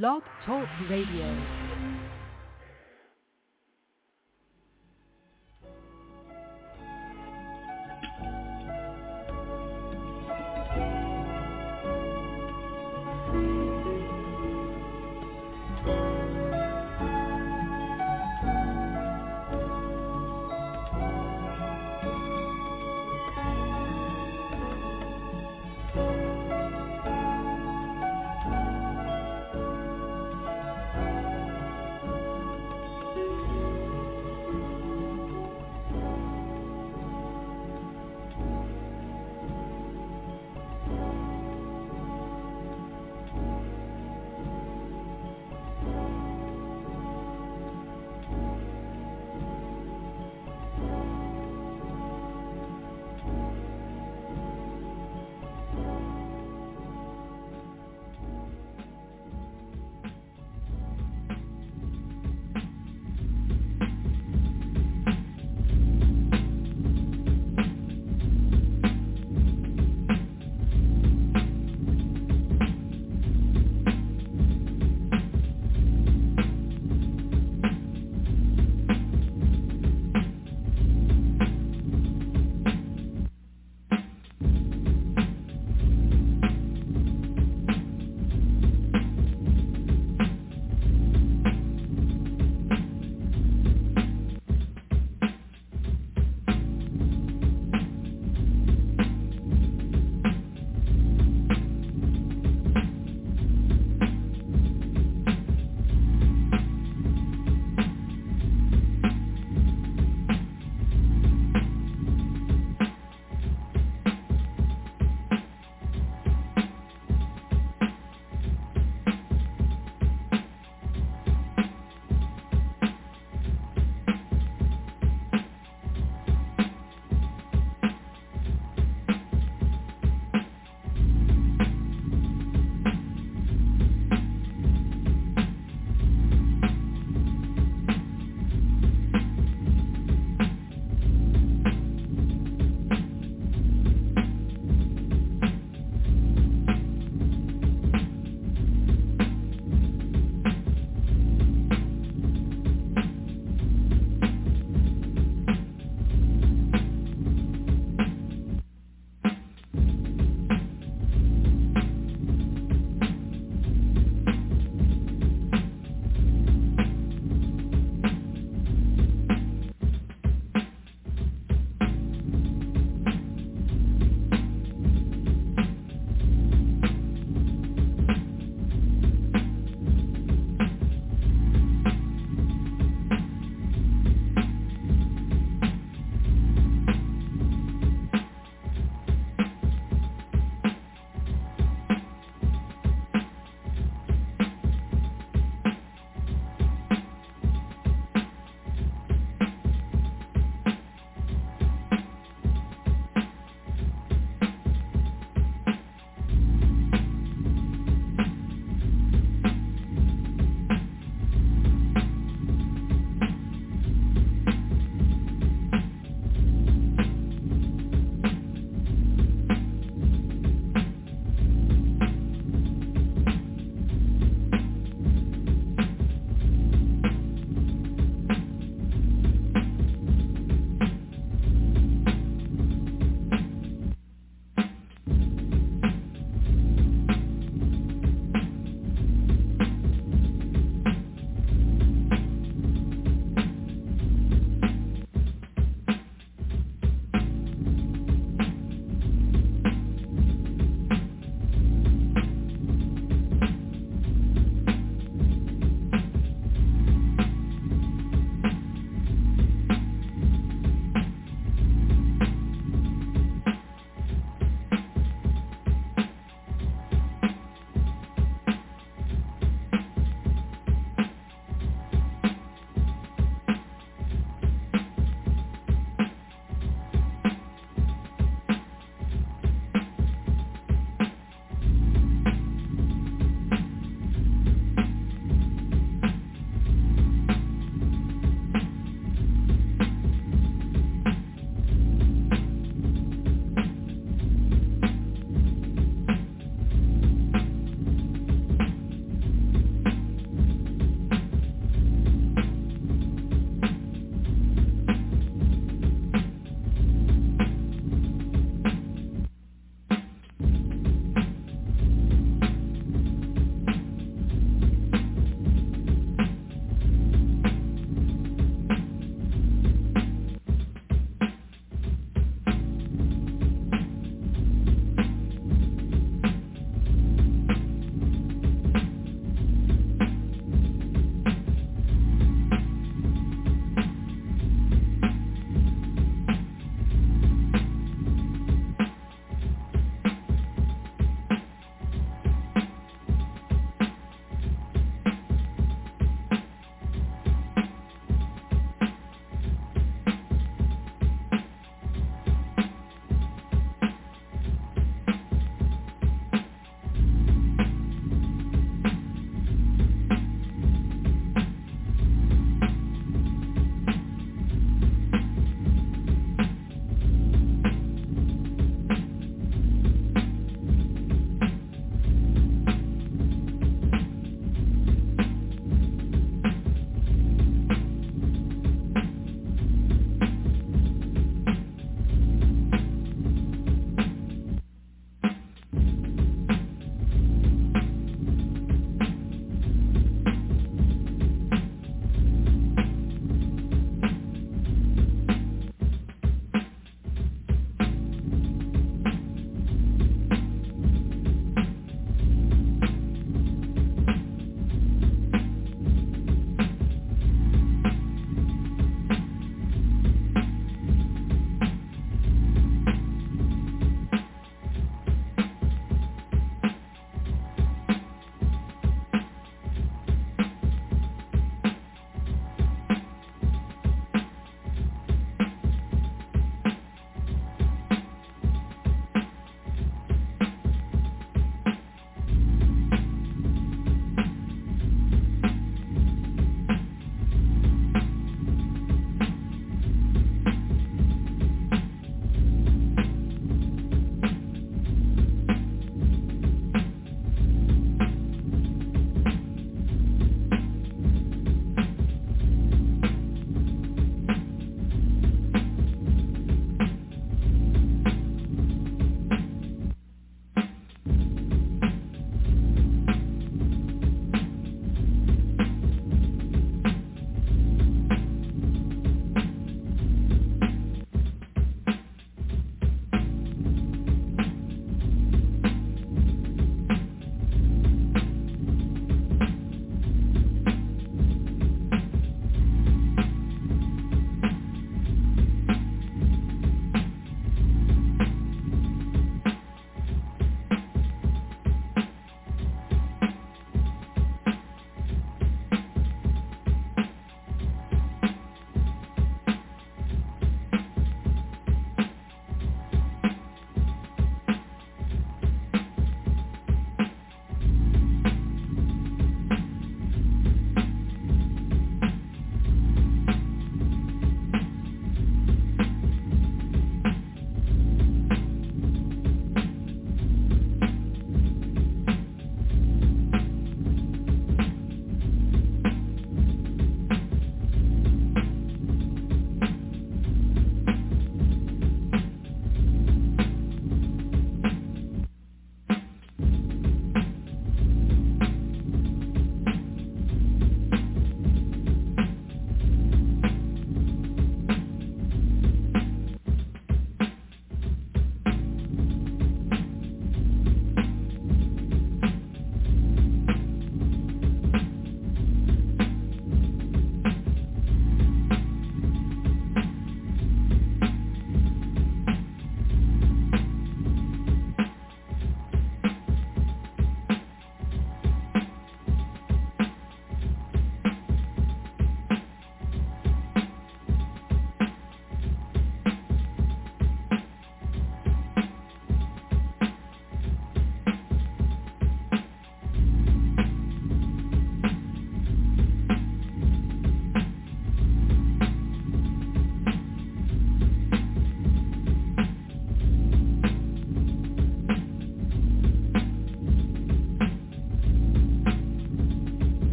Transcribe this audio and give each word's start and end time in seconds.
Blog 0.00 0.22
Talk 0.44 0.66
Radio. 0.90 1.73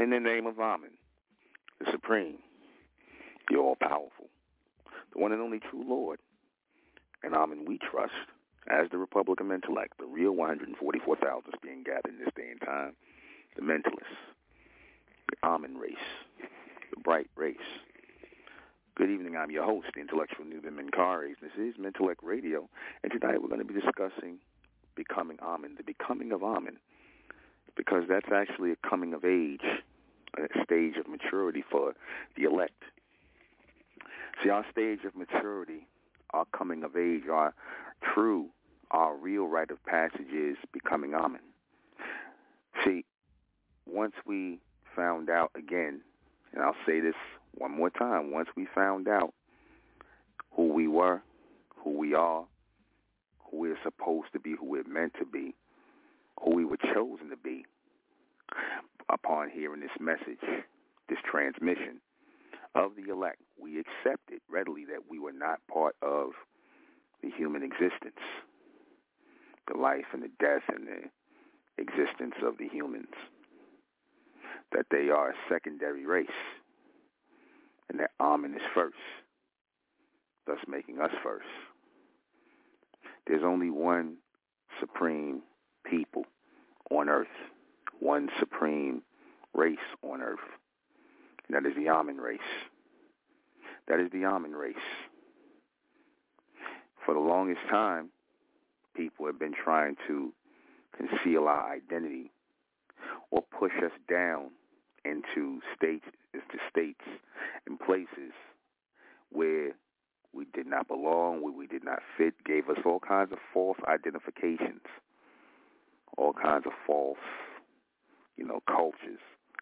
In 0.00 0.08
the 0.08 0.18
name 0.18 0.46
of 0.46 0.58
Amen, 0.58 0.92
the 1.78 1.90
Supreme, 1.92 2.38
the 3.50 3.58
All-Powerful, 3.58 4.30
the 5.12 5.18
one 5.18 5.30
and 5.30 5.42
only 5.42 5.58
true 5.58 5.84
Lord, 5.86 6.20
and 7.22 7.34
Amen 7.34 7.66
we 7.66 7.76
trust, 7.76 8.14
as 8.66 8.88
the 8.90 8.96
Republic 8.96 9.40
of 9.40 9.52
Intellect, 9.52 9.98
the 9.98 10.06
real 10.06 10.32
144,000 10.32 11.42
is 11.46 11.60
being 11.62 11.82
gathered 11.82 12.14
in 12.14 12.18
this 12.18 12.32
day 12.34 12.48
and 12.50 12.62
time, 12.62 12.96
the 13.56 13.60
mentalists, 13.60 14.16
the 15.28 15.46
Amen 15.46 15.76
race, 15.76 15.94
the 16.94 17.00
bright 17.04 17.28
race. 17.36 17.58
Good 18.94 19.10
evening, 19.10 19.36
I'm 19.36 19.50
your 19.50 19.66
host, 19.66 19.88
the 19.94 20.00
intellectual 20.00 20.46
Nuben 20.46 20.80
Menkarayzz. 20.80 21.40
This 21.42 21.52
is 21.58 21.74
Mentelect 21.76 22.22
Radio, 22.22 22.70
and 23.02 23.12
tonight 23.12 23.42
we're 23.42 23.48
going 23.48 23.66
to 23.66 23.70
be 23.70 23.78
discussing 23.78 24.38
becoming 24.94 25.36
Amen, 25.42 25.74
the 25.76 25.84
becoming 25.84 26.32
of 26.32 26.42
Amen 26.42 26.78
because 27.76 28.04
that's 28.08 28.28
actually 28.32 28.72
a 28.72 28.88
coming 28.88 29.14
of 29.14 29.24
age, 29.24 29.64
stage 30.64 30.96
of 30.96 31.08
maturity 31.08 31.64
for 31.70 31.94
the 32.36 32.44
elect. 32.44 32.82
See, 34.42 34.50
our 34.50 34.64
stage 34.70 35.00
of 35.04 35.14
maturity, 35.16 35.86
our 36.30 36.46
coming 36.56 36.82
of 36.82 36.96
age, 36.96 37.24
our 37.30 37.54
true, 38.14 38.46
our 38.90 39.14
real 39.14 39.46
rite 39.46 39.70
of 39.70 39.84
passage 39.84 40.32
is 40.34 40.56
becoming 40.72 41.14
Amen. 41.14 41.40
See, 42.84 43.04
once 43.86 44.14
we 44.26 44.58
found 44.96 45.28
out 45.28 45.50
again, 45.54 46.00
and 46.52 46.62
I'll 46.62 46.76
say 46.86 47.00
this 47.00 47.14
one 47.54 47.76
more 47.76 47.90
time, 47.90 48.30
once 48.30 48.48
we 48.56 48.66
found 48.74 49.08
out 49.08 49.34
who 50.52 50.72
we 50.72 50.88
were, 50.88 51.22
who 51.76 51.90
we 51.90 52.14
are, 52.14 52.44
who 53.50 53.58
we're 53.58 53.78
supposed 53.82 54.32
to 54.32 54.40
be, 54.40 54.54
who 54.58 54.66
we're 54.66 54.84
meant 54.84 55.14
to 55.18 55.26
be, 55.26 55.54
who 56.42 56.54
we 56.54 56.64
were 56.64 56.78
chosen 56.78 57.30
to 57.30 57.36
be 57.36 57.64
upon 59.12 59.50
hearing 59.50 59.80
this 59.80 59.90
message, 60.00 60.40
this 61.08 61.18
transmission 61.30 62.00
of 62.74 62.92
the 62.96 63.10
elect. 63.12 63.38
We 63.60 63.78
accepted 63.80 64.40
readily 64.50 64.84
that 64.86 65.10
we 65.10 65.18
were 65.18 65.32
not 65.32 65.60
part 65.72 65.96
of 66.02 66.30
the 67.22 67.30
human 67.30 67.62
existence, 67.62 68.20
the 69.70 69.78
life 69.78 70.06
and 70.12 70.22
the 70.22 70.30
death 70.38 70.62
and 70.68 70.86
the 70.86 71.82
existence 71.82 72.34
of 72.42 72.58
the 72.58 72.68
humans, 72.68 73.14
that 74.72 74.86
they 74.90 75.10
are 75.10 75.30
a 75.30 75.34
secondary 75.48 76.06
race, 76.06 76.28
and 77.88 77.98
that 77.98 78.10
Amen 78.20 78.54
is 78.54 78.62
first, 78.74 78.96
thus 80.46 80.58
making 80.68 81.00
us 81.00 81.10
first. 81.22 81.46
There's 83.26 83.42
only 83.44 83.70
one 83.70 84.16
supreme 84.78 85.42
people 85.84 86.24
on 86.90 87.08
earth, 87.08 87.28
one 88.00 88.28
supreme 88.38 89.02
race 89.54 89.78
on 90.02 90.22
earth, 90.22 90.38
and 91.46 91.54
that 91.54 91.68
is 91.68 91.76
the 91.76 91.88
Amen 91.88 92.16
race. 92.16 92.38
That 93.88 94.00
is 94.00 94.10
the 94.12 94.24
Amen 94.24 94.52
race. 94.52 94.74
For 97.04 97.14
the 97.14 97.20
longest 97.20 97.60
time, 97.70 98.10
people 98.94 99.26
have 99.26 99.38
been 99.38 99.54
trying 99.54 99.96
to 100.06 100.32
conceal 100.96 101.48
our 101.48 101.72
identity 101.72 102.30
or 103.30 103.42
push 103.58 103.72
us 103.84 103.92
down 104.08 104.50
into 105.04 105.60
states, 105.76 106.04
into 106.34 106.58
states 106.68 107.04
and 107.66 107.78
places 107.78 108.32
where 109.30 109.70
we 110.32 110.44
did 110.54 110.66
not 110.66 110.86
belong, 110.86 111.42
where 111.42 111.52
we 111.52 111.66
did 111.66 111.84
not 111.84 112.00
fit, 112.16 112.34
gave 112.44 112.68
us 112.68 112.78
all 112.84 113.00
kinds 113.00 113.32
of 113.32 113.38
false 113.52 113.78
identifications, 113.88 114.82
all 116.16 116.32
kinds 116.32 116.66
of 116.66 116.72
false, 116.86 117.18
you 118.40 118.46
know, 118.46 118.60
cultures, 118.66 119.20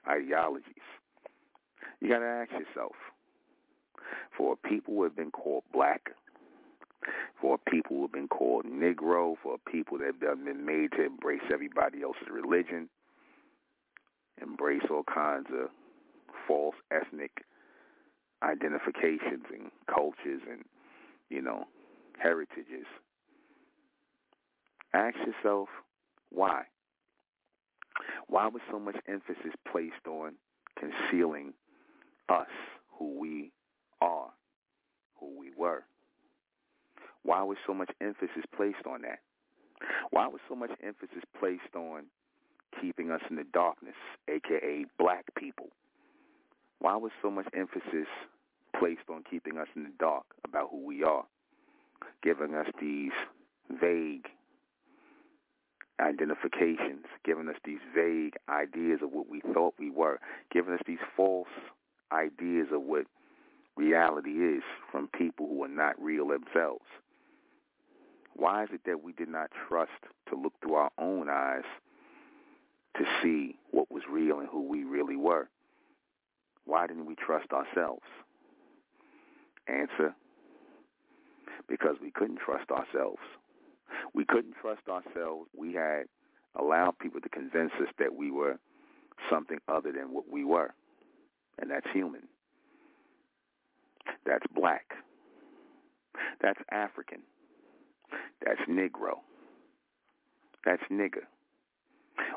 ideologies. 0.09 0.87
You 2.01 2.09
got 2.09 2.21
to 2.21 2.27
ask 2.27 2.53
yourself, 2.53 2.93
for 4.37 4.57
people 4.57 4.95
who 4.95 5.03
have 5.03 5.17
been 5.17 5.33
called 5.33 5.65
black, 5.73 6.11
for 7.41 7.59
people 7.59 7.97
who 7.97 8.03
have 8.03 8.13
been 8.13 8.29
called 8.29 8.65
Negro, 8.67 9.35
for 9.43 9.57
people 9.71 9.99
that 9.99 10.15
have 10.23 10.45
been 10.45 10.65
made 10.65 10.93
to 10.93 11.05
embrace 11.05 11.43
everybody 11.53 12.03
else's 12.03 12.29
religion, 12.31 12.89
embrace 14.41 14.83
all 14.91 15.03
kinds 15.13 15.49
of 15.53 15.71
false 16.47 16.77
ethnic 16.93 17.45
identifications 18.45 19.45
and 19.53 19.73
cultures 19.93 20.43
and, 20.49 20.65
you 21.31 21.43
know, 21.43 21.65
heritages. 22.17 22.87
Ask 24.95 25.17
yourself 25.27 25.69
why. 26.31 26.63
Why 28.29 28.47
was 28.49 28.63
so 28.71 28.79
much 28.79 28.97
emphasis 29.07 29.53
placed 29.71 30.07
on 30.07 30.35
concealing 30.79 31.55
us, 32.29 32.47
who 32.99 33.19
we 33.19 33.53
are, 34.01 34.31
who 35.19 35.39
we 35.39 35.51
were? 35.57 35.85
Why 37.23 37.43
was 37.43 37.59
so 37.67 37.75
much 37.75 37.91
emphasis 38.01 38.45
placed 38.55 38.87
on 38.87 39.03
that? 39.03 39.21
Why 40.11 40.27
was 40.27 40.41
so 40.49 40.55
much 40.55 40.71
emphasis 40.83 41.23
placed 41.39 41.75
on 41.75 42.05
keeping 42.81 43.11
us 43.11 43.21
in 43.31 43.37
the 43.37 43.45
darkness, 43.53 43.95
aka 44.29 44.85
black 44.99 45.25
people? 45.37 45.69
Why 46.81 46.97
was 46.97 47.13
so 47.23 47.31
much 47.31 47.47
emphasis 47.55 48.09
placed 48.79 49.09
on 49.11 49.25
keeping 49.29 49.59
us 49.59 49.69
in 49.75 49.85
the 49.85 49.93
dark 49.99 50.25
about 50.45 50.69
who 50.71 50.85
we 50.85 51.03
are, 51.03 51.25
giving 52.23 52.55
us 52.55 52.67
these 52.81 53.13
vague 53.81 54.29
identifications, 56.01 57.07
giving 57.25 57.49
us 57.49 57.57
these 57.65 57.81
vague 57.95 58.35
ideas 58.49 59.01
of 59.03 59.13
what 59.13 59.29
we 59.29 59.41
thought 59.53 59.75
we 59.79 59.91
were, 59.91 60.21
giving 60.53 60.75
us 60.75 60.81
these 60.87 60.99
false 61.17 61.49
ideas 62.13 62.69
of 62.73 62.83
what 62.83 63.07
reality 63.77 64.31
is 64.31 64.63
from 64.91 65.09
people 65.09 65.47
who 65.49 65.63
are 65.65 65.69
not 65.69 66.01
real 66.01 66.29
themselves? 66.29 66.85
Why 68.35 68.63
is 68.65 68.69
it 68.73 68.83
that 68.87 69.03
we 69.03 69.13
did 69.13 69.29
not 69.29 69.51
trust 69.69 69.91
to 70.29 70.37
look 70.37 70.53
through 70.61 70.75
our 70.75 70.91
own 70.99 71.29
eyes 71.29 71.65
to 72.97 73.05
see 73.23 73.57
what 73.71 73.91
was 73.91 74.03
real 74.11 74.39
and 74.39 74.49
who 74.49 74.63
we 74.63 74.85
really 74.85 75.17
were? 75.17 75.49
Why 76.65 76.87
didn't 76.87 77.07
we 77.07 77.15
trust 77.15 77.53
ourselves? 77.53 78.05
Answer, 79.67 80.15
because 81.69 81.97
we 82.01 82.11
couldn't 82.11 82.39
trust 82.39 82.71
ourselves. 82.71 83.21
We 84.15 84.25
couldn't 84.25 84.55
trust 84.61 84.83
ourselves. 84.89 85.49
We 85.57 85.75
had 85.75 86.05
allowed 86.57 86.99
people 86.99 87.21
to 87.21 87.29
convince 87.29 87.73
us 87.81 87.89
that 87.99 88.15
we 88.15 88.31
were 88.31 88.59
something 89.31 89.59
other 89.69 89.93
than 89.93 90.13
what 90.13 90.25
we 90.31 90.45
were, 90.45 90.73
and 91.59 91.71
that's 91.71 91.87
human. 91.93 92.23
That's 94.25 94.45
black. 94.55 94.93
That's 96.41 96.61
African. 96.71 97.21
That's 98.45 98.61
Negro. 98.69 99.19
That's 100.65 100.83
nigger. 100.91 101.25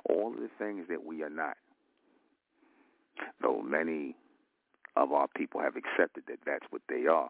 All 0.09 0.33
of 0.33 0.39
the 0.39 0.49
things 0.57 0.85
that 0.89 1.03
we 1.03 1.23
are 1.23 1.29
not. 1.29 1.57
Though 3.41 3.61
many 3.61 4.15
of 4.95 5.11
our 5.11 5.27
people 5.35 5.61
have 5.61 5.75
accepted 5.75 6.23
that 6.27 6.39
that's 6.45 6.65
what 6.69 6.81
they 6.89 7.07
are. 7.07 7.29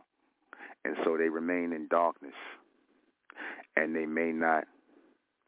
And 0.83 0.95
so 1.03 1.17
they 1.17 1.29
remain 1.29 1.73
in 1.73 1.87
darkness. 1.87 2.33
And 3.75 3.95
they 3.95 4.05
may 4.05 4.31
not 4.31 4.65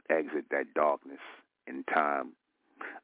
exit 0.09 0.45
that 0.51 0.73
darkness 0.73 1.19
in 1.67 1.83
time 1.83 2.33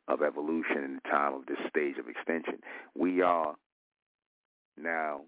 of 0.08 0.22
evolution, 0.22 0.84
in 0.84 1.00
the 1.04 1.10
time 1.10 1.34
of 1.34 1.46
this 1.46 1.58
stage 1.70 1.96
of 1.98 2.08
extension. 2.08 2.60
We 2.96 3.22
are 3.22 3.56
now 4.78 5.22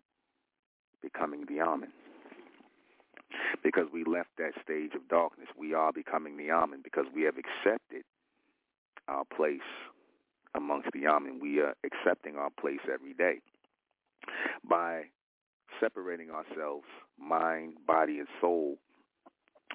becoming 1.02 1.46
the 1.48 1.62
Amen. 1.62 1.92
Because 3.64 3.86
we 3.94 4.04
left 4.04 4.30
that 4.38 4.54
stage 4.64 4.92
of 4.96 5.08
darkness, 5.08 5.48
we 5.58 5.74
are 5.74 5.92
becoming 5.94 6.38
the 6.38 6.52
Amen 6.52 6.82
because 6.84 7.06
we 7.14 7.24
have 7.24 7.36
accepted 7.38 8.04
our 9.08 9.24
place 9.36 9.60
amongst 10.56 10.90
the 10.94 11.08
Amen. 11.08 11.40
We 11.42 11.60
are 11.60 11.76
accepting 11.86 12.36
our 12.36 12.50
place 12.60 12.80
every 12.92 13.14
day 13.14 13.40
by 14.68 15.04
separating 15.80 16.30
ourselves, 16.32 16.86
mind, 17.20 17.76
body, 17.88 18.20
and 18.20 18.28
soul, 18.40 18.78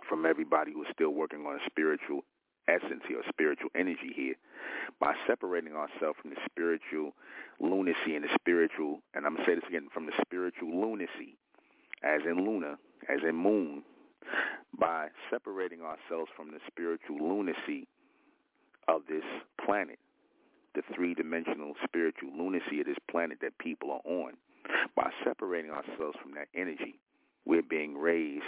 from 0.08 0.26
everybody 0.26 0.72
who 0.72 0.82
is 0.82 0.88
still 0.92 1.10
working 1.10 1.46
on 1.46 1.56
a 1.56 1.64
spiritual 1.66 2.22
essence 2.68 3.02
here, 3.06 3.22
spiritual 3.28 3.70
energy 3.74 4.12
here, 4.14 4.34
by 5.00 5.14
separating 5.26 5.74
ourselves 5.74 6.18
from 6.20 6.30
the 6.30 6.40
spiritual 6.50 7.12
lunacy 7.60 8.14
and 8.14 8.24
the 8.24 8.28
spiritual, 8.34 9.00
and 9.14 9.26
I'm 9.26 9.34
going 9.34 9.44
to 9.44 9.50
say 9.50 9.54
this 9.54 9.68
again, 9.68 9.88
from 9.92 10.06
the 10.06 10.12
spiritual 10.20 10.80
lunacy, 10.80 11.38
as 12.02 12.22
in 12.24 12.44
Luna, 12.44 12.76
as 13.08 13.20
in 13.26 13.36
moon, 13.36 13.82
by 14.78 15.08
separating 15.30 15.80
ourselves 15.80 16.30
from 16.36 16.50
the 16.50 16.58
spiritual 16.66 17.18
lunacy 17.18 17.86
of 18.88 19.02
this 19.08 19.24
planet, 19.64 19.98
the 20.74 20.82
three-dimensional 20.94 21.74
spiritual 21.84 22.30
lunacy 22.36 22.80
of 22.80 22.86
this 22.86 22.98
planet 23.10 23.38
that 23.40 23.56
people 23.58 23.90
are 23.90 24.02
on. 24.04 24.32
By 24.96 25.10
separating 25.24 25.70
ourselves 25.70 26.16
from 26.20 26.34
that 26.34 26.48
energy, 26.54 26.98
we're 27.44 27.62
being 27.62 27.96
raised 27.96 28.42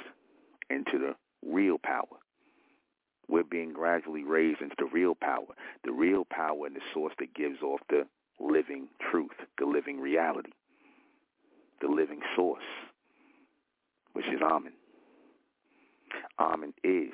into 0.69 0.99
the 0.99 1.15
real 1.47 1.79
power. 1.79 2.19
We're 3.29 3.45
being 3.45 3.73
gradually 3.73 4.25
raised 4.25 4.63
into 4.63 4.77
the 4.79 4.87
real 4.87 5.15
power, 5.15 5.55
the 5.85 5.93
real 5.93 6.25
power 6.25 6.67
and 6.67 6.75
the 6.75 6.81
source 6.95 7.13
that 7.19 7.35
gives 7.35 7.63
off 7.63 7.81
the 7.91 8.07
living 8.41 8.89
truth, 9.11 9.37
the 9.59 9.67
living 9.67 10.01
reality, 10.01 10.53
the 11.81 11.89
living 11.89 12.21
source, 12.35 12.63
which 14.15 14.27
is 14.27 14.41
Amen. 14.43 14.73
Amen 16.39 16.73
is, 16.83 17.13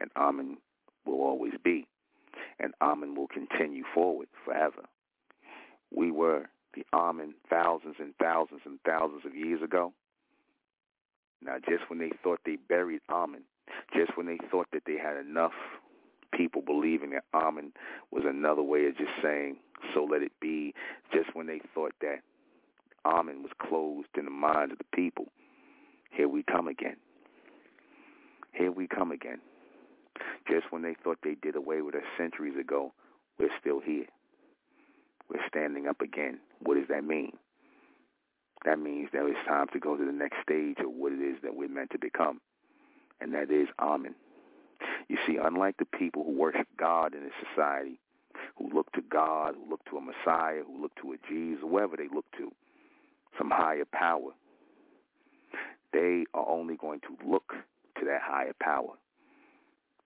and 0.00 0.10
Amen 0.16 0.58
will 1.04 1.20
always 1.20 1.54
be, 1.64 1.86
and 2.60 2.72
Amen 2.80 3.14
will 3.14 3.28
continue 3.28 3.84
forward 3.92 4.28
forever. 4.44 4.82
We 5.94 6.10
were 6.10 6.48
the 6.74 6.84
Amen 6.94 7.34
thousands 7.50 7.96
and 7.98 8.14
thousands 8.20 8.60
and 8.64 8.78
thousands 8.86 9.24
of 9.24 9.34
years 9.34 9.62
ago. 9.62 9.92
Now, 11.42 11.56
just 11.58 11.88
when 11.88 11.98
they 11.98 12.10
thought 12.22 12.40
they 12.44 12.56
buried 12.56 13.00
Amen, 13.10 13.42
just 13.94 14.16
when 14.16 14.26
they 14.26 14.38
thought 14.50 14.68
that 14.72 14.82
they 14.86 14.96
had 14.96 15.16
enough 15.16 15.52
people 16.32 16.62
believing 16.62 17.10
that 17.10 17.24
Amen 17.34 17.72
was 18.10 18.24
another 18.26 18.62
way 18.62 18.86
of 18.86 18.96
just 18.96 19.10
saying, 19.22 19.56
so 19.94 20.04
let 20.04 20.22
it 20.22 20.32
be, 20.40 20.74
just 21.12 21.34
when 21.34 21.46
they 21.46 21.60
thought 21.74 21.92
that 22.00 22.20
Amen 23.04 23.42
was 23.42 23.52
closed 23.58 24.08
in 24.16 24.24
the 24.24 24.30
minds 24.30 24.72
of 24.72 24.78
the 24.78 24.96
people, 24.96 25.26
here 26.10 26.28
we 26.28 26.42
come 26.42 26.68
again. 26.68 26.96
Here 28.52 28.72
we 28.72 28.86
come 28.88 29.12
again. 29.12 29.40
Just 30.50 30.72
when 30.72 30.82
they 30.82 30.94
thought 31.04 31.18
they 31.22 31.36
did 31.42 31.56
away 31.56 31.82
with 31.82 31.94
us 31.94 32.02
centuries 32.16 32.58
ago, 32.58 32.92
we're 33.38 33.50
still 33.60 33.80
here. 33.80 34.06
We're 35.28 35.46
standing 35.46 35.86
up 35.86 36.00
again. 36.00 36.38
What 36.60 36.76
does 36.76 36.88
that 36.88 37.04
mean? 37.04 37.32
That 38.66 38.80
means 38.80 39.08
that 39.12 39.24
it's 39.24 39.38
time 39.46 39.68
to 39.72 39.78
go 39.78 39.96
to 39.96 40.04
the 40.04 40.12
next 40.12 40.38
stage 40.42 40.78
of 40.80 40.90
what 40.90 41.12
it 41.12 41.20
is 41.20 41.36
that 41.42 41.54
we're 41.54 41.68
meant 41.68 41.90
to 41.92 41.98
become, 41.98 42.40
and 43.20 43.32
that 43.32 43.50
is 43.50 43.68
Amen. 43.78 44.16
You 45.08 45.18
see, 45.24 45.38
unlike 45.40 45.76
the 45.78 45.84
people 45.84 46.24
who 46.24 46.32
worship 46.32 46.66
God 46.76 47.14
in 47.14 47.22
this 47.22 47.32
society, 47.48 48.00
who 48.56 48.68
look 48.74 48.90
to 48.92 49.02
God, 49.02 49.54
who 49.54 49.70
look 49.70 49.84
to 49.88 49.98
a 49.98 50.00
Messiah, 50.00 50.62
who 50.66 50.82
look 50.82 50.92
to 50.96 51.12
a 51.12 51.16
Jesus, 51.28 51.62
whoever 51.62 51.96
they 51.96 52.08
look 52.12 52.26
to, 52.38 52.50
some 53.38 53.50
higher 53.50 53.84
power, 53.84 54.32
they 55.92 56.24
are 56.34 56.48
only 56.48 56.76
going 56.76 57.00
to 57.00 57.16
look 57.24 57.54
to 58.00 58.04
that 58.04 58.20
higher 58.20 58.54
power. 58.60 58.94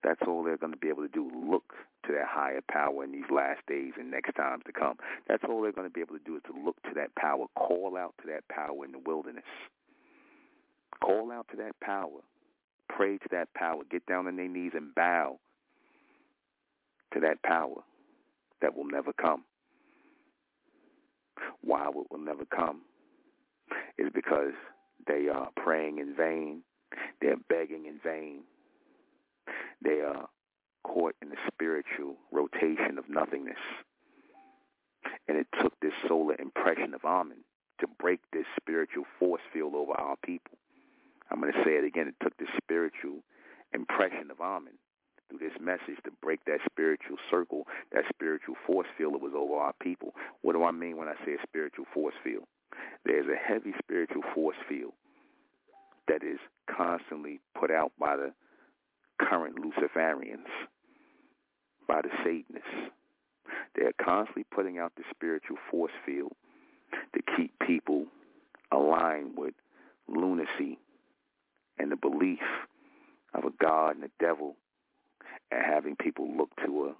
That's 0.02 0.20
all 0.26 0.42
they're 0.42 0.56
going 0.56 0.72
to 0.72 0.78
be 0.78 0.88
able 0.88 1.02
to 1.02 1.08
do, 1.08 1.30
look 1.48 1.74
to 2.06 2.12
that 2.12 2.26
higher 2.26 2.60
power 2.70 3.04
in 3.04 3.12
these 3.12 3.30
last 3.30 3.60
days 3.68 3.92
and 3.98 4.10
next 4.10 4.34
times 4.34 4.62
to 4.66 4.72
come. 4.72 4.96
That's 5.28 5.44
all 5.48 5.62
they're 5.62 5.72
going 5.72 5.88
to 5.88 5.92
be 5.92 6.00
able 6.00 6.16
to 6.16 6.24
do 6.24 6.36
is 6.36 6.42
to 6.46 6.64
look 6.64 6.82
to 6.84 6.90
that 6.94 7.14
power, 7.16 7.46
call 7.54 7.96
out 7.98 8.14
to 8.22 8.28
that 8.28 8.48
power 8.48 8.84
in 8.84 8.92
the 8.92 8.98
wilderness. 8.98 9.44
Call 11.02 11.30
out 11.32 11.46
to 11.50 11.56
that 11.58 11.78
power. 11.80 12.20
Pray 12.88 13.18
to 13.18 13.28
that 13.30 13.52
power. 13.54 13.82
Get 13.90 14.06
down 14.06 14.26
on 14.26 14.36
their 14.36 14.48
knees 14.48 14.72
and 14.74 14.94
bow 14.94 15.38
to 17.12 17.20
that 17.20 17.42
power 17.42 17.82
that 18.62 18.76
will 18.76 18.86
never 18.86 19.12
come. 19.12 19.44
Why 21.62 21.88
it 21.88 21.94
will 22.10 22.18
never 22.18 22.44
come 22.44 22.82
is 23.98 24.08
because 24.14 24.52
they 25.06 25.28
are 25.28 25.48
praying 25.56 25.98
in 25.98 26.14
vain. 26.14 26.62
They're 27.20 27.36
begging 27.48 27.86
in 27.86 27.98
vain. 28.02 28.40
They 29.82 30.00
are 30.00 30.28
caught 30.84 31.14
in 31.22 31.30
the 31.30 31.36
spiritual 31.46 32.16
rotation 32.32 32.98
of 32.98 33.08
nothingness. 33.08 33.60
And 35.28 35.38
it 35.38 35.46
took 35.60 35.78
this 35.80 35.92
solar 36.06 36.34
impression 36.38 36.94
of 36.94 37.04
Amen 37.04 37.44
to 37.80 37.86
break 37.98 38.20
this 38.32 38.46
spiritual 38.60 39.04
force 39.18 39.42
field 39.52 39.74
over 39.74 39.92
our 39.92 40.16
people. 40.24 40.58
I'm 41.30 41.40
going 41.40 41.52
to 41.52 41.64
say 41.64 41.76
it 41.76 41.84
again. 41.84 42.08
It 42.08 42.22
took 42.22 42.36
this 42.36 42.48
spiritual 42.56 43.22
impression 43.72 44.30
of 44.30 44.40
Amen 44.40 44.74
through 45.28 45.38
this 45.38 45.56
message 45.60 46.02
to 46.04 46.10
break 46.22 46.44
that 46.44 46.58
spiritual 46.66 47.16
circle, 47.30 47.66
that 47.92 48.04
spiritual 48.12 48.56
force 48.66 48.88
field 48.98 49.14
that 49.14 49.22
was 49.22 49.32
over 49.36 49.54
our 49.54 49.74
people. 49.80 50.12
What 50.42 50.54
do 50.54 50.64
I 50.64 50.72
mean 50.72 50.96
when 50.96 51.08
I 51.08 51.14
say 51.24 51.34
a 51.34 51.46
spiritual 51.46 51.86
force 51.94 52.14
field? 52.22 52.44
There's 53.04 53.26
a 53.28 53.36
heavy 53.36 53.72
spiritual 53.78 54.22
force 54.34 54.56
field 54.68 54.92
that 56.08 56.22
is 56.22 56.38
constantly 56.68 57.40
put 57.58 57.70
out 57.70 57.92
by 57.98 58.16
the 58.16 58.32
current 59.20 59.56
Luciferians, 59.56 60.48
by 61.86 62.00
the 62.02 62.10
Satanists. 62.24 62.92
They're 63.74 63.92
constantly 64.00 64.44
putting 64.50 64.78
out 64.78 64.92
the 64.96 65.02
spiritual 65.10 65.56
force 65.70 65.92
field 66.06 66.32
to 67.14 67.22
keep 67.36 67.52
people 67.66 68.06
aligned 68.72 69.36
with 69.36 69.54
lunacy 70.08 70.78
and 71.78 71.90
the 71.90 71.96
belief 71.96 72.38
of 73.34 73.44
a 73.44 73.50
God 73.62 73.96
and 73.96 74.04
a 74.04 74.10
devil 74.20 74.56
and 75.50 75.62
having 75.64 75.96
people 75.96 76.28
look 76.36 76.50
to 76.64 76.86
a 76.86 76.94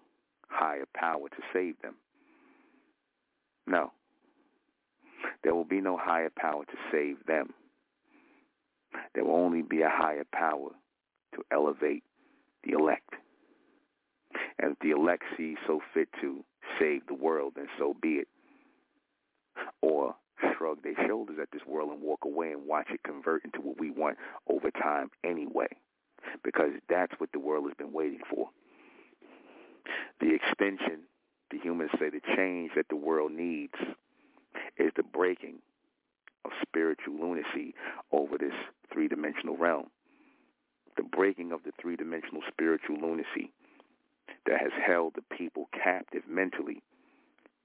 higher 0.48 0.87
power 0.94 1.28
to 1.28 1.42
save 1.52 1.80
them. 1.83 1.94
No. 3.66 3.92
There 5.44 5.54
will 5.54 5.64
be 5.64 5.80
no 5.80 5.96
higher 5.96 6.30
power 6.35 6.64
to 6.64 6.76
save 6.90 7.24
them. 7.26 7.52
There 9.14 9.24
will 9.24 9.37
only 9.37 9.62
be 9.62 9.83
a 9.83 9.90
higher 9.90 10.26
power 10.33 10.70
to 11.35 11.42
elevate 11.52 12.02
the 12.64 12.73
elect. 12.73 13.14
If 14.59 14.79
the 14.81 14.90
elect 14.90 15.25
sees 15.37 15.57
so 15.66 15.81
fit 15.94 16.09
to 16.20 16.44
save 16.79 17.07
the 17.07 17.14
world, 17.14 17.55
then 17.57 17.66
so 17.79 17.94
be 18.01 18.14
it. 18.14 18.29
Or 19.83 20.14
shrug 20.57 20.83
their 20.83 20.94
shoulders 21.07 21.38
at 21.40 21.51
this 21.53 21.66
world 21.66 21.90
and 21.90 22.03
walk 22.03 22.25
away 22.25 22.53
and 22.53 22.66
watch 22.66 22.88
it 22.90 23.03
convert 23.03 23.44
into 23.44 23.61
what 23.61 23.79
we 23.81 23.90
want 23.90 24.18
over 24.49 24.70
time 24.70 25.11
anyway. 25.25 25.68
Because 26.44 26.73
that's 26.88 27.12
what 27.18 27.33
the 27.33 27.38
world 27.38 27.64
has 27.66 27.77
been 27.77 27.92
waiting 27.92 28.20
for. 28.31 28.51
The 30.20 30.35
extension, 30.35 31.01
the 31.51 31.59
humans 31.59 31.90
say 31.99 32.11
the 32.11 32.20
change 32.37 32.73
that 32.77 32.88
the 32.90 32.96
world 32.96 33.33
needs 33.33 33.75
is 34.77 34.92
the 34.96 35.03
breaking 35.03 35.57
of 36.44 36.53
spiritual 36.62 37.14
lunacy 37.18 37.75
over 38.12 38.38
this 38.38 38.53
three-dimensional 38.92 39.57
realm. 39.57 39.87
The 40.96 41.03
breaking 41.03 41.53
of 41.53 41.62
the 41.64 41.72
three-dimensional 41.81 42.42
spiritual 42.50 42.96
lunacy 43.00 43.53
that 44.46 44.61
has 44.61 44.72
held 44.85 45.14
the 45.14 45.37
people 45.37 45.68
captive 45.72 46.22
mentally 46.29 46.83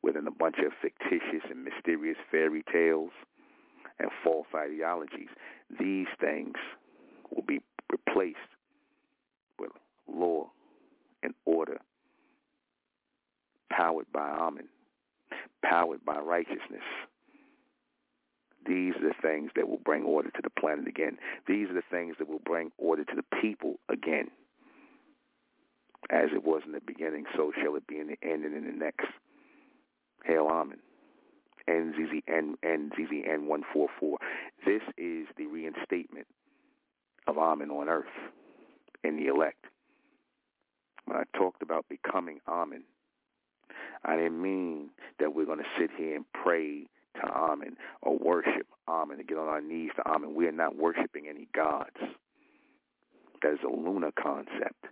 within 0.01 0.27
a 0.27 0.31
bunch 0.31 0.57
of 0.59 0.71
fictitious 0.81 1.43
and 1.49 1.63
mysterious 1.63 2.17
fairy 2.31 2.63
tales 2.71 3.11
and 3.99 4.09
false 4.23 4.47
ideologies. 4.55 5.29
These 5.79 6.07
things 6.19 6.55
will 7.31 7.43
be 7.43 7.61
replaced 7.91 8.37
with 9.59 9.71
law 10.07 10.51
and 11.23 11.33
order, 11.45 11.79
powered 13.71 14.11
by 14.13 14.29
Amen, 14.29 14.67
powered 15.63 16.05
by 16.05 16.19
righteousness. 16.19 16.83
These 18.65 18.95
are 18.95 19.09
the 19.09 19.15
things 19.21 19.51
that 19.55 19.69
will 19.69 19.79
bring 19.83 20.03
order 20.03 20.29
to 20.29 20.41
the 20.41 20.49
planet 20.49 20.87
again. 20.87 21.17
These 21.47 21.69
are 21.69 21.73
the 21.73 21.83
things 21.89 22.15
that 22.19 22.27
will 22.27 22.41
bring 22.43 22.71
order 22.77 23.03
to 23.03 23.15
the 23.15 23.39
people 23.41 23.75
again. 23.89 24.29
As 26.09 26.29
it 26.33 26.43
was 26.43 26.61
in 26.65 26.71
the 26.71 26.81
beginning, 26.85 27.25
so 27.35 27.51
shall 27.61 27.75
it 27.75 27.87
be 27.87 27.99
in 27.99 28.07
the 28.07 28.17
end 28.21 28.45
and 28.45 28.55
in 28.55 28.65
the 28.65 28.71
next. 28.71 29.07
Hail 30.23 30.47
Amen. 30.47 30.77
NZZN, 31.67 32.55
NZZN144. 32.63 34.15
This 34.65 34.81
is 34.97 35.27
the 35.37 35.47
reinstatement 35.47 36.27
of 37.27 37.37
Amen 37.37 37.71
on 37.71 37.89
earth 37.89 38.05
in 39.03 39.17
the 39.17 39.27
elect. 39.27 39.65
When 41.05 41.17
I 41.17 41.23
talked 41.37 41.61
about 41.61 41.85
becoming 41.89 42.39
Amen, 42.47 42.83
I 44.03 44.15
didn't 44.15 44.41
mean 44.41 44.89
that 45.19 45.33
we're 45.33 45.45
going 45.45 45.59
to 45.59 45.79
sit 45.79 45.89
here 45.97 46.15
and 46.15 46.25
pray 46.33 46.87
to 47.21 47.27
Amen 47.27 47.75
or 48.01 48.17
worship 48.17 48.67
Amen 48.87 49.19
and 49.19 49.27
get 49.27 49.37
on 49.37 49.47
our 49.47 49.61
knees 49.61 49.91
to 49.95 50.07
Amen. 50.07 50.35
We 50.35 50.47
are 50.47 50.51
not 50.51 50.75
worshiping 50.75 51.27
any 51.29 51.47
gods. 51.55 51.97
That 53.41 53.53
is 53.53 53.59
a 53.63 53.69
lunar 53.69 54.11
concept. 54.11 54.85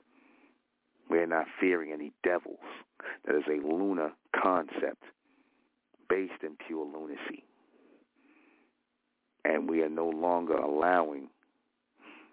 We 1.09 1.19
are 1.19 1.27
not 1.27 1.45
fearing 1.59 1.91
any 1.91 2.11
devils. 2.23 2.59
That 3.25 3.35
is 3.35 3.43
a 3.47 3.65
lunar 3.65 4.11
concept 4.35 5.03
based 6.09 6.43
in 6.43 6.57
pure 6.67 6.85
lunacy. 6.85 7.43
And 9.45 9.69
we 9.69 9.81
are 9.81 9.89
no 9.89 10.09
longer 10.09 10.55
allowing 10.55 11.29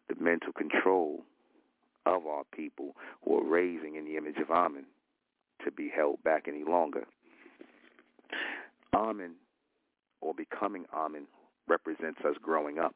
the 0.08 0.22
mental 0.22 0.52
control 0.52 1.24
of 2.06 2.26
our 2.26 2.44
people 2.54 2.96
who 3.24 3.38
are 3.38 3.44
raising 3.44 3.96
in 3.96 4.04
the 4.04 4.16
image 4.16 4.38
of 4.38 4.50
Amen 4.50 4.84
to 5.64 5.70
be 5.70 5.90
held 5.94 6.22
back 6.22 6.46
any 6.48 6.64
longer. 6.64 7.04
Amen 8.94 9.34
or 10.20 10.34
becoming 10.34 10.84
Amen 10.94 11.26
represents 11.68 12.20
us 12.24 12.34
growing 12.42 12.78
up. 12.78 12.94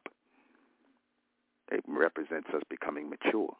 It 1.71 1.83
represents 1.87 2.49
us 2.53 2.61
becoming 2.69 3.09
mature. 3.09 3.55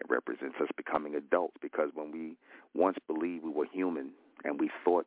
It 0.00 0.08
represents 0.08 0.56
us 0.60 0.68
becoming 0.76 1.14
adults 1.14 1.56
because 1.62 1.90
when 1.94 2.10
we 2.10 2.36
once 2.74 2.96
believed 3.06 3.44
we 3.44 3.50
were 3.50 3.66
human 3.72 4.10
and 4.44 4.58
we 4.60 4.70
thought 4.84 5.06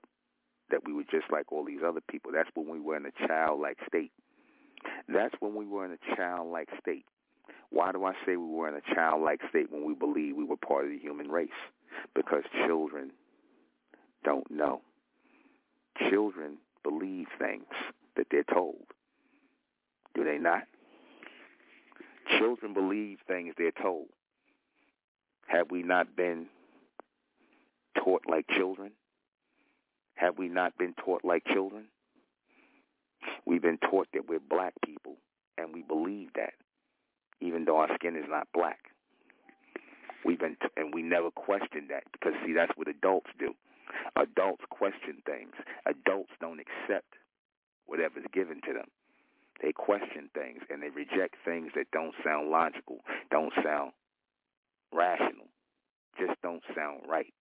that 0.69 0.85
we 0.85 0.93
were 0.93 1.03
just 1.03 1.25
like 1.31 1.51
all 1.51 1.65
these 1.65 1.81
other 1.85 2.01
people, 2.09 2.31
that's 2.33 2.49
when 2.53 2.69
we 2.69 2.79
were 2.79 2.95
in 2.97 3.05
a 3.05 3.27
childlike 3.27 3.77
state. 3.87 4.11
That's 5.09 5.35
when 5.39 5.55
we 5.55 5.65
were 5.65 5.85
in 5.85 5.91
a 5.91 6.15
childlike 6.15 6.69
state. 6.79 7.05
Why 7.69 7.91
do 7.91 8.05
I 8.05 8.13
say 8.25 8.37
we 8.37 8.47
were 8.47 8.69
in 8.69 8.75
a 8.75 8.95
childlike 8.95 9.41
state 9.49 9.71
when 9.71 9.83
we 9.85 9.93
believed 9.93 10.37
we 10.37 10.45
were 10.45 10.57
part 10.57 10.85
of 10.85 10.91
the 10.91 10.99
human 10.99 11.29
race? 11.29 11.49
Because 12.15 12.43
children 12.65 13.11
don't 14.23 14.49
know. 14.49 14.81
children 16.09 16.57
believe 16.83 17.27
things 17.39 17.65
that 18.15 18.27
they're 18.31 18.43
told. 18.43 18.83
Do 20.15 20.23
they 20.23 20.37
not? 20.37 20.63
Children 22.37 22.73
believe 22.73 23.19
things 23.27 23.53
they're 23.57 23.71
told. 23.71 24.07
Have 25.47 25.71
we 25.71 25.83
not 25.83 26.15
been 26.15 26.47
taught 28.03 28.23
like 28.29 28.45
children? 28.49 28.91
Have 30.15 30.37
we 30.37 30.49
not 30.49 30.77
been 30.77 30.93
taught 30.93 31.23
like 31.23 31.43
children? 31.45 31.85
We've 33.45 33.61
been 33.61 33.77
taught 33.77 34.07
that 34.13 34.27
we're 34.27 34.39
black 34.39 34.73
people, 34.83 35.15
and 35.57 35.73
we 35.73 35.83
believe 35.83 36.29
that, 36.35 36.53
even 37.39 37.65
though 37.65 37.77
our 37.77 37.93
skin 37.95 38.15
is 38.15 38.25
not 38.27 38.47
black. 38.53 38.79
We've 40.25 40.39
been, 40.39 40.57
t- 40.61 40.67
and 40.75 40.93
we 40.93 41.01
never 41.01 41.31
question 41.31 41.87
that 41.89 42.03
because 42.11 42.33
see, 42.45 42.53
that's 42.53 42.71
what 42.75 42.87
adults 42.87 43.29
do. 43.39 43.53
Adults 44.15 44.63
question 44.69 45.21
things. 45.25 45.53
Adults 45.85 46.31
don't 46.39 46.59
accept 46.59 47.13
whatever's 47.85 48.25
given 48.33 48.61
to 48.65 48.73
them. 48.73 48.87
They 49.61 49.71
question 49.71 50.29
things 50.33 50.61
and 50.69 50.81
they 50.83 50.89
reject 50.89 51.35
things 51.43 51.71
that 51.75 51.89
don't 51.91 52.13
sound 52.23 52.49
logical, 52.49 52.99
don't 53.31 53.53
sound 53.63 53.91
rational, 54.93 55.47
just 56.19 56.39
don't 56.43 56.63
sound 56.75 57.01
right. 57.07 57.33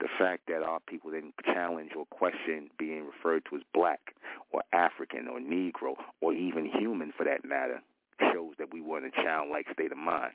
The 0.00 0.08
fact 0.18 0.42
that 0.48 0.62
our 0.62 0.80
people 0.86 1.10
didn't 1.10 1.34
challenge 1.44 1.92
or 1.96 2.04
question 2.06 2.68
being 2.78 3.06
referred 3.06 3.44
to 3.50 3.56
as 3.56 3.62
black 3.72 4.14
or 4.52 4.62
African 4.72 5.28
or 5.28 5.38
Negro 5.40 5.94
or 6.20 6.32
even 6.32 6.66
human 6.66 7.12
for 7.16 7.24
that 7.24 7.44
matter 7.44 7.80
shows 8.32 8.54
that 8.58 8.72
we 8.72 8.80
were 8.80 8.98
in 8.98 9.04
a 9.04 9.22
childlike 9.22 9.66
state 9.72 9.92
of 9.92 9.98
mind. 9.98 10.32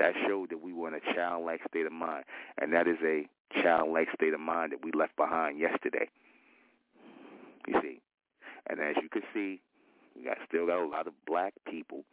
That 0.00 0.14
showed 0.26 0.50
that 0.50 0.60
we 0.60 0.72
were 0.72 0.88
in 0.88 0.94
a 0.94 1.14
childlike 1.14 1.60
state 1.68 1.86
of 1.86 1.92
mind. 1.92 2.24
And 2.60 2.72
that 2.72 2.88
is 2.88 2.98
a 3.04 3.28
childlike 3.62 4.08
state 4.14 4.34
of 4.34 4.40
mind 4.40 4.72
that 4.72 4.84
we 4.84 4.92
left 4.92 5.16
behind 5.16 5.58
yesterday. 5.58 6.08
You 7.66 7.80
see. 7.82 8.00
And 8.68 8.80
as 8.80 8.96
you 9.02 9.08
can 9.08 9.22
see, 9.32 9.60
we 10.16 10.24
got 10.24 10.38
still 10.48 10.66
got 10.66 10.82
a 10.82 10.86
lot 10.86 11.06
of 11.06 11.12
black 11.26 11.54
people, 11.68 12.04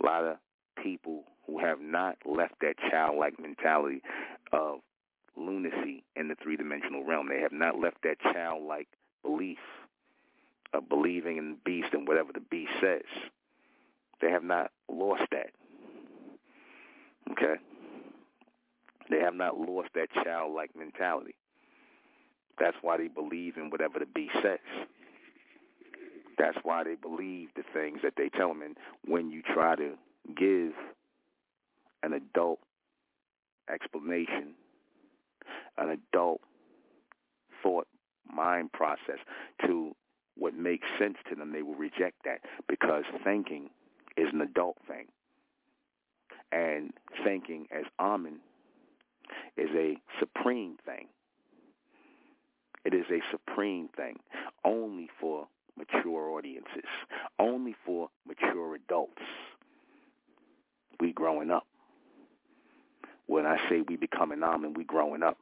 a 0.00 0.06
lot 0.06 0.24
of 0.24 0.36
people 0.82 1.24
who 1.46 1.58
have 1.58 1.80
not 1.80 2.16
left 2.24 2.54
that 2.60 2.74
childlike 2.90 3.38
mentality 3.38 4.02
of 4.52 4.78
lunacy 5.36 6.04
in 6.16 6.28
the 6.28 6.34
three 6.42 6.56
dimensional 6.56 7.04
realm. 7.04 7.28
They 7.28 7.40
have 7.40 7.52
not 7.52 7.78
left 7.78 7.98
that 8.04 8.20
childlike 8.20 8.88
belief 9.22 9.58
of 10.72 10.88
believing 10.88 11.36
in 11.36 11.50
the 11.50 11.58
beast 11.64 11.88
and 11.92 12.06
whatever 12.06 12.32
the 12.32 12.40
beast 12.40 12.72
says. 12.80 13.02
They 14.20 14.30
have 14.30 14.44
not 14.44 14.70
lost 14.90 15.24
that. 15.32 15.50
Okay? 17.32 17.60
They 19.12 19.18
have 19.18 19.34
not 19.34 19.58
lost 19.58 19.90
that 19.94 20.08
childlike 20.24 20.70
mentality. 20.74 21.34
That's 22.58 22.76
why 22.80 22.96
they 22.96 23.08
believe 23.08 23.58
in 23.58 23.68
whatever 23.68 23.98
the 23.98 24.06
beast 24.06 24.32
says. 24.42 24.58
That's 26.38 26.56
why 26.62 26.84
they 26.84 26.94
believe 26.94 27.50
the 27.54 27.62
things 27.74 27.98
that 28.04 28.14
they 28.16 28.30
tell 28.30 28.48
them. 28.48 28.62
And 28.62 28.76
when 29.04 29.30
you 29.30 29.42
try 29.42 29.76
to 29.76 29.96
give 30.34 30.72
an 32.02 32.14
adult 32.14 32.60
explanation, 33.70 34.54
an 35.76 35.90
adult 36.14 36.40
thought 37.62 37.86
mind 38.34 38.72
process 38.72 39.18
to 39.66 39.94
what 40.38 40.54
makes 40.54 40.86
sense 40.98 41.18
to 41.28 41.34
them, 41.34 41.52
they 41.52 41.60
will 41.60 41.74
reject 41.74 42.24
that 42.24 42.40
because 42.66 43.04
thinking 43.22 43.68
is 44.16 44.28
an 44.32 44.40
adult 44.40 44.78
thing. 44.88 45.08
And 46.50 46.94
thinking 47.22 47.66
as 47.70 47.84
Amen 48.00 48.40
is 49.56 49.70
a 49.74 49.96
supreme 50.18 50.76
thing. 50.84 51.08
It 52.84 52.94
is 52.94 53.04
a 53.10 53.20
supreme 53.30 53.88
thing 53.96 54.18
only 54.64 55.08
for 55.20 55.46
mature 55.76 56.30
audiences, 56.30 56.88
only 57.38 57.74
for 57.86 58.08
mature 58.26 58.74
adults. 58.74 59.22
We 61.00 61.12
growing 61.12 61.50
up. 61.50 61.66
When 63.26 63.46
I 63.46 63.56
say 63.68 63.82
we 63.88 63.96
become 63.96 64.28
becoming 64.28 64.42
Amen, 64.42 64.74
we 64.74 64.84
growing 64.84 65.22
up. 65.22 65.38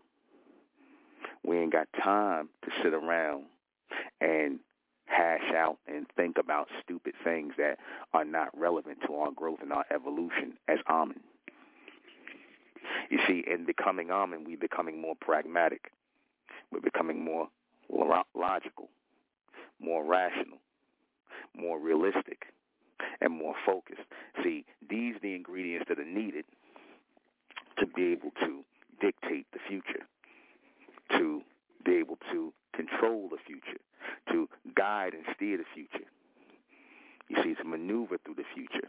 We 1.44 1.58
ain't 1.58 1.72
got 1.72 1.88
time 2.02 2.50
to 2.64 2.70
sit 2.82 2.92
around 2.92 3.44
and 4.20 4.60
hash 5.06 5.52
out 5.54 5.78
and 5.88 6.06
think 6.16 6.38
about 6.38 6.68
stupid 6.82 7.14
things 7.24 7.54
that 7.58 7.78
are 8.12 8.24
not 8.24 8.48
relevant 8.56 8.98
to 9.06 9.14
our 9.16 9.32
growth 9.32 9.58
and 9.62 9.72
our 9.72 9.84
evolution 9.92 10.54
as 10.68 10.78
Amen. 10.88 11.20
You 13.10 13.18
see, 13.26 13.44
in 13.46 13.64
becoming 13.64 14.10
Amen, 14.10 14.44
we're 14.46 14.56
becoming 14.56 15.00
more 15.00 15.14
pragmatic. 15.20 15.92
We're 16.72 16.80
becoming 16.80 17.24
more 17.24 17.48
logical, 18.34 18.88
more 19.80 20.04
rational, 20.04 20.58
more 21.56 21.78
realistic, 21.80 22.46
and 23.20 23.32
more 23.32 23.54
focused. 23.66 24.02
See, 24.42 24.64
these 24.88 25.14
the 25.22 25.34
ingredients 25.34 25.86
that 25.88 25.98
are 25.98 26.04
needed 26.04 26.44
to 27.78 27.86
be 27.86 28.12
able 28.12 28.30
to 28.40 28.62
dictate 29.00 29.46
the 29.52 29.58
future, 29.68 30.06
to 31.12 31.42
be 31.84 31.94
able 31.96 32.18
to 32.30 32.52
control 32.74 33.28
the 33.30 33.38
future, 33.46 33.80
to 34.30 34.48
guide 34.76 35.14
and 35.14 35.24
steer 35.34 35.56
the 35.56 35.64
future. 35.74 36.06
You 37.28 37.42
see, 37.42 37.54
to 37.54 37.64
maneuver 37.64 38.18
through 38.24 38.34
the 38.34 38.44
future. 38.54 38.88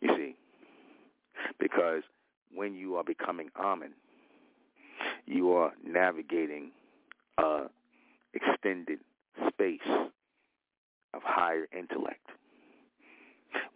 You 0.00 0.14
see, 0.16 0.36
because 1.58 2.02
when 2.56 2.74
you 2.74 2.96
are 2.96 3.04
becoming 3.04 3.50
Amen, 3.56 3.92
you 5.26 5.52
are 5.52 5.72
navigating 5.84 6.70
a 7.38 7.66
extended 8.32 8.98
space 9.48 9.80
of 11.14 11.22
higher 11.22 11.66
intellect. 11.76 12.26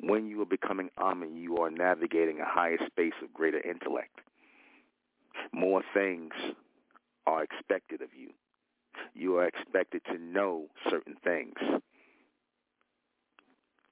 When 0.01 0.27
you 0.27 0.41
are 0.43 0.47
becoming 0.47 0.89
Amen, 0.99 1.37
you 1.37 1.59
are 1.59 1.71
navigating 1.71 2.41
a 2.41 2.45
higher 2.45 2.79
space 2.87 3.13
of 3.23 3.33
greater 3.35 3.61
intellect. 3.61 4.19
More 5.53 5.83
things 5.95 6.33
are 7.27 7.43
expected 7.43 8.01
of 8.03 8.09
you. 8.17 8.31
You 9.15 9.37
are 9.37 9.47
expected 9.47 10.03
to 10.07 10.19
know 10.19 10.67
certain 10.89 11.17
things, 11.23 11.55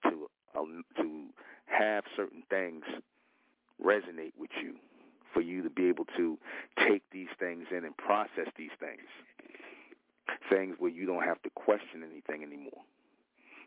to 0.05 0.29
um, 0.59 0.85
to 0.97 1.27
have 1.67 2.05
certain 2.17 2.43
things 2.51 2.83
resonate 3.85 4.33
with 4.39 4.51
you, 4.63 4.75
for 5.33 5.41
you 5.41 5.63
to 5.63 5.71
be 5.71 5.89
able 5.89 6.07
to 6.17 6.39
take 6.87 7.03
these 7.13 7.29
things 7.39 7.67
in 7.71 7.85
and 7.85 7.97
process 7.97 8.49
these 8.57 8.75
things. 8.81 9.09
Things 10.51 10.77
where 10.79 10.91
you 10.91 11.07
don't 11.07 11.25
have 11.25 11.43
to 11.43 11.51
question 11.51 12.03
anything 12.03 12.43
anymore. 12.43 12.83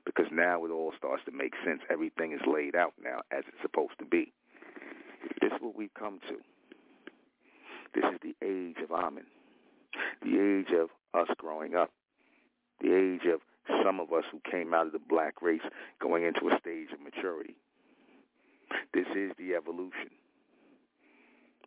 Because 0.06 0.28
now 0.32 0.66
it 0.66 0.72
all 0.72 0.94
starts 0.98 1.24
to 1.26 1.32
make 1.32 1.54
sense. 1.64 1.82
Everything 1.92 2.32
is 2.34 2.42
laid 2.48 2.76
out 2.76 2.94
now 3.02 3.22
as 3.32 3.44
it's 3.48 3.62
supposed 3.62 3.98
to 4.00 4.06
be. 4.06 4.34
This 5.40 5.52
is 5.52 5.62
what 5.62 5.76
we've 5.76 5.94
come 5.94 6.20
to. 6.28 6.38
This 7.94 8.06
is 8.14 8.20
the 8.22 8.36
age 8.46 8.78
of 8.84 8.92
Amen, 8.92 9.26
the 10.22 10.40
age 10.40 10.74
of 10.74 10.90
us 11.14 11.28
growing 11.38 11.76
up, 11.76 11.92
the 12.80 12.96
age 12.96 13.28
of 13.32 13.42
some 13.84 14.00
of 14.00 14.14
us 14.14 14.24
who 14.32 14.40
came 14.50 14.74
out 14.74 14.88
of 14.88 14.94
the 14.94 15.00
black 15.00 15.42
race 15.42 15.62
going 16.00 16.24
into 16.24 16.48
a 16.48 16.58
stage 16.60 16.88
of 16.94 17.02
maturity. 17.02 17.56
This 18.94 19.08
is 19.16 19.32
the 19.38 19.56
evolution, 19.56 20.12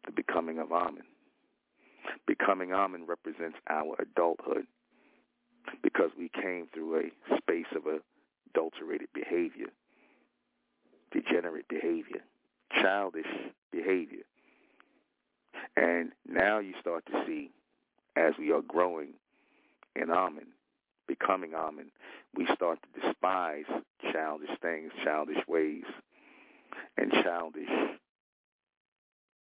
the 0.04 0.12
becoming 0.12 0.58
of 0.58 0.72
Amen. 0.72 1.04
Becoming 2.26 2.72
Amen 2.72 3.06
represents 3.06 3.56
our 3.68 3.96
adulthood 3.98 4.66
because 5.82 6.10
we 6.18 6.28
came 6.28 6.68
through 6.72 6.96
a 6.96 7.36
space 7.36 7.66
of 7.74 7.82
adulterated 8.50 9.08
behavior, 9.14 9.68
degenerate 11.12 11.68
behavior, 11.68 12.20
childish 12.80 13.26
behavior. 13.72 14.24
And 15.76 16.12
now 16.28 16.58
you 16.58 16.74
start 16.80 17.04
to 17.06 17.24
see, 17.26 17.50
as 18.16 18.34
we 18.38 18.52
are 18.52 18.62
growing 18.62 19.14
in 19.96 20.10
Amen, 20.10 20.46
becoming 21.06 21.54
Amen, 21.54 21.86
we 22.36 22.46
start 22.54 22.78
to 22.82 23.00
despise 23.00 23.64
childish 24.12 24.50
things, 24.60 24.92
childish 25.04 25.38
ways, 25.48 25.84
and 26.96 27.10
childish 27.10 27.68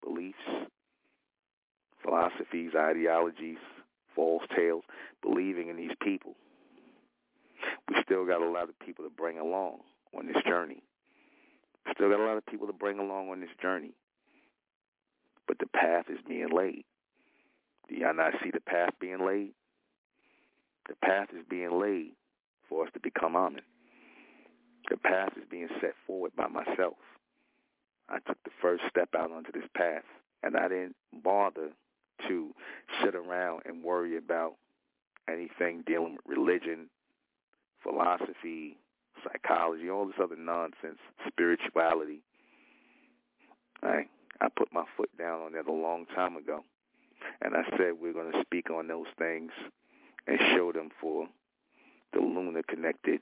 beliefs, 0.03 0.37
philosophies, 2.03 2.71
ideologies, 2.75 3.57
false 4.15 4.43
tales, 4.55 4.83
believing 5.21 5.69
in 5.69 5.77
these 5.77 5.95
people. 6.01 6.35
We 7.87 7.95
still 8.03 8.25
got 8.25 8.41
a 8.41 8.49
lot 8.49 8.69
of 8.69 8.79
people 8.79 9.05
to 9.05 9.11
bring 9.11 9.37
along 9.37 9.79
on 10.17 10.27
this 10.27 10.41
journey. 10.45 10.83
Still 11.93 12.09
got 12.09 12.19
a 12.19 12.25
lot 12.25 12.37
of 12.37 12.45
people 12.45 12.67
to 12.67 12.73
bring 12.73 12.99
along 12.99 13.29
on 13.29 13.41
this 13.41 13.49
journey. 13.61 13.91
But 15.47 15.57
the 15.59 15.67
path 15.67 16.05
is 16.09 16.19
being 16.27 16.49
laid. 16.55 16.85
Do 17.87 17.95
y'all 17.95 18.13
not 18.13 18.33
see 18.43 18.51
the 18.51 18.61
path 18.61 18.91
being 18.99 19.25
laid? 19.25 19.53
The 20.87 20.95
path 21.03 21.29
is 21.33 21.43
being 21.49 21.79
laid 21.79 22.11
for 22.67 22.85
us 22.85 22.91
to 22.93 22.99
become 22.99 23.35
Amen. 23.35 23.61
The 24.89 24.97
path 24.97 25.33
is 25.37 25.43
being 25.49 25.69
set 25.81 25.93
forward 26.05 26.31
by 26.35 26.47
myself. 26.47 26.97
I 28.09 28.19
took 28.27 28.41
the 28.43 28.51
first 28.61 28.83
step 28.89 29.09
out 29.17 29.31
onto 29.31 29.51
this 29.51 29.69
path, 29.75 30.03
and 30.43 30.57
I 30.57 30.67
didn't 30.67 30.95
bother 31.23 31.69
to 32.27 32.51
sit 33.03 33.15
around 33.15 33.61
and 33.65 33.83
worry 33.83 34.17
about 34.17 34.55
anything 35.31 35.83
dealing 35.85 36.17
with 36.17 36.37
religion, 36.37 36.89
philosophy, 37.83 38.77
psychology, 39.23 39.89
all 39.89 40.07
this 40.07 40.15
other 40.21 40.35
nonsense, 40.35 40.99
spirituality. 41.27 42.21
I 43.83 44.07
I 44.41 44.47
put 44.55 44.73
my 44.73 44.85
foot 44.97 45.09
down 45.17 45.41
on 45.41 45.53
that 45.53 45.67
a 45.67 45.71
long 45.71 46.05
time 46.15 46.35
ago. 46.37 46.63
And 47.41 47.53
I 47.55 47.63
said 47.77 47.93
we're 47.99 48.13
going 48.13 48.31
to 48.31 48.41
speak 48.41 48.69
on 48.69 48.87
those 48.87 49.07
things 49.17 49.51
and 50.25 50.39
show 50.55 50.71
them 50.71 50.89
for 51.01 51.27
the 52.13 52.19
lunar 52.19 52.63
connected 52.63 53.19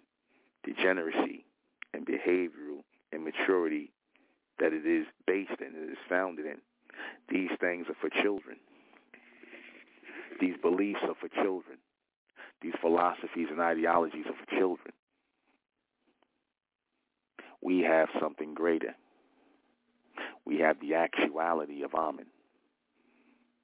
degeneracy 0.64 1.46
and 1.94 2.06
behavioral 2.06 2.84
immaturity 3.12 3.92
that 4.60 4.74
it 4.74 4.86
is 4.86 5.06
based 5.26 5.60
in, 5.60 5.68
it 5.68 5.92
is 5.92 5.98
founded 6.10 6.46
in. 6.46 6.58
These 7.30 7.52
things 7.60 7.88
are 7.90 7.96
for 8.00 8.10
children. 8.22 8.58
These 10.40 10.56
beliefs 10.62 11.00
are 11.04 11.16
for 11.20 11.30
children. 11.30 11.78
These 12.62 12.74
philosophies 12.82 13.48
and 13.52 13.60
ideologies 13.60 14.26
are 14.28 14.34
for 14.34 14.58
children. 14.58 14.94
We 17.62 17.82
have 17.82 18.10
something 18.20 18.54
greater. 18.54 18.96
We 20.46 20.60
have 20.60 20.80
the 20.80 20.96
actuality 20.96 21.84
of 21.84 21.94
Amen. 21.94 22.28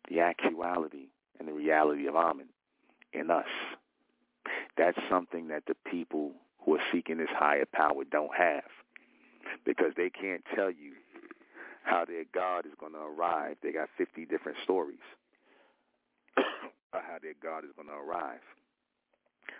The 0.09 0.19
actuality 0.19 1.07
and 1.39 1.47
the 1.47 1.53
reality 1.53 2.07
of 2.07 2.15
Amen 2.15 2.47
in 3.13 3.31
us. 3.31 3.45
That's 4.77 4.97
something 5.09 5.47
that 5.47 5.63
the 5.67 5.75
people 5.89 6.31
who 6.59 6.75
are 6.75 6.83
seeking 6.91 7.17
this 7.17 7.29
higher 7.31 7.65
power 7.71 8.03
don't 8.09 8.35
have 8.35 8.63
because 9.65 9.93
they 9.95 10.09
can't 10.09 10.43
tell 10.55 10.69
you 10.69 10.93
how 11.83 12.05
their 12.05 12.23
God 12.33 12.65
is 12.65 12.71
going 12.79 12.93
to 12.93 12.99
arrive. 12.99 13.57
They 13.61 13.71
got 13.71 13.89
50 13.97 14.25
different 14.25 14.57
stories 14.63 15.03
of 16.37 16.43
how 16.91 17.17
their 17.21 17.33
God 17.41 17.63
is 17.65 17.71
going 17.75 17.89
to 17.89 17.93
arrive, 17.93 18.39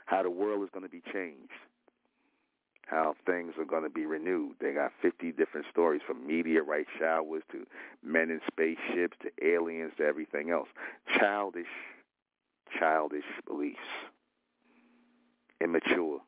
how 0.05 0.23
the 0.23 0.29
world 0.29 0.63
is 0.63 0.69
going 0.71 0.85
to 0.85 0.89
be 0.89 1.01
changed, 1.11 1.51
how 2.87 3.15
things 3.25 3.53
are 3.57 3.65
going 3.65 3.83
to 3.83 3.89
be 3.89 4.05
renewed. 4.05 4.55
They 4.59 4.73
got 4.73 4.91
50 5.01 5.31
different 5.33 5.65
stories 5.71 6.01
from 6.05 6.25
meteorite 6.25 6.87
showers 6.99 7.43
to 7.51 7.65
men 8.03 8.29
in 8.29 8.39
spaceships 8.47 9.17
to 9.23 9.45
aliens 9.45 9.93
to 9.97 10.03
everything 10.05 10.49
else. 10.51 10.67
Childish, 11.17 11.65
childish 12.79 13.25
beliefs. 13.47 13.79
Immature. 15.61 16.19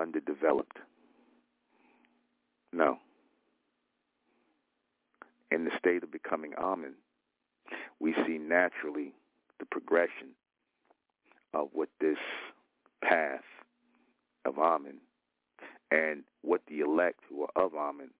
Underdeveloped. 0.00 0.78
No. 2.72 2.98
In 5.50 5.64
the 5.64 5.70
state 5.78 6.02
of 6.02 6.12
becoming 6.12 6.52
Amen, 6.58 6.94
we 8.00 8.14
see 8.26 8.38
naturally 8.38 9.14
the 9.58 9.66
progression 9.66 10.28
of 11.54 11.68
what 11.72 11.88
this 12.00 12.18
path 13.02 13.44
of 14.44 14.58
Amen 14.58 14.98
and 15.90 16.22
what 16.42 16.60
the 16.68 16.80
elect 16.80 17.20
who 17.28 17.42
are 17.42 17.64
of 17.64 17.74
Amen 17.74 18.10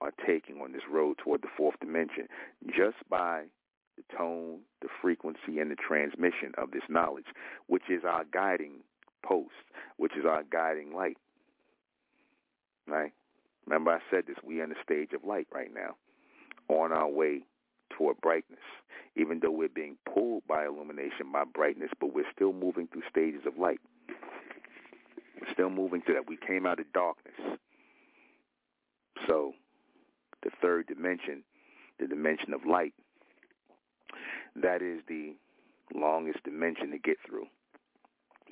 are 0.00 0.12
taking 0.26 0.60
on 0.60 0.72
this 0.72 0.82
road 0.90 1.18
toward 1.18 1.42
the 1.42 1.48
fourth 1.56 1.78
dimension 1.80 2.26
just 2.66 2.96
by 3.08 3.44
the 3.96 4.16
tone, 4.16 4.60
the 4.80 4.88
frequency, 5.00 5.58
and 5.58 5.70
the 5.70 5.76
transmission 5.76 6.52
of 6.56 6.70
this 6.70 6.82
knowledge, 6.88 7.26
which 7.66 7.84
is 7.90 8.02
our 8.04 8.24
guiding 8.32 8.80
post, 9.22 9.52
which 9.98 10.12
is 10.16 10.24
our 10.24 10.42
guiding 10.50 10.94
light. 10.94 11.18
Right? 12.88 13.12
Remember 13.66 13.92
I 13.92 14.00
said 14.10 14.24
this, 14.26 14.36
we 14.44 14.60
are 14.60 14.64
in 14.64 14.70
the 14.70 14.76
stage 14.82 15.12
of 15.12 15.24
light 15.24 15.46
right 15.52 15.72
now, 15.72 15.96
on 16.68 16.92
our 16.92 17.08
way 17.08 17.42
toward 17.90 18.20
brightness. 18.20 18.60
Even 19.16 19.40
though 19.40 19.50
we're 19.50 19.68
being 19.68 19.96
pulled 20.12 20.42
by 20.46 20.64
illumination, 20.64 21.30
by 21.32 21.44
brightness, 21.44 21.90
but 22.00 22.14
we're 22.14 22.30
still 22.34 22.52
moving 22.52 22.88
through 22.88 23.02
stages 23.08 23.42
of 23.46 23.58
light. 23.58 23.80
We're 25.40 25.52
still 25.52 25.70
moving 25.70 26.02
to 26.06 26.14
that. 26.14 26.28
We 26.28 26.36
came 26.36 26.66
out 26.66 26.80
of 26.80 26.92
darkness. 26.92 27.58
So 29.26 29.52
the 30.42 30.50
third 30.60 30.86
dimension, 30.86 31.44
the 32.00 32.06
dimension 32.06 32.54
of 32.54 32.64
light, 32.64 32.94
that 34.56 34.82
is 34.82 35.00
the 35.08 35.34
longest 35.94 36.42
dimension 36.44 36.90
to 36.90 36.98
get 36.98 37.16
through. 37.26 37.46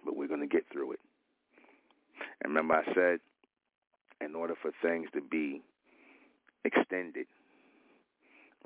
But 0.05 0.17
we're 0.17 0.29
going 0.29 0.41
to 0.41 0.47
get 0.47 0.65
through 0.73 0.93
it. 0.93 1.01
And 2.43 2.55
remember 2.55 2.75
I 2.75 2.95
said, 2.95 3.21
in 4.21 4.35
order 4.35 4.55
for 4.61 4.71
things 4.83 5.09
to 5.15 5.21
be 5.21 5.63
extended, 6.65 7.27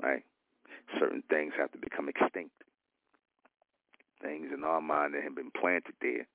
right, 0.02 0.22
certain 0.98 1.22
things 1.28 1.52
have 1.58 1.70
to 1.72 1.78
become 1.78 2.08
extinct. 2.08 2.54
Things 4.22 4.48
in 4.54 4.64
our 4.64 4.80
mind 4.80 5.14
that 5.14 5.22
have 5.22 5.34
been 5.34 5.50
planted 5.50 5.94
there 6.00 6.26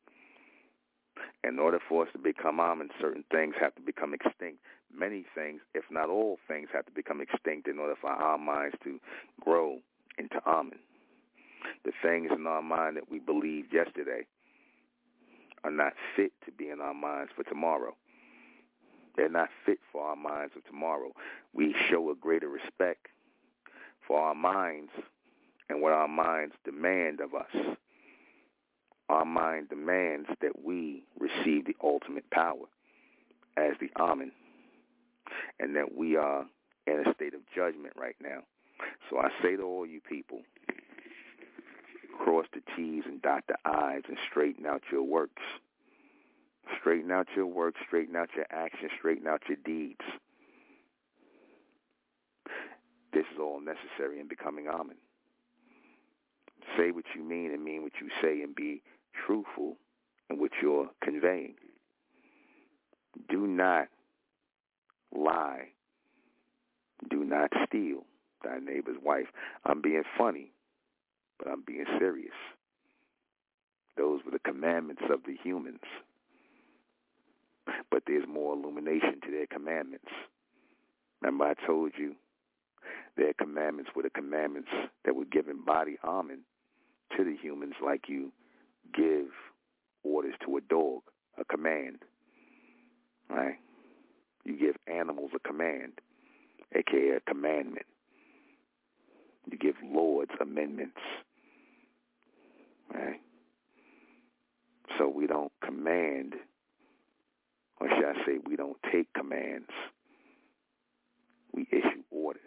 in 1.43 1.59
order 1.59 1.79
for 1.87 2.03
us 2.03 2.09
to 2.13 2.19
become 2.19 2.59
Amen, 2.59 2.89
certain 3.01 3.23
things 3.31 3.55
have 3.59 3.75
to 3.75 3.81
become 3.81 4.13
extinct. 4.13 4.59
Many 4.93 5.25
things, 5.35 5.61
if 5.73 5.83
not 5.89 6.09
all 6.09 6.37
things, 6.47 6.69
have 6.73 6.85
to 6.85 6.91
become 6.91 7.21
extinct 7.21 7.67
in 7.67 7.79
order 7.79 7.95
for 7.99 8.09
our 8.09 8.37
minds 8.37 8.75
to 8.83 8.99
grow 9.41 9.77
into 10.17 10.39
Amen. 10.45 10.79
The 11.85 11.91
things 12.01 12.29
in 12.35 12.47
our 12.47 12.61
mind 12.61 12.97
that 12.97 13.11
we 13.11 13.19
believed 13.19 13.73
yesterday 13.73 14.25
are 15.63 15.71
not 15.71 15.93
fit 16.15 16.31
to 16.45 16.51
be 16.51 16.69
in 16.69 16.79
our 16.81 16.93
minds 16.93 17.31
for 17.35 17.43
tomorrow. 17.43 17.95
They're 19.15 19.29
not 19.29 19.49
fit 19.65 19.79
for 19.91 20.03
our 20.03 20.15
minds 20.15 20.53
of 20.55 20.65
tomorrow. 20.65 21.11
We 21.53 21.75
show 21.89 22.09
a 22.11 22.15
greater 22.15 22.49
respect 22.49 23.07
for 24.07 24.19
our 24.19 24.35
minds 24.35 24.91
and 25.69 25.81
what 25.81 25.93
our 25.93 26.07
minds 26.07 26.55
demand 26.63 27.19
of 27.19 27.33
us 27.33 27.75
our 29.09 29.25
mind 29.25 29.69
demands 29.69 30.27
that 30.41 30.63
we 30.63 31.03
receive 31.19 31.65
the 31.65 31.75
ultimate 31.83 32.29
power 32.29 32.65
as 33.57 33.73
the 33.81 33.89
Amen, 33.99 34.31
and 35.59 35.75
that 35.75 35.97
we 35.97 36.15
are 36.15 36.45
in 36.87 37.03
a 37.05 37.13
state 37.15 37.33
of 37.33 37.41
judgment 37.53 37.93
right 37.97 38.15
now. 38.21 38.41
So 39.09 39.17
I 39.17 39.29
say 39.41 39.55
to 39.55 39.63
all 39.63 39.85
you 39.85 39.99
people, 39.99 40.41
cross 42.17 42.45
the 42.53 42.61
T's 42.75 43.03
and 43.05 43.21
dot 43.21 43.43
the 43.47 43.55
I's 43.65 44.03
and 44.07 44.17
straighten 44.29 44.65
out 44.65 44.83
your 44.91 45.03
works. 45.03 45.41
Straighten 46.79 47.11
out 47.11 47.27
your 47.35 47.47
works, 47.47 47.79
straighten 47.87 48.15
out 48.15 48.29
your 48.35 48.45
actions, 48.49 48.91
straighten 48.97 49.27
out 49.27 49.41
your 49.47 49.57
deeds. 49.65 50.01
This 53.13 53.25
is 53.33 53.39
all 53.39 53.59
necessary 53.59 54.19
in 54.19 54.27
becoming 54.27 54.67
Amen. 54.67 54.97
Say 56.77 56.91
what 56.91 57.05
you 57.15 57.23
mean 57.23 57.51
and 57.51 57.63
mean 57.63 57.81
what 57.81 57.93
you 57.99 58.09
say 58.21 58.41
and 58.41 58.53
be 58.55 58.83
truthful 59.25 59.77
in 60.29 60.39
what 60.39 60.51
you're 60.61 60.89
conveying. 61.01 61.55
Do 63.29 63.47
not 63.47 63.87
lie. 65.15 65.69
Do 67.09 67.23
not 67.23 67.51
steal 67.67 68.05
thy 68.43 68.59
neighbor's 68.59 68.97
wife. 69.03 69.27
I'm 69.65 69.81
being 69.81 70.03
funny, 70.17 70.51
but 71.37 71.47
I'm 71.47 71.63
being 71.65 71.85
serious. 71.97 72.33
Those 73.97 74.21
were 74.23 74.31
the 74.31 74.39
commandments 74.39 75.01
of 75.11 75.21
the 75.25 75.35
humans. 75.43 75.81
But 77.91 78.03
there's 78.07 78.27
more 78.27 78.53
illumination 78.53 79.19
to 79.25 79.31
their 79.31 79.47
commandments. 79.47 80.09
Remember 81.21 81.45
I 81.45 81.53
told 81.65 81.91
you 81.97 82.15
their 83.17 83.33
commandments 83.33 83.91
were 83.95 84.03
the 84.03 84.09
commandments 84.09 84.69
that 85.05 85.15
were 85.15 85.25
given 85.25 85.63
body 85.65 85.97
Amen 86.03 86.39
to 87.17 87.23
the 87.23 87.35
humans 87.35 87.73
like 87.83 88.07
you 88.07 88.31
give 88.95 89.27
orders 90.03 90.35
to 90.45 90.57
a 90.57 90.61
dog, 90.61 91.01
a 91.37 91.43
command. 91.43 91.99
Right? 93.29 93.57
You 94.45 94.57
give 94.57 94.75
animals 94.87 95.31
a 95.35 95.47
command, 95.47 95.93
aka 96.73 97.17
a 97.17 97.19
commandment. 97.19 97.85
You 99.51 99.57
give 99.57 99.75
lords 99.83 100.31
amendments. 100.39 100.99
Right? 102.93 103.21
So 104.97 105.07
we 105.07 105.27
don't 105.27 105.51
command, 105.63 106.35
or 107.79 107.87
should 107.89 108.05
I 108.05 108.25
say, 108.25 108.39
we 108.45 108.55
don't 108.55 108.77
take 108.91 109.11
commands. 109.13 109.69
We 111.53 111.67
issue 111.71 112.03
orders. 112.11 112.41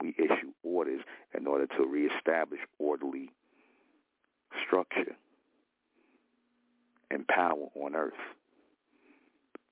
We 0.00 0.14
issue 0.18 0.52
orders 0.62 1.00
in 1.36 1.46
order 1.46 1.66
to 1.66 1.86
reestablish 1.86 2.60
orderly 2.78 3.30
structure 4.66 5.16
and 7.10 7.26
power 7.28 7.68
on 7.74 7.94
earth. 7.94 8.12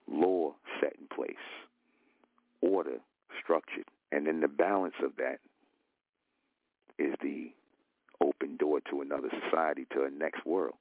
Law 0.08 0.54
set 0.80 0.94
in 1.00 1.06
place, 1.14 1.36
order 2.60 2.98
structured, 3.42 3.84
and 4.12 4.26
then 4.26 4.40
the 4.40 4.48
balance 4.48 4.94
of 5.02 5.12
that 5.16 5.38
is 6.98 7.14
the 7.22 7.52
open 8.22 8.56
door 8.56 8.80
to 8.90 9.00
another 9.00 9.28
society, 9.44 9.86
to 9.92 10.04
a 10.04 10.10
next 10.10 10.44
world. 10.44 10.74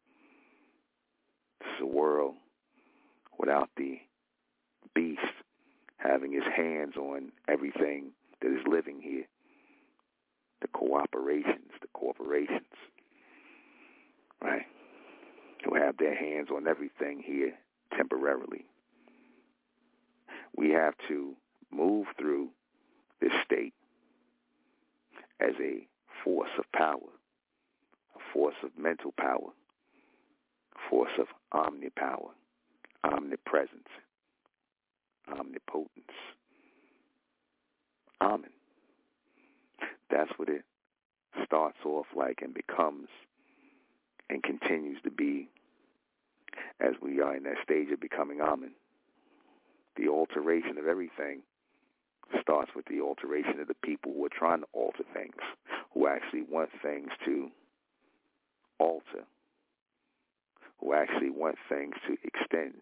It's 1.62 1.82
a 1.82 1.86
world 1.86 2.36
without 3.40 3.70
the 3.78 4.00
beast 4.94 5.22
having 5.98 6.32
his 6.32 6.44
hands 6.56 6.96
on 6.98 7.32
everything 7.48 8.12
that 8.42 8.50
is 8.50 8.62
living 8.68 9.02
here. 9.02 9.26
The 10.62 10.68
cooperations, 10.68 11.72
the 11.82 11.88
corporations. 11.94 12.62
Right? 14.42 14.66
Who 15.66 15.76
have 15.76 15.98
their 15.98 16.16
hands 16.16 16.50
on 16.54 16.68
everything 16.68 17.24
here 17.26 17.54
temporarily. 17.96 18.66
We 20.56 20.70
have 20.72 20.94
to 21.08 21.36
move 21.72 22.08
through 22.18 22.50
this 23.22 23.32
state 23.46 23.74
as 25.40 25.54
a 25.60 25.88
force 26.24 26.50
of 26.58 26.66
power, 26.74 27.12
a 28.16 28.20
force 28.34 28.56
of 28.64 28.72
mental 28.78 29.14
power, 29.18 29.52
a 30.76 30.90
force 30.90 31.12
of 31.20 31.28
omnipower, 31.54 32.32
omnipresence, 33.04 33.88
omnipotence. 35.28 36.14
Amen. 38.22 38.50
That's 40.10 40.32
what 40.38 40.50
it 40.50 40.64
starts 41.46 41.78
off 41.86 42.08
like 42.16 42.40
and 42.42 42.54
becomes 42.54 43.08
and 44.30 44.44
continues 44.44 44.98
to 45.04 45.12
be 45.12 45.50
as 46.80 46.94
we 47.02 47.22
are 47.22 47.36
in 47.36 47.44
that 47.44 47.58
stage 47.64 47.92
of 47.92 48.00
becoming 48.00 48.42
Amen. 48.42 48.72
The 49.98 50.08
alteration 50.10 50.78
of 50.78 50.88
everything 50.88 51.42
starts 52.42 52.72
with 52.76 52.86
the 52.86 53.02
alteration 53.02 53.60
of 53.60 53.68
the 53.68 53.74
people 53.74 54.14
who 54.14 54.26
are 54.26 54.30
trying 54.30 54.62
to 54.62 54.68
alter 54.74 55.04
things, 55.14 55.36
who 55.94 56.08
actually 56.08 56.44
want 56.44 56.70
things 56.82 57.10
to 57.26 57.50
alter, 58.80 59.26
who 60.80 60.94
actually 60.94 61.30
want 61.30 61.56
things 61.68 61.96
to 62.08 62.18
extend, 62.24 62.82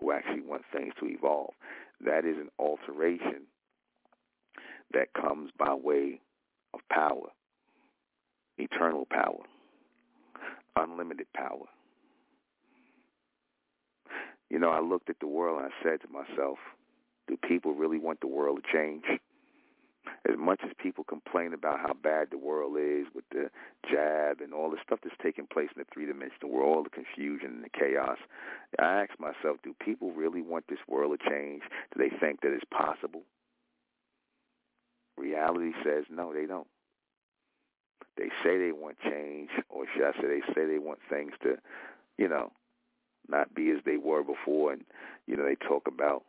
who 0.00 0.12
actually 0.12 0.42
want 0.42 0.62
things 0.72 0.92
to 1.00 1.06
evolve. 1.06 1.54
That 2.04 2.24
is 2.24 2.36
an 2.36 2.48
alteration 2.58 3.46
that 4.92 5.12
comes 5.14 5.50
by 5.58 5.74
way 5.74 6.20
of 6.74 6.80
power, 6.90 7.28
eternal 8.58 9.06
power, 9.10 9.42
unlimited 10.76 11.26
power. 11.34 11.66
You 14.50 14.58
know, 14.58 14.70
I 14.70 14.80
looked 14.80 15.08
at 15.08 15.18
the 15.20 15.26
world 15.26 15.62
and 15.62 15.72
I 15.72 15.82
said 15.82 16.00
to 16.02 16.08
myself, 16.08 16.58
do 17.28 17.38
people 17.48 17.74
really 17.74 17.98
want 17.98 18.20
the 18.20 18.26
world 18.26 18.60
to 18.62 18.72
change? 18.72 19.04
As 20.28 20.36
much 20.38 20.60
as 20.64 20.70
people 20.78 21.04
complain 21.04 21.52
about 21.52 21.80
how 21.80 21.94
bad 21.94 22.28
the 22.30 22.38
world 22.38 22.76
is 22.78 23.06
with 23.14 23.24
the 23.30 23.50
jab 23.90 24.40
and 24.40 24.52
all 24.52 24.70
the 24.70 24.76
stuff 24.84 25.00
that's 25.02 25.16
taking 25.22 25.46
place 25.46 25.68
in 25.74 25.80
the 25.80 25.86
three-dimensional 25.92 26.50
world, 26.50 26.76
all 26.76 26.82
the 26.84 26.90
confusion 26.90 27.50
and 27.50 27.64
the 27.64 27.68
chaos, 27.68 28.18
I 28.78 29.02
ask 29.02 29.18
myself, 29.18 29.58
do 29.62 29.74
people 29.80 30.12
really 30.12 30.42
want 30.42 30.66
this 30.68 30.78
world 30.88 31.18
to 31.18 31.30
change? 31.30 31.62
Do 31.94 32.02
they 32.02 32.16
think 32.16 32.40
that 32.42 32.52
it's 32.52 32.64
possible? 32.70 33.22
Reality 35.16 35.72
says 35.84 36.04
no, 36.10 36.32
they 36.32 36.46
don't. 36.46 36.66
They 38.16 38.28
say 38.42 38.58
they 38.58 38.72
want 38.72 38.98
change, 39.00 39.50
or 39.68 39.86
should 39.92 40.04
I 40.04 40.12
say 40.20 40.26
they 40.26 40.54
say 40.54 40.66
they 40.66 40.78
want 40.78 40.98
things 41.08 41.32
to, 41.42 41.56
you 42.18 42.28
know, 42.28 42.52
not 43.28 43.54
be 43.54 43.70
as 43.70 43.78
they 43.84 43.96
were 43.96 44.22
before. 44.22 44.72
And, 44.72 44.84
you 45.26 45.36
know, 45.36 45.44
they 45.44 45.54
talk 45.54 45.86
about 45.86 46.24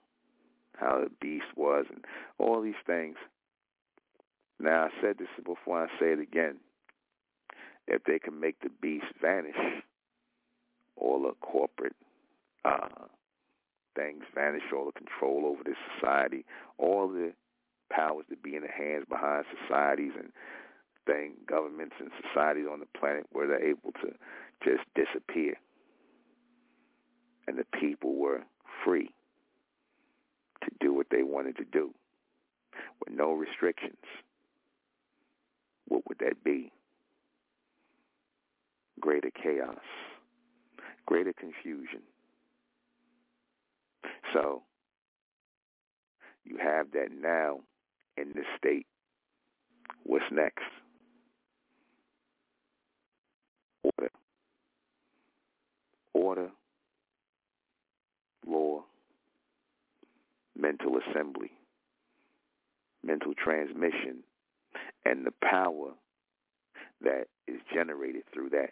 how 0.78 1.02
the 1.04 1.12
beast 1.22 1.46
was 1.56 1.86
and 1.90 2.06
all 2.38 2.62
these 2.62 2.74
things. 2.86 3.16
Now, 4.64 4.86
I 4.86 4.90
said 5.02 5.18
this 5.20 5.28
before, 5.44 5.84
I 5.84 5.88
say 6.00 6.14
it 6.14 6.20
again. 6.20 6.56
If 7.86 8.06
they 8.06 8.18
can 8.18 8.40
make 8.40 8.62
the 8.62 8.70
beast 8.82 9.08
vanish, 9.22 9.58
all 10.96 11.22
the 11.24 11.34
corporate 11.42 11.98
uh, 12.64 13.08
things 13.94 14.24
vanish, 14.34 14.64
all 14.74 14.86
the 14.86 14.94
control 14.94 15.46
over 15.46 15.64
this 15.66 15.76
society, 16.00 16.46
all 16.78 17.10
the 17.10 17.34
powers 17.92 18.24
that 18.30 18.42
be 18.42 18.56
in 18.56 18.62
the 18.62 18.70
hands 18.70 19.04
behind 19.10 19.44
societies 19.68 20.14
and 20.18 20.32
thing, 21.06 21.34
governments 21.46 21.96
and 22.00 22.10
societies 22.26 22.66
on 22.72 22.80
the 22.80 22.98
planet 22.98 23.26
where 23.34 23.48
they're 23.48 23.70
able 23.70 23.92
to 24.02 24.14
just 24.64 24.84
disappear. 24.96 25.56
And 27.50 27.58
the 27.58 27.66
people 27.78 28.16
were 28.16 28.44
free 28.86 29.10
to 30.62 30.70
do 30.80 30.94
what 30.94 31.08
they 31.12 31.24
wanted 31.24 31.58
to 31.58 31.66
do 31.66 31.94
with 33.02 33.14
no 33.14 33.34
restrictions. 33.34 33.98
What 35.94 36.08
would 36.10 36.18
that 36.22 36.44
be? 36.44 36.72
Greater 39.00 39.30
chaos, 39.30 39.78
greater 41.06 41.34
confusion. 41.34 42.02
So 44.34 44.64
you 46.46 46.58
have 46.58 46.90
that 46.94 47.10
now 47.16 47.60
in 48.18 48.30
this 48.34 48.46
state. 48.58 48.88
What's 50.02 50.26
next? 50.32 50.64
Order. 53.84 54.12
Order. 56.16 56.50
Law. 58.48 58.84
Mental 60.58 60.98
assembly. 60.98 61.52
Mental 63.04 63.34
transmission. 63.36 64.24
And 65.06 65.26
the 65.26 65.34
power 65.42 65.92
that 67.02 67.28
is 67.48 67.60
generated 67.74 68.24
through 68.34 68.50
that. 68.52 68.70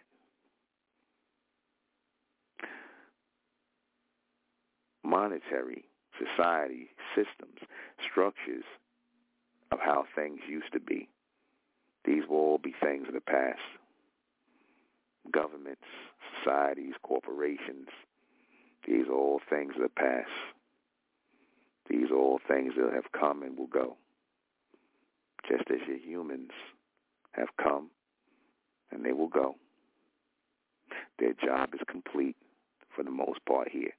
Monetary 5.04 5.84
society 6.18 6.88
systems, 7.14 7.58
structures 8.10 8.64
of 9.70 9.78
how 9.80 10.04
things 10.14 10.40
used 10.48 10.72
to 10.72 10.80
be. 10.80 11.08
These 12.04 12.22
will 12.28 12.36
all 12.36 12.58
be 12.58 12.74
things 12.82 13.08
of 13.08 13.14
the 13.14 13.20
past. 13.20 13.60
Governments, 15.30 15.84
societies, 16.42 16.94
corporations, 17.02 17.88
these 18.86 19.06
are 19.06 19.14
all 19.14 19.40
things 19.48 19.74
of 19.76 19.82
the 19.82 19.88
past. 19.88 20.28
These 21.88 22.10
are 22.10 22.16
all 22.16 22.40
things 22.48 22.74
that 22.76 22.92
have 22.92 23.12
come 23.12 23.42
and 23.42 23.56
will 23.56 23.68
go. 23.68 23.96
Just 25.48 25.70
as 25.70 25.86
your 25.86 25.98
humans 25.98 26.50
have 27.32 27.48
come 27.62 27.90
and 28.90 29.04
they 29.04 29.12
will 29.12 29.28
go. 29.28 29.56
Their 31.18 31.32
job 31.32 31.70
is 31.74 31.80
complete 31.88 32.36
for 32.94 33.02
the 33.02 33.10
most 33.10 33.44
part 33.46 33.68
here. 33.70 33.92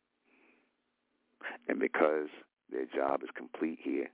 And 1.67 1.79
because 1.79 2.27
their 2.71 2.85
job 2.85 3.21
is 3.23 3.29
complete 3.35 3.79
here, 3.81 4.07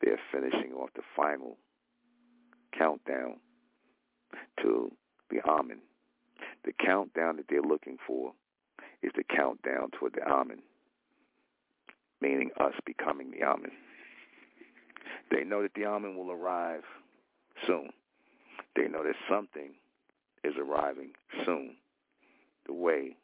they're 0.00 0.20
finishing 0.32 0.72
off 0.72 0.90
the 0.94 1.02
final 1.14 1.56
countdown 2.76 3.36
to 4.62 4.90
the 5.30 5.40
Amen. 5.46 5.80
The 6.64 6.72
countdown 6.72 7.36
that 7.36 7.46
they're 7.48 7.62
looking 7.62 7.98
for 8.06 8.32
is 9.02 9.12
the 9.16 9.24
countdown 9.24 9.90
toward 9.98 10.14
the 10.14 10.22
Amen, 10.22 10.58
meaning 12.20 12.50
us 12.58 12.74
becoming 12.84 13.30
the 13.30 13.44
Amen. 13.44 13.72
They 15.30 15.44
know 15.44 15.62
that 15.62 15.74
the 15.74 15.86
Amen 15.86 16.16
will 16.16 16.32
arrive 16.32 16.82
soon. 17.66 17.90
They 18.76 18.88
know 18.88 19.04
that 19.04 19.14
something 19.28 19.70
is 20.44 20.54
arriving 20.58 21.10
soon, 21.44 21.76
the 22.66 22.72
way 22.72 23.16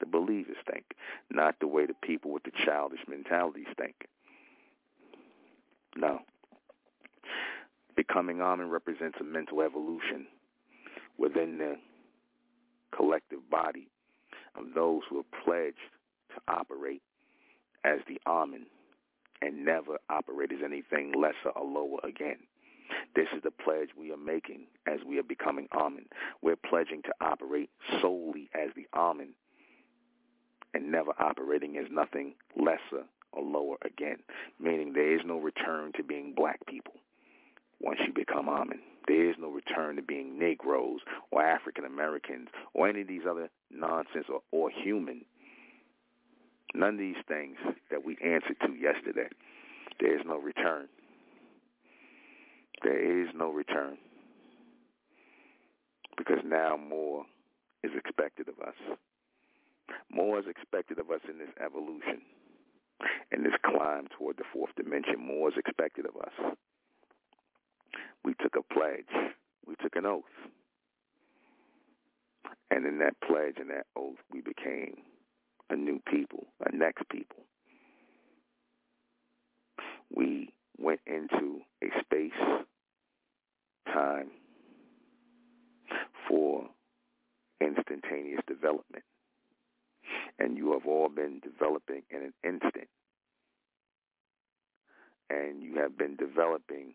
the 0.00 0.06
believers 0.06 0.56
think, 0.70 0.84
not 1.30 1.56
the 1.60 1.66
way 1.66 1.86
the 1.86 1.94
people 2.02 2.32
with 2.32 2.42
the 2.42 2.52
childish 2.64 3.00
mentalities 3.08 3.66
think. 3.78 3.94
No. 5.96 6.20
Becoming 7.96 8.40
Amen 8.40 8.70
represents 8.70 9.18
a 9.20 9.24
mental 9.24 9.62
evolution 9.62 10.26
within 11.18 11.58
the 11.58 11.76
collective 12.96 13.48
body 13.50 13.88
of 14.56 14.74
those 14.74 15.02
who 15.08 15.18
are 15.20 15.44
pledged 15.44 15.76
to 16.34 16.40
operate 16.52 17.02
as 17.84 17.98
the 18.08 18.20
Amen 18.26 18.66
and 19.42 19.64
never 19.64 19.98
operate 20.08 20.52
as 20.52 20.60
anything 20.64 21.12
lesser 21.12 21.50
or 21.54 21.66
lower 21.66 21.98
again. 22.04 22.38
This 23.14 23.26
is 23.34 23.42
the 23.42 23.50
pledge 23.50 23.90
we 23.98 24.12
are 24.12 24.16
making 24.16 24.66
as 24.86 25.00
we 25.06 25.18
are 25.18 25.24
becoming 25.24 25.68
Amen. 25.74 26.06
We're 26.40 26.56
pledging 26.56 27.02
to 27.02 27.12
operate 27.20 27.70
solely 28.00 28.48
as 28.54 28.70
the 28.76 28.86
Amen 28.94 29.34
and 30.74 30.90
never 30.90 31.12
operating 31.18 31.76
as 31.76 31.86
nothing 31.90 32.34
lesser 32.56 33.04
or 33.32 33.42
lower 33.42 33.76
again, 33.84 34.18
meaning 34.60 34.92
there 34.92 35.14
is 35.14 35.22
no 35.24 35.38
return 35.38 35.92
to 35.96 36.02
being 36.02 36.34
black 36.34 36.64
people 36.66 36.94
once 37.80 37.98
you 38.06 38.12
become 38.12 38.48
Amen. 38.48 38.80
There 39.08 39.28
is 39.28 39.36
no 39.38 39.48
return 39.50 39.96
to 39.96 40.02
being 40.02 40.38
Negroes 40.38 41.00
or 41.30 41.42
African 41.42 41.84
Americans 41.84 42.48
or 42.72 42.88
any 42.88 43.00
of 43.02 43.08
these 43.08 43.22
other 43.28 43.50
nonsense 43.70 44.26
or, 44.28 44.42
or 44.52 44.70
human. 44.70 45.24
None 46.74 46.94
of 46.94 46.98
these 46.98 47.16
things 47.28 47.56
that 47.90 48.04
we 48.04 48.16
answered 48.24 48.56
to 48.66 48.72
yesterday. 48.72 49.28
There 50.00 50.14
is 50.18 50.24
no 50.26 50.38
return. 50.38 50.88
There 52.82 53.22
is 53.22 53.28
no 53.34 53.50
return. 53.50 53.98
Because 56.16 56.38
now 56.44 56.76
more 56.76 57.24
is 57.82 57.92
expected 57.96 58.48
of 58.48 58.58
us. 58.66 58.74
More 60.10 60.38
is 60.38 60.46
expected 60.48 60.98
of 60.98 61.10
us 61.10 61.20
in 61.28 61.38
this 61.38 61.50
evolution 61.64 62.22
in 63.30 63.42
this 63.42 63.54
climb 63.64 64.06
toward 64.16 64.36
the 64.36 64.44
fourth 64.52 64.70
dimension. 64.76 65.14
More 65.18 65.48
is 65.48 65.54
expected 65.56 66.06
of 66.06 66.16
us. 66.16 66.56
We 68.24 68.34
took 68.34 68.56
a 68.56 68.74
pledge. 68.74 69.32
We 69.66 69.74
took 69.82 69.96
an 69.96 70.06
oath. 70.06 70.24
And 72.70 72.86
in 72.86 72.98
that 72.98 73.14
pledge 73.26 73.56
and 73.58 73.70
that 73.70 73.86
oath, 73.96 74.18
we 74.32 74.40
became 74.40 74.96
a 75.72 75.76
new 75.76 76.00
people, 76.06 76.46
a 76.64 76.74
next 76.74 77.08
people. 77.08 77.44
We 80.14 80.52
went 80.78 81.00
into 81.06 81.60
a 81.82 81.86
space, 82.00 82.30
time 83.86 84.28
for 86.28 86.68
instantaneous 87.60 88.40
development. 88.46 89.04
And 90.38 90.56
you 90.58 90.72
have 90.72 90.86
all 90.86 91.08
been 91.08 91.40
developing 91.40 92.02
in 92.10 92.18
an 92.22 92.34
instant. 92.44 92.88
And 95.30 95.62
you 95.62 95.76
have 95.76 95.96
been 95.96 96.16
developing 96.16 96.94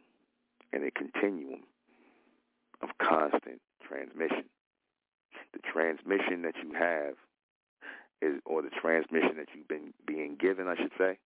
in 0.71 0.83
a 0.83 0.91
continuum 0.91 1.61
of 2.83 2.89
constant 3.01 3.59
transmission. 3.87 4.45
The 5.53 5.59
transmission 5.59 6.43
that 6.43 6.55
you 6.61 6.73
have 6.77 7.15
is, 8.21 8.41
or 8.45 8.61
the 8.61 8.69
transmission 8.81 9.37
that 9.37 9.47
you've 9.55 9.67
been 9.67 9.93
being 10.05 10.37
given, 10.39 10.67
I 10.67 10.75
should 10.75 10.91
say, 10.97 11.17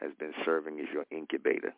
has 0.00 0.12
been 0.18 0.32
serving 0.44 0.78
as 0.80 0.86
your 0.92 1.04
incubator. 1.10 1.74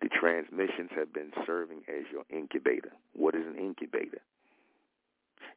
The 0.00 0.08
transmissions 0.08 0.90
have 0.96 1.12
been 1.12 1.32
serving 1.46 1.82
as 1.88 2.04
your 2.12 2.24
incubator. 2.30 2.92
What 3.12 3.34
is 3.34 3.46
an 3.46 3.56
incubator? 3.58 4.20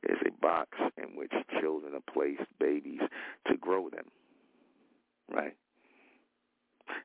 It's 0.03 0.21
a 0.27 0.41
box 0.41 0.77
in 0.97 1.15
which 1.15 1.31
children 1.59 1.93
are 1.93 2.13
placed, 2.13 2.49
babies, 2.59 3.01
to 3.47 3.57
grow 3.57 3.89
them. 3.89 4.05
Right? 5.29 5.55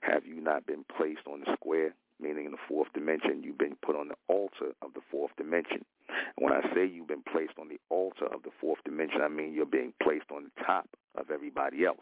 Have 0.01 0.26
you 0.26 0.41
not 0.41 0.66
been 0.66 0.84
placed 0.97 1.26
on 1.26 1.41
the 1.41 1.53
square, 1.55 1.95
meaning 2.21 2.47
in 2.47 2.53
the 2.53 2.64
fourth 2.69 2.89
dimension? 2.95 3.43
You've 3.43 3.59
been 3.59 3.77
put 3.85 3.97
on 3.97 4.09
the 4.09 4.17
altar 4.29 4.73
of 4.83 4.95
the 4.95 5.01
fourth 5.11 5.33
dimension. 5.37 5.85
And 6.09 6.45
when 6.45 6.53
I 6.53 6.62
say 6.75 6.87
you've 6.87 7.09
been 7.09 7.23
placed 7.23 7.59
on 7.59 7.69
the 7.69 7.81
altar 7.91 8.27
of 8.27 8.43
the 8.43 8.51
fourth 8.61 8.79
dimension, 8.85 9.21
I 9.23 9.29
mean 9.29 9.53
you're 9.53 9.67
being 9.67 9.93
placed 10.03 10.31
on 10.35 10.45
the 10.45 10.64
top 10.64 10.89
of 11.17 11.31
everybody 11.31 11.85
else. 11.85 11.99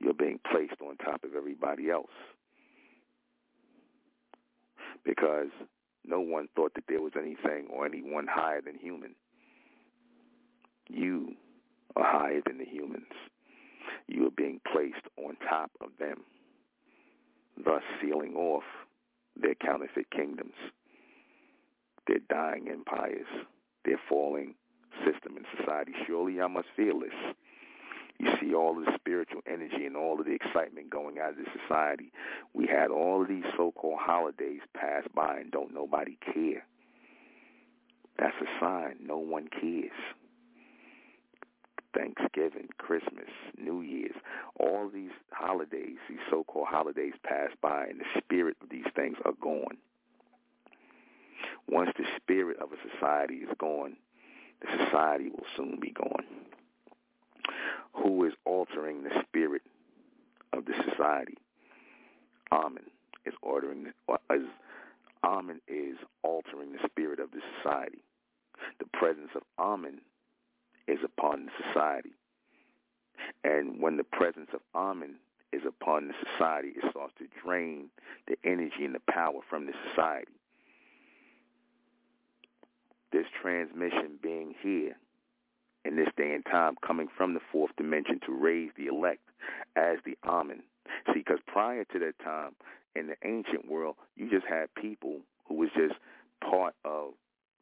You're 0.00 0.14
being 0.14 0.40
placed 0.50 0.80
on 0.80 0.96
top 0.96 1.24
of 1.24 1.34
everybody 1.34 1.90
else. 1.90 2.06
Because 5.04 5.48
no 6.06 6.20
one 6.20 6.48
thought 6.54 6.74
that 6.74 6.84
there 6.88 7.00
was 7.02 7.12
anything 7.18 7.68
or 7.70 7.86
anyone 7.86 8.26
higher 8.28 8.60
than 8.60 8.78
human. 8.78 9.14
You 10.88 11.34
are 11.96 12.04
higher 12.04 12.40
than 12.46 12.58
the 12.58 12.64
humans. 12.64 13.12
You 14.06 14.26
are 14.26 14.36
being 14.36 14.60
placed 14.72 15.06
on 15.16 15.36
top 15.48 15.70
of 15.80 15.90
them, 15.98 16.22
thus 17.64 17.82
sealing 18.00 18.34
off 18.34 18.64
their 19.36 19.54
counterfeit 19.54 20.10
kingdoms, 20.10 20.54
their 22.06 22.20
dying 22.28 22.68
empires, 22.70 23.26
their 23.84 24.00
falling 24.08 24.54
system 25.04 25.36
and 25.36 25.46
society. 25.56 25.92
Surely 26.06 26.40
I 26.40 26.46
must 26.46 26.68
feel 26.76 27.00
this. 27.00 27.34
You 28.18 28.30
see 28.40 28.54
all 28.54 28.76
of 28.76 28.84
the 28.84 28.92
spiritual 28.96 29.42
energy 29.46 29.86
and 29.86 29.96
all 29.96 30.18
of 30.18 30.26
the 30.26 30.32
excitement 30.32 30.90
going 30.90 31.18
out 31.18 31.30
of 31.30 31.36
this 31.36 31.46
society. 31.62 32.10
We 32.52 32.66
had 32.66 32.90
all 32.90 33.22
of 33.22 33.28
these 33.28 33.44
so-called 33.56 34.00
holidays 34.00 34.60
pass 34.74 35.04
by 35.14 35.38
and 35.38 35.52
don't 35.52 35.72
nobody 35.72 36.18
care. 36.34 36.64
That's 38.18 38.34
a 38.40 38.60
sign 38.60 38.96
no 39.00 39.18
one 39.18 39.48
cares. 39.48 39.92
Thanksgiving, 41.94 42.68
Christmas, 42.78 43.28
New 43.56 43.80
Year's, 43.80 44.16
all 44.58 44.88
these 44.92 45.10
holidays, 45.30 45.96
these 46.08 46.18
so-called 46.30 46.68
holidays 46.68 47.14
pass 47.24 47.50
by 47.60 47.86
and 47.86 48.00
the 48.00 48.20
spirit 48.22 48.56
of 48.62 48.68
these 48.68 48.86
things 48.94 49.16
are 49.24 49.32
gone. 49.40 49.78
Once 51.68 51.90
the 51.98 52.04
spirit 52.16 52.58
of 52.60 52.68
a 52.72 52.76
society 52.92 53.36
is 53.36 53.50
gone, 53.58 53.96
the 54.60 54.84
society 54.84 55.28
will 55.30 55.46
soon 55.56 55.78
be 55.80 55.90
gone. 55.90 56.24
Who 58.02 58.24
is 58.24 58.32
altering 58.44 59.02
the 59.02 59.22
spirit 59.26 59.62
of 60.52 60.64
the 60.64 60.74
society? 60.90 61.36
Amen 62.52 62.84
is 63.26 63.34
ordering, 63.42 63.92
as 64.30 64.40
Amen 65.24 65.60
is 65.68 65.96
altering 66.22 66.72
the 66.72 66.88
spirit 66.88 67.20
of 67.20 67.30
the 67.30 67.40
society. 67.56 68.02
The 68.78 68.86
presence 68.92 69.30
of 69.34 69.42
Amen 69.58 70.00
is 70.88 70.98
upon 71.04 71.46
the 71.46 71.52
society. 71.68 72.10
And 73.44 73.80
when 73.80 73.96
the 73.96 74.04
presence 74.04 74.50
of 74.54 74.60
Amen 74.74 75.16
is 75.52 75.62
upon 75.66 76.08
the 76.08 76.14
society, 76.32 76.72
it 76.76 76.90
starts 76.90 77.14
to 77.18 77.26
drain 77.44 77.90
the 78.26 78.36
energy 78.44 78.84
and 78.84 78.94
the 78.94 79.12
power 79.12 79.40
from 79.48 79.66
the 79.66 79.72
society. 79.90 80.32
This 83.12 83.26
transmission 83.40 84.18
being 84.22 84.54
here 84.62 84.96
in 85.84 85.96
this 85.96 86.08
day 86.16 86.34
and 86.34 86.44
time 86.44 86.76
coming 86.86 87.08
from 87.16 87.34
the 87.34 87.40
fourth 87.52 87.70
dimension 87.76 88.20
to 88.26 88.32
raise 88.32 88.70
the 88.76 88.86
elect 88.86 89.22
as 89.76 89.98
the 90.04 90.16
Amen. 90.24 90.62
See, 91.06 91.20
because 91.20 91.38
prior 91.46 91.84
to 91.84 91.98
that 91.98 92.18
time 92.22 92.52
in 92.94 93.06
the 93.06 93.16
ancient 93.24 93.70
world, 93.70 93.96
you 94.16 94.28
just 94.30 94.46
had 94.46 94.74
people 94.74 95.20
who 95.46 95.54
was 95.54 95.70
just 95.76 95.94
part 96.40 96.74
of 96.84 97.12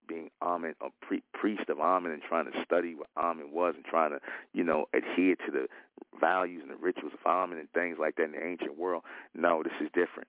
being 0.09 0.31
a 0.41 0.89
priest 1.33 1.69
of 1.69 1.81
Amen, 1.81 2.13
and 2.13 2.23
trying 2.23 2.51
to 2.51 2.65
study 2.65 2.95
what 2.95 3.09
Amen 3.17 3.51
was, 3.53 3.75
and 3.77 3.85
trying 3.85 4.11
to, 4.11 4.21
you 4.53 4.65
know, 4.65 4.87
adhere 4.95 5.37
to 5.37 5.53
the 5.53 5.67
values 6.21 6.63
and 6.63 6.71
the 6.71 6.83
rituals 6.83 7.13
of 7.13 7.27
Amen 7.27 7.59
and 7.59 7.71
things 7.73 7.99
like 8.01 8.17
that 8.17 8.25
in 8.25 8.33
the 8.33 8.45
ancient 8.45 8.79
world. 8.79 9.03
No, 9.35 9.63
this 9.63 9.73
is 9.81 9.89
different. 9.95 10.29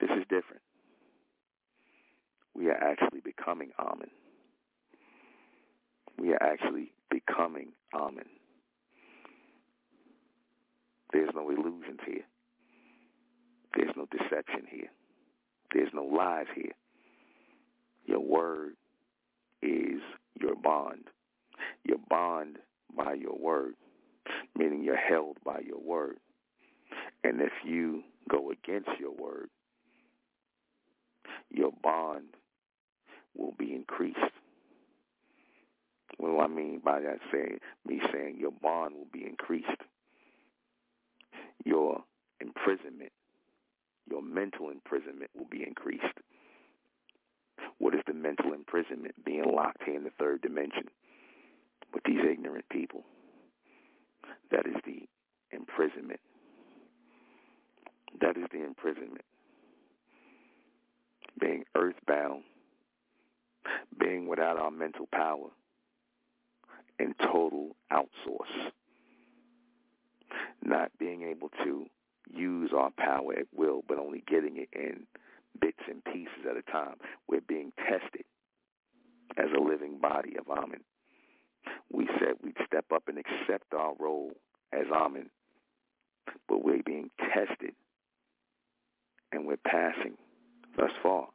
This 0.00 0.10
is 0.10 0.24
different. 0.28 0.62
We 2.54 2.68
are 2.68 2.82
actually 2.82 3.20
becoming 3.20 3.70
Amen. 3.78 4.10
We 6.18 6.32
are 6.32 6.42
actually 6.42 6.92
becoming 7.10 7.72
Amen. 7.94 8.24
There's 11.12 11.30
no 11.34 11.48
illusions 11.50 12.00
here. 12.06 12.24
There's 13.74 13.94
no 13.96 14.06
deception 14.10 14.66
here. 14.70 14.90
There's 15.72 15.90
no 15.92 16.04
lies 16.04 16.46
here. 16.54 16.72
Your 18.06 18.20
word 18.20 18.74
is 19.62 20.00
your 20.40 20.54
bond. 20.54 21.04
You're 21.84 21.98
bond 22.08 22.58
by 22.96 23.14
your 23.14 23.36
word, 23.38 23.74
meaning 24.56 24.82
you're 24.82 24.96
held 24.96 25.36
by 25.44 25.60
your 25.66 25.80
word. 25.80 26.16
And 27.24 27.40
if 27.40 27.52
you 27.64 28.02
go 28.30 28.50
against 28.50 28.90
your 29.00 29.12
word, 29.12 29.48
your 31.50 31.72
bond 31.82 32.26
will 33.36 33.54
be 33.58 33.74
increased. 33.74 34.18
What 36.18 36.28
do 36.28 36.38
I 36.38 36.46
mean 36.46 36.80
by 36.84 37.00
that? 37.00 37.18
Saying 37.32 37.58
me 37.86 38.00
saying 38.12 38.36
your 38.38 38.52
bond 38.52 38.94
will 38.94 39.08
be 39.12 39.24
increased. 39.26 39.68
Your 41.64 42.04
imprisonment, 42.40 43.12
your 44.08 44.22
mental 44.22 44.70
imprisonment 44.70 45.30
will 45.36 45.48
be 45.50 45.64
increased. 45.66 46.04
What 47.78 47.94
is 47.94 48.00
the 48.06 48.14
mental 48.14 48.52
imprisonment? 48.52 49.14
Being 49.24 49.44
locked 49.54 49.82
here 49.84 49.96
in 49.96 50.04
the 50.04 50.10
third 50.18 50.42
dimension 50.42 50.84
with 51.92 52.04
these 52.04 52.20
ignorant 52.28 52.68
people. 52.68 53.04
That 54.50 54.66
is 54.66 54.76
the 54.84 55.08
imprisonment. 55.50 56.20
That 58.20 58.36
is 58.36 58.44
the 58.52 58.64
imprisonment. 58.64 59.24
Being 61.38 61.64
earthbound, 61.74 62.42
being 63.98 64.26
without 64.26 64.58
our 64.58 64.70
mental 64.70 65.06
power, 65.12 65.48
and 66.98 67.14
total 67.18 67.76
outsource. 67.92 68.70
Not 70.62 70.90
being 70.98 71.22
able 71.22 71.50
to 71.64 71.86
use 72.32 72.70
our 72.74 72.90
power 72.90 73.34
at 73.34 73.46
will, 73.54 73.82
but 73.86 73.98
only 73.98 74.24
getting 74.26 74.56
it 74.56 74.68
in 74.72 75.06
bits 75.60 75.82
and 75.88 76.04
pieces 76.04 76.46
at 76.48 76.56
a 76.56 76.62
time. 76.70 76.96
We're 77.28 77.40
being 77.40 77.72
tested 77.76 78.24
as 79.36 79.46
a 79.56 79.60
living 79.60 79.98
body 79.98 80.36
of 80.38 80.48
Amen. 80.48 80.80
We 81.90 82.08
said 82.18 82.34
we'd 82.42 82.56
step 82.66 82.86
up 82.94 83.04
and 83.08 83.18
accept 83.18 83.74
our 83.74 83.94
role 83.98 84.32
as 84.72 84.86
Amen, 84.92 85.30
but 86.48 86.64
we're 86.64 86.82
being 86.84 87.10
tested 87.18 87.74
and 89.32 89.46
we're 89.46 89.56
passing 89.56 90.16
thus 90.76 90.92
far 91.02 91.28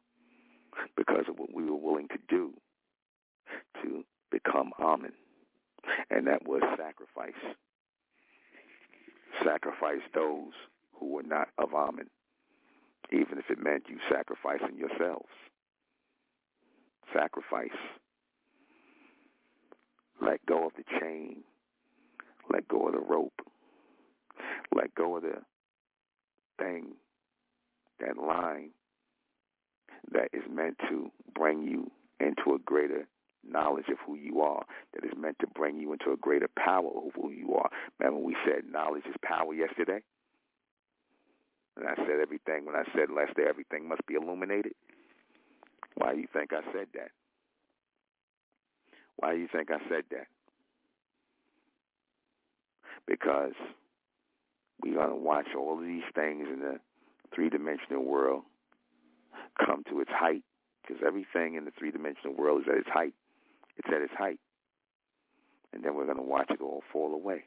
because 0.95 1.25
of 1.27 1.37
what 1.37 1.53
we 1.53 1.65
were 1.65 1.75
willing 1.75 2.07
to 2.09 2.17
do 2.29 2.53
to 3.81 4.03
become 4.31 4.71
Amen. 4.79 5.13
And 6.09 6.27
that 6.27 6.47
was 6.47 6.61
sacrifice. 6.77 7.33
Sacrifice 9.43 10.01
those 10.13 10.53
who 10.99 11.13
were 11.13 11.23
not 11.23 11.49
of 11.57 11.73
Amen 11.73 12.07
even 13.11 13.37
if 13.37 13.49
it 13.49 13.61
meant 13.61 13.83
you 13.89 13.97
sacrificing 14.09 14.77
yourselves. 14.77 15.29
Sacrifice. 17.13 17.69
Let 20.21 20.45
go 20.45 20.67
of 20.67 20.73
the 20.77 20.83
chain. 20.99 21.43
Let 22.51 22.67
go 22.67 22.87
of 22.87 22.93
the 22.93 22.99
rope. 22.99 23.33
Let 24.73 24.93
go 24.95 25.17
of 25.17 25.23
the 25.23 25.41
thing, 26.59 26.93
that 27.99 28.17
line 28.17 28.71
that 30.11 30.29
is 30.33 30.43
meant 30.49 30.77
to 30.89 31.11
bring 31.33 31.63
you 31.63 31.91
into 32.19 32.55
a 32.55 32.59
greater 32.65 33.07
knowledge 33.47 33.85
of 33.91 33.97
who 34.05 34.15
you 34.15 34.41
are 34.41 34.63
that 34.93 35.05
is 35.05 35.11
meant 35.17 35.37
to 35.39 35.47
bring 35.47 35.79
you 35.79 35.93
into 35.93 36.11
a 36.11 36.17
greater 36.17 36.49
power 36.57 36.89
of 36.89 37.11
who 37.15 37.31
you 37.31 37.55
are. 37.55 37.69
Remember 37.99 38.19
we 38.19 38.35
said 38.45 38.63
knowledge 38.71 39.03
is 39.07 39.15
power 39.23 39.53
yesterday? 39.53 40.01
And 41.77 41.87
I 41.87 41.95
said 41.95 42.19
everything, 42.21 42.65
when 42.65 42.75
I 42.75 42.83
said 42.93 43.07
day 43.35 43.43
everything 43.47 43.87
must 43.87 44.05
be 44.05 44.15
illuminated. 44.15 44.73
Why 45.95 46.13
do 46.13 46.19
you 46.19 46.27
think 46.31 46.51
I 46.53 46.61
said 46.73 46.87
that? 46.93 47.11
Why 49.17 49.33
do 49.33 49.39
you 49.39 49.47
think 49.51 49.69
I 49.71 49.79
said 49.89 50.03
that? 50.11 50.27
Because 53.07 53.53
we're 54.83 54.95
going 54.95 55.09
to 55.09 55.15
watch 55.15 55.47
all 55.57 55.77
of 55.79 55.85
these 55.85 56.03
things 56.15 56.47
in 56.51 56.59
the 56.59 56.79
three-dimensional 57.33 58.03
world 58.03 58.43
come 59.63 59.83
to 59.89 59.99
its 59.99 60.11
height 60.11 60.43
because 60.81 61.01
everything 61.05 61.55
in 61.55 61.65
the 61.65 61.71
three-dimensional 61.77 62.35
world 62.35 62.61
is 62.61 62.67
at 62.69 62.79
its 62.79 62.89
height. 62.89 63.13
It's 63.77 63.87
at 63.87 64.01
its 64.01 64.13
height. 64.17 64.39
And 65.73 65.83
then 65.83 65.95
we're 65.95 66.05
going 66.05 66.17
to 66.17 66.23
watch 66.23 66.49
it 66.49 66.61
all 66.61 66.83
fall 66.91 67.13
away 67.13 67.43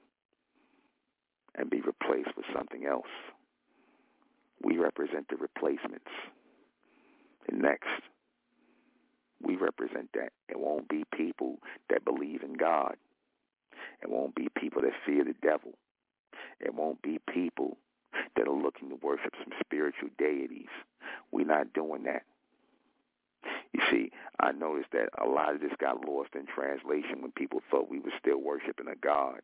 and 1.55 1.71
be 1.71 1.81
replaced 1.81 2.37
with 2.37 2.47
something 2.55 2.87
else. 2.87 3.11
We 4.65 4.79
represent 4.79 5.29
the 5.29 5.37
replacements. 5.37 6.11
And 7.49 7.61
next, 7.61 7.89
we 9.43 9.57
represent 9.57 10.09
that. 10.15 10.31
It 10.49 10.59
won't 10.59 10.89
be 10.89 11.05
people 11.15 11.59
that 11.91 12.05
believe 12.05 12.43
in 12.43 12.55
God. 12.55 12.97
It 14.03 14.09
won't 14.11 14.35
be 14.35 14.49
people 14.59 14.83
that 14.83 14.93
fear 15.05 15.25
the 15.25 15.35
devil. 15.43 15.73
It 16.61 16.75
won't 16.75 17.03
be 17.03 17.19
people 17.33 17.77
that 18.37 18.49
are 18.49 18.57
looking 18.57 18.89
to 18.89 18.97
worship 19.03 19.35
some 19.43 19.53
spiritual 19.65 20.09
deities. 20.19 20.69
We're 21.31 21.47
not 21.47 21.73
doing 21.75 22.05
that. 22.05 22.23
You 23.73 23.81
see, 23.91 24.11
I 24.41 24.53
noticed 24.53 24.93
that 24.93 25.09
a 25.21 25.29
lot 25.29 25.55
of 25.55 25.61
this 25.61 25.73
got 25.79 26.07
lost 26.07 26.31
in 26.35 26.47
translation 26.47 27.23
when 27.23 27.33
people 27.33 27.61
thought 27.71 27.91
we 27.91 27.99
were 27.99 28.13
still 28.19 28.39
worshiping 28.39 28.89
a 28.89 28.97
God 28.97 29.41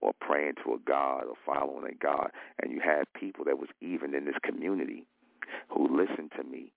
or 0.00 0.12
praying 0.20 0.54
to 0.64 0.74
a 0.74 0.78
God 0.78 1.24
or 1.24 1.34
following 1.44 1.90
a 1.90 1.94
God. 1.94 2.30
And 2.62 2.72
you 2.72 2.80
had 2.80 3.04
people 3.14 3.44
that 3.44 3.58
was 3.58 3.68
even 3.80 4.14
in 4.14 4.24
this 4.24 4.38
community 4.42 5.04
who 5.68 5.88
listened 5.96 6.32
to 6.36 6.44
me, 6.44 6.72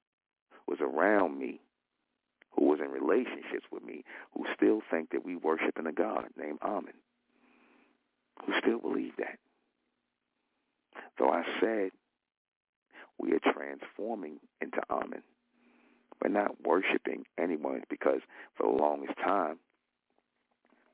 was 0.67 0.80
around 0.82 1.38
me, 1.39 1.59
who 2.51 2.65
was 2.65 2.80
in 2.80 2.89
relationships 2.89 3.65
with 3.71 3.84
me, 3.84 4.03
who 4.34 4.45
still 4.55 4.82
think 4.89 5.09
that 5.11 5.26
we 5.26 5.36
worshiping 5.36 5.88
a 5.88 5.91
God 5.91 6.26
named 6.38 6.59
Amen, 6.63 6.93
who 8.45 8.53
still 8.59 8.80
believe 8.80 9.13
that. 9.17 9.39
So 11.17 11.30
I 11.30 11.43
said 11.59 11.91
we 13.19 13.34
are 13.34 13.53
transforming 13.53 14.39
into 14.61 14.82
Amen. 14.89 15.24
We're 16.24 16.30
not 16.30 16.55
worshiping 16.63 17.26
anyone 17.38 17.84
because 17.89 18.21
for 18.55 18.71
the 18.71 18.82
longest 18.82 19.17
time 19.17 19.57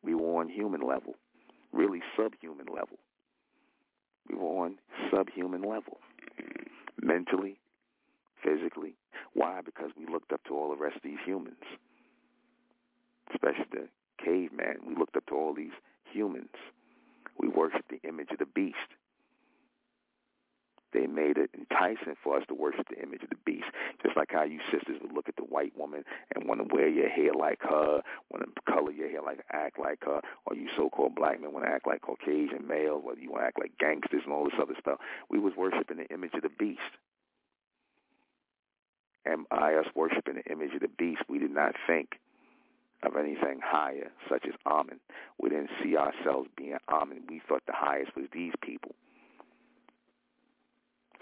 we 0.01 0.15
were 0.15 0.39
on 0.39 0.49
human 0.49 0.81
level, 0.81 1.15
really 1.71 2.01
subhuman 2.17 2.65
level. 2.65 2.97
We 4.27 4.35
were 4.35 4.65
on 4.65 4.77
subhuman 5.13 5.61
level, 5.61 5.99
mentally, 6.99 7.59
physically. 8.43 8.95
Why? 9.33 9.61
Because 9.63 9.91
we 9.95 10.11
looked 10.11 10.31
up 10.31 10.43
to 10.45 10.55
all 10.55 10.69
the 10.69 10.81
rest 10.81 10.95
of 10.95 11.03
these 11.03 11.19
humans, 11.23 11.63
especially 13.31 13.65
the 13.71 13.87
caveman. 14.23 14.77
We 14.87 14.95
looked 14.95 15.15
up 15.15 15.27
to 15.27 15.35
all 15.35 15.53
these 15.53 15.77
humans. 16.11 16.55
We 17.37 17.49
worshiped 17.49 17.91
the 17.91 18.07
image 18.07 18.31
of 18.31 18.39
the 18.39 18.47
beast. 18.47 18.77
They 20.93 21.05
made 21.05 21.37
it 21.37 21.51
enticing 21.53 22.15
for 22.23 22.37
us 22.37 22.43
to 22.47 22.53
worship 22.53 22.87
the 22.89 23.01
image 23.01 23.23
of 23.23 23.29
the 23.29 23.37
beast. 23.45 23.67
Just 24.03 24.17
like 24.17 24.31
how 24.31 24.43
you 24.43 24.59
sisters 24.71 24.97
would 25.01 25.13
look 25.13 25.29
at 25.29 25.35
the 25.35 25.43
white 25.43 25.77
woman 25.77 26.03
and 26.35 26.47
want 26.47 26.61
to 26.61 26.75
wear 26.75 26.87
your 26.87 27.09
hair 27.09 27.33
like 27.33 27.61
her, 27.61 28.01
want 28.31 28.43
to 28.43 28.71
color 28.71 28.91
your 28.91 29.09
hair 29.09 29.21
like 29.21 29.43
act 29.51 29.77
like 29.77 30.03
her, 30.05 30.21
or 30.45 30.55
you 30.55 30.67
so-called 30.75 31.15
black 31.15 31.41
men 31.41 31.53
want 31.53 31.65
to 31.65 31.71
act 31.71 31.87
like 31.87 32.01
Caucasian 32.01 32.67
males, 32.67 33.03
whether 33.03 33.19
you 33.19 33.29
want 33.29 33.43
to 33.43 33.47
act 33.47 33.59
like 33.59 33.77
gangsters 33.79 34.21
and 34.25 34.33
all 34.33 34.45
this 34.45 34.59
other 34.59 34.75
stuff. 34.79 34.99
We 35.29 35.39
was 35.39 35.53
worshiping 35.55 35.97
the 35.97 36.07
image 36.13 36.33
of 36.33 36.41
the 36.41 36.49
beast. 36.49 36.81
And 39.25 39.47
by 39.49 39.75
us 39.75 39.85
worshiping 39.95 40.35
the 40.35 40.51
image 40.51 40.73
of 40.73 40.81
the 40.81 40.87
beast, 40.87 41.21
we 41.29 41.37
did 41.39 41.51
not 41.51 41.75
think 41.85 42.19
of 43.03 43.15
anything 43.15 43.59
higher, 43.63 44.09
such 44.29 44.45
as 44.47 44.53
Amen. 44.65 44.99
We 45.39 45.49
didn't 45.49 45.69
see 45.83 45.95
ourselves 45.95 46.49
being 46.57 46.77
Amen. 46.89 47.21
We 47.29 47.41
thought 47.47 47.63
the 47.67 47.73
highest 47.75 48.15
was 48.15 48.25
these 48.33 48.53
people. 48.61 48.95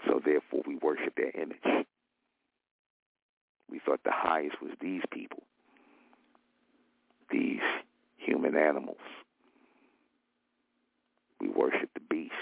So 0.06 0.20
therefore 0.24 0.62
we 0.66 0.76
worship 0.76 1.14
their 1.16 1.30
image. 1.30 1.86
We 3.70 3.80
thought 3.84 4.00
the 4.04 4.12
highest 4.12 4.62
was 4.62 4.72
these 4.80 5.02
people, 5.12 5.42
these 7.30 7.60
human 8.16 8.56
animals. 8.56 8.96
We 11.40 11.48
worship 11.48 11.90
the 11.94 12.00
beast. 12.08 12.32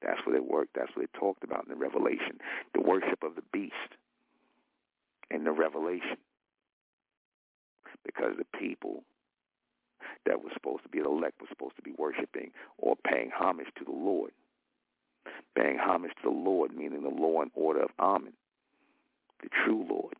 That's 0.00 0.20
what 0.26 0.34
it 0.34 0.44
worked. 0.44 0.74
That's 0.74 0.90
what 0.94 1.04
it 1.04 1.10
talked 1.18 1.44
about 1.44 1.64
in 1.64 1.70
the 1.70 1.76
Revelation. 1.76 2.38
The 2.74 2.80
worship 2.80 3.22
of 3.22 3.36
the 3.36 3.42
beast 3.52 3.74
in 5.30 5.44
the 5.44 5.52
Revelation. 5.52 6.16
Because 8.04 8.32
the 8.36 8.58
people 8.58 9.04
that 10.26 10.42
was 10.42 10.52
supposed 10.54 10.82
to 10.82 10.88
be 10.88 10.98
elect 10.98 11.40
was 11.40 11.48
supposed 11.50 11.76
to 11.76 11.82
be 11.82 11.92
worshiping 11.96 12.50
or 12.78 12.96
paying 12.96 13.30
homage 13.34 13.68
to 13.78 13.84
the 13.84 13.92
Lord 13.92 14.32
paying 15.56 15.78
homage 15.78 16.12
to 16.22 16.30
the 16.30 16.36
Lord, 16.36 16.74
meaning 16.74 17.02
the 17.02 17.08
law 17.08 17.42
and 17.42 17.50
order 17.54 17.82
of 17.82 17.90
Amen, 17.98 18.32
the 19.42 19.48
true 19.64 19.86
Lord. 19.88 20.14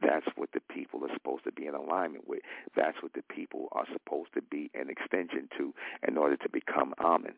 That's 0.00 0.26
what 0.36 0.50
the 0.52 0.60
people 0.72 1.04
are 1.04 1.14
supposed 1.14 1.44
to 1.44 1.52
be 1.52 1.66
in 1.66 1.74
alignment 1.74 2.28
with. 2.28 2.40
That's 2.76 3.02
what 3.02 3.12
the 3.12 3.22
people 3.22 3.68
are 3.72 3.86
supposed 3.92 4.32
to 4.34 4.42
be 4.42 4.70
an 4.74 4.88
extension 4.88 5.48
to 5.58 5.74
in 6.06 6.16
order 6.16 6.36
to 6.36 6.48
become 6.48 6.94
Amen. 7.00 7.34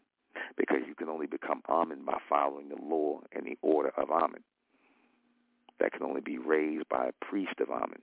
Because 0.56 0.78
you 0.86 0.94
can 0.94 1.08
only 1.08 1.26
become 1.26 1.62
Amen 1.68 2.04
by 2.04 2.18
following 2.28 2.68
the 2.68 2.76
law 2.80 3.20
and 3.32 3.46
the 3.46 3.58
order 3.62 3.92
of 3.96 4.10
Amen. 4.10 4.42
That 5.80 5.92
can 5.92 6.02
only 6.02 6.20
be 6.20 6.38
raised 6.38 6.88
by 6.88 7.08
a 7.08 7.24
priest 7.24 7.54
of 7.60 7.70
Amen. 7.70 8.00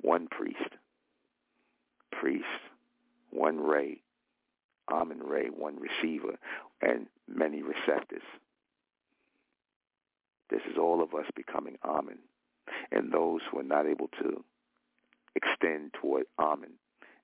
One 0.00 0.26
priest. 0.28 0.70
Priest. 2.10 2.44
One 3.30 3.60
ray. 3.60 4.00
Amen 4.88 5.20
ray, 5.20 5.48
one 5.48 5.78
receiver, 5.80 6.38
and 6.82 7.06
many 7.28 7.62
receptors. 7.62 8.22
This 10.50 10.60
is 10.70 10.78
all 10.78 11.02
of 11.02 11.14
us 11.14 11.26
becoming 11.34 11.76
Amen. 11.84 12.18
And 12.90 13.12
those 13.12 13.40
who 13.50 13.58
are 13.58 13.64
not 13.64 13.86
able 13.86 14.08
to 14.22 14.44
extend 15.34 15.92
toward 16.00 16.24
Amen 16.38 16.72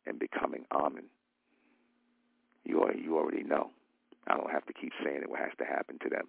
and 0.07 0.19
becoming 0.19 0.65
Amen, 0.73 1.05
you, 2.65 2.83
are, 2.83 2.95
you 2.95 3.17
already 3.17 3.43
know. 3.43 3.71
I 4.27 4.37
don't 4.37 4.51
have 4.51 4.67
to 4.67 4.73
keep 4.73 4.93
saying 5.05 5.23
it 5.23 5.31
what 5.31 5.41
has 5.41 5.53
to 5.59 5.65
happen 5.65 5.99
to 6.03 6.09
them. 6.09 6.29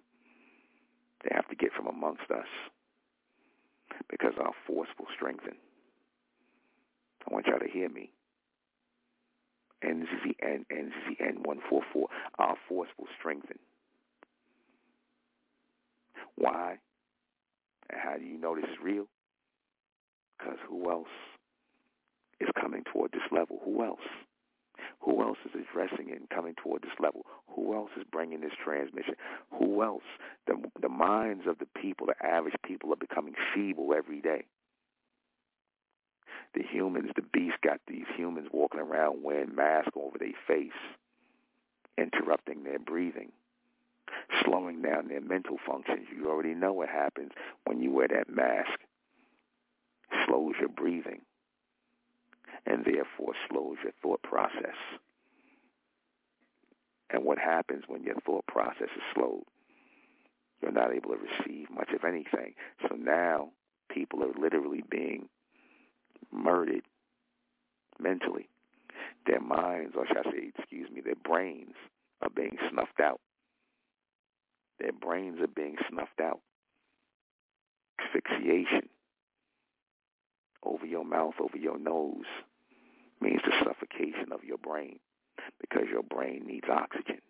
They 1.22 1.30
have 1.34 1.48
to 1.48 1.56
get 1.56 1.72
from 1.72 1.86
amongst 1.86 2.30
us 2.30 2.48
because 4.10 4.34
our 4.38 4.52
force 4.66 4.88
will 4.98 5.06
strengthen. 5.14 5.54
I 7.28 7.32
want 7.32 7.46
y'all 7.46 7.58
to 7.58 7.70
hear 7.70 7.88
me. 7.88 8.10
NZN, 9.84 10.66
NZN 10.70 11.46
144, 11.46 12.08
our 12.38 12.56
force 12.68 12.88
will 12.98 13.08
strengthen. 13.18 13.58
Why? 16.36 16.78
And 17.90 18.00
how 18.00 18.16
do 18.16 18.24
you 18.24 18.38
know 18.38 18.56
this 18.56 18.64
is 18.64 18.78
real? 18.82 19.06
Because 20.38 20.58
who 20.68 20.90
else 20.90 21.08
is 22.40 22.48
coming 22.60 22.82
toward 22.92 23.12
this 23.12 23.22
level? 23.30 23.60
Who 23.64 23.84
else? 23.84 24.00
Who 25.00 25.22
else 25.22 25.38
is 25.44 25.52
addressing 25.54 26.08
it 26.08 26.18
and 26.18 26.30
coming 26.30 26.54
toward 26.62 26.82
this 26.82 26.98
level? 26.98 27.26
Who 27.54 27.74
else 27.74 27.90
is 27.96 28.04
bringing 28.10 28.40
this 28.40 28.52
transmission? 28.62 29.14
Who 29.58 29.82
else? 29.82 30.02
The, 30.46 30.56
the 30.80 30.88
minds 30.88 31.44
of 31.46 31.58
the 31.58 31.66
people, 31.80 32.06
the 32.06 32.26
average 32.26 32.54
people, 32.64 32.92
are 32.92 32.96
becoming 32.96 33.34
feeble 33.54 33.92
every 33.94 34.20
day 34.20 34.46
the 36.54 36.62
humans, 36.62 37.10
the 37.16 37.22
beast 37.22 37.56
got 37.62 37.80
these 37.86 38.06
humans 38.16 38.48
walking 38.52 38.80
around 38.80 39.22
wearing 39.22 39.54
masks 39.54 39.92
over 39.96 40.18
their 40.18 40.28
face, 40.46 40.70
interrupting 41.98 42.62
their 42.64 42.78
breathing, 42.78 43.32
slowing 44.44 44.82
down 44.82 45.08
their 45.08 45.20
mental 45.20 45.56
functions. 45.66 46.06
You 46.16 46.28
already 46.28 46.54
know 46.54 46.72
what 46.72 46.88
happens 46.88 47.32
when 47.64 47.80
you 47.80 47.90
wear 47.90 48.08
that 48.08 48.28
mask. 48.28 48.78
Slows 50.26 50.54
your 50.60 50.68
breathing 50.68 51.22
and 52.66 52.84
therefore 52.84 53.34
slows 53.50 53.76
your 53.82 53.92
thought 54.02 54.22
process. 54.22 54.76
And 57.10 57.24
what 57.24 57.38
happens 57.38 57.84
when 57.86 58.02
your 58.02 58.16
thought 58.24 58.46
process 58.46 58.88
is 58.96 59.02
slowed? 59.14 59.44
You're 60.62 60.72
not 60.72 60.94
able 60.94 61.10
to 61.10 61.18
receive 61.18 61.68
much 61.70 61.90
of 61.94 62.04
anything. 62.04 62.54
So 62.88 62.96
now 62.96 63.50
people 63.90 64.22
are 64.22 64.32
literally 64.40 64.82
being 64.88 65.28
murdered 66.32 66.82
mentally. 67.98 68.48
Their 69.26 69.40
minds, 69.40 69.94
or 69.96 70.06
should 70.06 70.18
I 70.18 70.30
say, 70.30 70.52
excuse 70.56 70.90
me, 70.90 71.00
their 71.00 71.14
brains 71.14 71.74
are 72.20 72.30
being 72.30 72.56
snuffed 72.70 73.00
out. 73.00 73.20
Their 74.78 74.92
brains 74.92 75.40
are 75.40 75.48
being 75.48 75.76
snuffed 75.88 76.20
out. 76.20 76.40
Asphyxiation 78.00 78.88
over 80.64 80.86
your 80.86 80.94
your 80.94 81.04
mouth, 81.04 81.34
over 81.40 81.56
your 81.56 81.78
nose, 81.78 82.24
means 83.20 83.40
the 83.44 83.52
suffocation 83.64 84.32
of 84.32 84.44
your 84.44 84.58
brain 84.58 84.98
because 85.60 85.84
your 85.90 86.02
brain 86.02 86.44
needs 86.46 86.66
oxygen. 86.70 87.20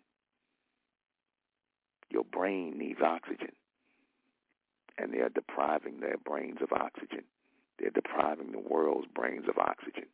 Your 2.09 2.23
brain 2.23 2.77
needs 2.77 2.99
oxygen. 3.01 3.51
And 4.97 5.13
they 5.13 5.19
are 5.19 5.29
depriving 5.29 5.99
their 5.99 6.17
brains 6.17 6.59
of 6.61 6.71
oxygen. 6.71 7.23
They're 7.79 7.89
depriving 7.89 8.51
the 8.51 8.59
world's 8.59 9.07
brains 9.13 9.45
of 9.49 9.57
oxygen. 9.57 10.05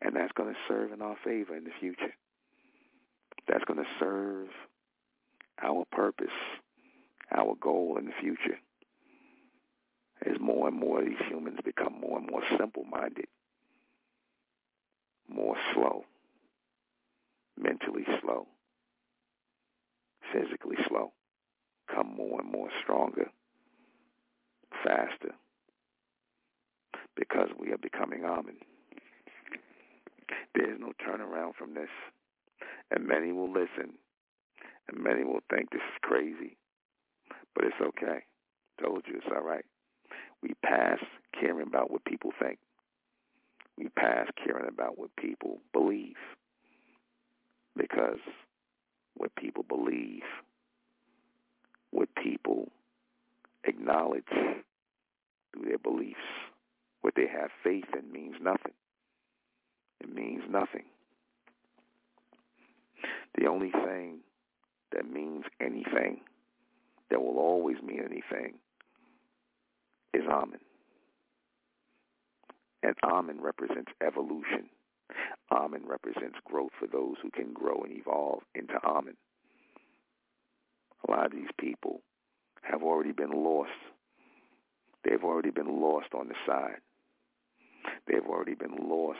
And 0.00 0.16
that's 0.16 0.32
going 0.32 0.52
to 0.52 0.60
serve 0.68 0.92
in 0.92 1.02
our 1.02 1.16
favor 1.24 1.56
in 1.56 1.64
the 1.64 1.70
future. 1.80 2.14
That's 3.48 3.64
going 3.64 3.78
to 3.78 3.90
serve 3.98 4.48
our 5.62 5.84
purpose, 5.90 6.26
our 7.34 7.54
goal 7.60 7.96
in 7.98 8.06
the 8.06 8.12
future. 8.20 8.58
As 10.24 10.38
more 10.40 10.68
and 10.68 10.78
more 10.78 11.00
of 11.00 11.06
these 11.06 11.26
humans 11.28 11.58
become 11.64 12.00
more 12.00 12.18
and 12.18 12.30
more 12.30 12.42
simple-minded, 12.56 13.26
more 15.28 15.56
slow, 15.74 16.04
mentally 17.58 18.04
slow, 18.20 18.46
physically 20.32 20.76
slow, 20.88 21.12
come 21.92 22.14
more 22.16 22.40
and 22.40 22.50
more 22.50 22.68
stronger, 22.82 23.30
faster, 24.84 25.34
because 27.16 27.48
we 27.58 27.72
are 27.72 27.78
becoming 27.78 28.24
Amen. 28.24 28.56
There 30.54 30.72
is 30.72 30.78
no 30.80 30.92
turnaround 31.06 31.54
from 31.56 31.74
this. 31.74 31.88
And 32.90 33.06
many 33.06 33.32
will 33.32 33.50
listen, 33.50 33.94
and 34.88 35.02
many 35.02 35.24
will 35.24 35.40
think 35.50 35.70
this 35.70 35.80
is 35.80 35.98
crazy, 36.02 36.58
but 37.54 37.64
it's 37.64 37.80
okay. 37.80 38.24
Told 38.82 39.04
you 39.06 39.16
it's 39.16 39.26
all 39.34 39.42
right. 39.42 39.64
We 40.42 40.50
pass 40.62 40.98
caring 41.38 41.66
about 41.66 41.90
what 41.90 42.04
people 42.04 42.32
think. 42.38 42.58
We 43.78 43.88
pass 43.88 44.26
caring 44.44 44.68
about 44.68 44.98
what 44.98 45.16
people 45.16 45.60
believe. 45.72 46.16
Because 47.76 48.18
what 49.14 49.34
people 49.36 49.64
believe, 49.66 50.22
what 51.90 52.08
people 52.22 52.68
acknowledge 53.64 54.24
through 54.28 55.64
their 55.64 55.78
beliefs, 55.78 56.18
what 57.00 57.14
they 57.14 57.26
have 57.26 57.50
faith 57.62 57.84
in 57.98 58.12
means 58.12 58.36
nothing. 58.40 58.74
It 60.00 60.14
means 60.14 60.42
nothing. 60.48 60.84
The 63.38 63.46
only 63.46 63.70
thing 63.70 64.18
that 64.92 65.10
means 65.10 65.44
anything, 65.60 66.20
that 67.10 67.20
will 67.20 67.38
always 67.38 67.76
mean 67.82 68.00
anything, 68.00 68.54
is 70.14 70.22
Amen. 70.30 70.60
And 72.82 72.94
Amen 73.04 73.40
represents 73.40 73.92
evolution. 74.04 74.68
Amen 75.52 75.82
represents 75.86 76.38
growth 76.44 76.70
for 76.78 76.86
those 76.86 77.16
who 77.22 77.30
can 77.30 77.52
grow 77.52 77.82
and 77.82 77.92
evolve 77.92 78.42
into 78.54 78.74
Amen. 78.84 79.16
A 81.06 81.10
lot 81.10 81.26
of 81.26 81.32
these 81.32 81.50
people 81.58 82.00
have 82.62 82.82
already 82.82 83.12
been 83.12 83.30
lost. 83.30 83.70
They've 85.04 85.22
already 85.22 85.50
been 85.50 85.80
lost 85.80 86.08
on 86.14 86.28
the 86.28 86.34
side. 86.46 86.80
They've 88.06 88.26
already 88.26 88.54
been 88.54 88.76
lost 88.88 89.18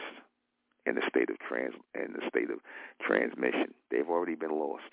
in 0.87 0.95
the 0.95 1.03
state 1.09 1.31
of 1.31 1.39
trans 1.39 1.75
in 1.95 2.13
the 2.13 2.27
state 2.29 2.51
of 2.51 2.59
transmission. 3.01 3.75
They've 3.91 4.09
already 4.09 4.35
been 4.35 4.59
lost. 4.59 4.91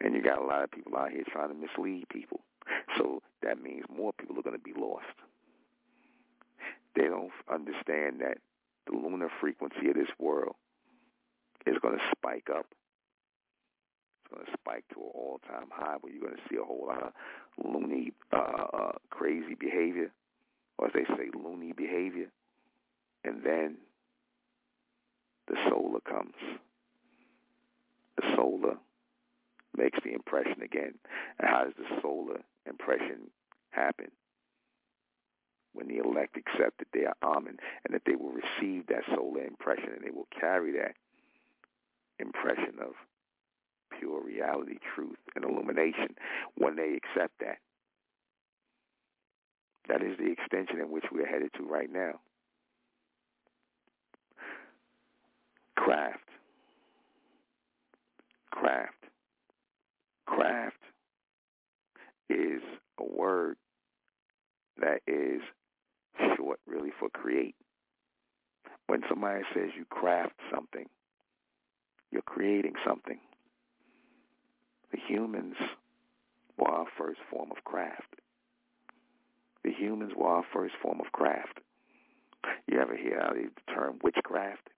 And 0.00 0.14
you 0.14 0.22
got 0.22 0.38
a 0.38 0.44
lot 0.44 0.62
of 0.62 0.70
people 0.70 0.96
out 0.96 1.10
here 1.10 1.24
trying 1.30 1.48
to 1.48 1.54
mislead 1.54 2.08
people. 2.08 2.40
So 2.96 3.22
that 3.42 3.62
means 3.62 3.84
more 3.94 4.12
people 4.18 4.38
are 4.38 4.42
going 4.42 4.58
to 4.58 4.62
be 4.62 4.78
lost. 4.78 5.04
They 6.94 7.04
don't 7.04 7.30
understand 7.52 8.20
that 8.20 8.38
the 8.86 8.96
lunar 8.96 9.30
frequency 9.40 9.88
of 9.88 9.94
this 9.94 10.08
world 10.18 10.54
is 11.66 11.76
going 11.82 11.98
to 11.98 12.04
spike 12.16 12.48
up. 12.54 12.66
It's 14.26 14.34
going 14.34 14.46
to 14.46 14.52
spike 14.52 14.84
to 14.94 15.00
an 15.00 15.10
all-time 15.14 15.68
high 15.70 15.96
where 16.00 16.12
you're 16.12 16.22
going 16.22 16.34
to 16.34 16.42
see 16.50 16.56
a 16.56 16.64
whole 16.64 16.86
lot 16.88 17.02
of 17.02 17.12
loony, 17.64 18.12
uh, 18.32 18.66
uh, 18.72 18.92
crazy 19.10 19.54
behavior, 19.54 20.10
or 20.78 20.88
as 20.88 20.92
they 20.94 21.04
say, 21.14 21.30
loony 21.32 21.72
behavior. 21.72 22.26
And 23.24 23.42
then 23.44 23.76
the 25.46 25.56
solar 25.68 26.00
comes. 26.00 26.34
The 28.16 28.26
solar 28.34 28.76
makes 29.76 29.98
the 30.04 30.12
impression 30.12 30.62
again. 30.62 30.94
And 31.38 31.48
how 31.48 31.64
does 31.64 31.74
the 31.78 32.00
solar 32.02 32.40
impression 32.68 33.30
happen? 33.70 34.10
When 35.72 35.88
the 35.88 35.98
elect 35.98 36.36
accept 36.36 36.78
that 36.78 36.88
they 36.92 37.04
are 37.04 37.16
Amen 37.22 37.58
and 37.84 37.94
that 37.94 38.02
they 38.06 38.16
will 38.16 38.32
receive 38.32 38.86
that 38.88 39.04
solar 39.14 39.44
impression 39.44 39.90
and 39.94 40.04
they 40.04 40.10
will 40.10 40.28
carry 40.40 40.72
that 40.72 40.94
impression 42.18 42.78
of 42.80 42.94
pure 43.98 44.22
reality, 44.22 44.78
truth, 44.94 45.18
and 45.34 45.44
illumination 45.44 46.14
when 46.56 46.76
they 46.76 46.96
accept 46.96 47.34
that. 47.40 47.58
That 49.88 50.02
is 50.02 50.16
the 50.18 50.30
extension 50.30 50.80
in 50.80 50.90
which 50.90 51.04
we 51.12 51.22
are 51.22 51.26
headed 51.26 51.50
to 51.58 51.64
right 51.64 51.90
now. 51.92 52.20
Craft. 55.76 56.28
Craft. 58.50 58.92
Craft 60.26 60.76
is 62.28 62.62
a 62.98 63.04
word 63.04 63.56
that 64.80 65.00
is 65.06 65.40
short 66.36 66.58
really 66.66 66.90
for 66.98 67.08
create. 67.10 67.54
When 68.88 69.02
somebody 69.08 69.42
says 69.54 69.70
you 69.76 69.84
craft 69.88 70.34
something, 70.52 70.86
you're 72.10 72.22
creating 72.22 72.74
something. 72.86 73.18
The 74.92 74.98
humans 75.06 75.56
were 76.58 76.70
our 76.70 76.86
first 76.98 77.20
form 77.30 77.50
of 77.50 77.64
craft. 77.64 78.14
The 79.64 79.72
humans 79.72 80.12
were 80.16 80.28
our 80.28 80.44
first 80.52 80.74
form 80.82 81.00
of 81.00 81.12
craft. 81.12 81.60
You 82.68 82.80
ever 82.80 82.96
hear 82.96 83.20
the 83.34 83.72
term 83.72 83.98
witchcraft? 84.02 84.68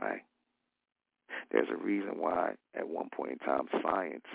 right? 0.00 0.22
There's 1.50 1.68
a 1.70 1.76
reason 1.76 2.18
why 2.18 2.54
at 2.74 2.88
one 2.88 3.08
point 3.14 3.32
in 3.32 3.38
time 3.38 3.68
science 3.82 4.26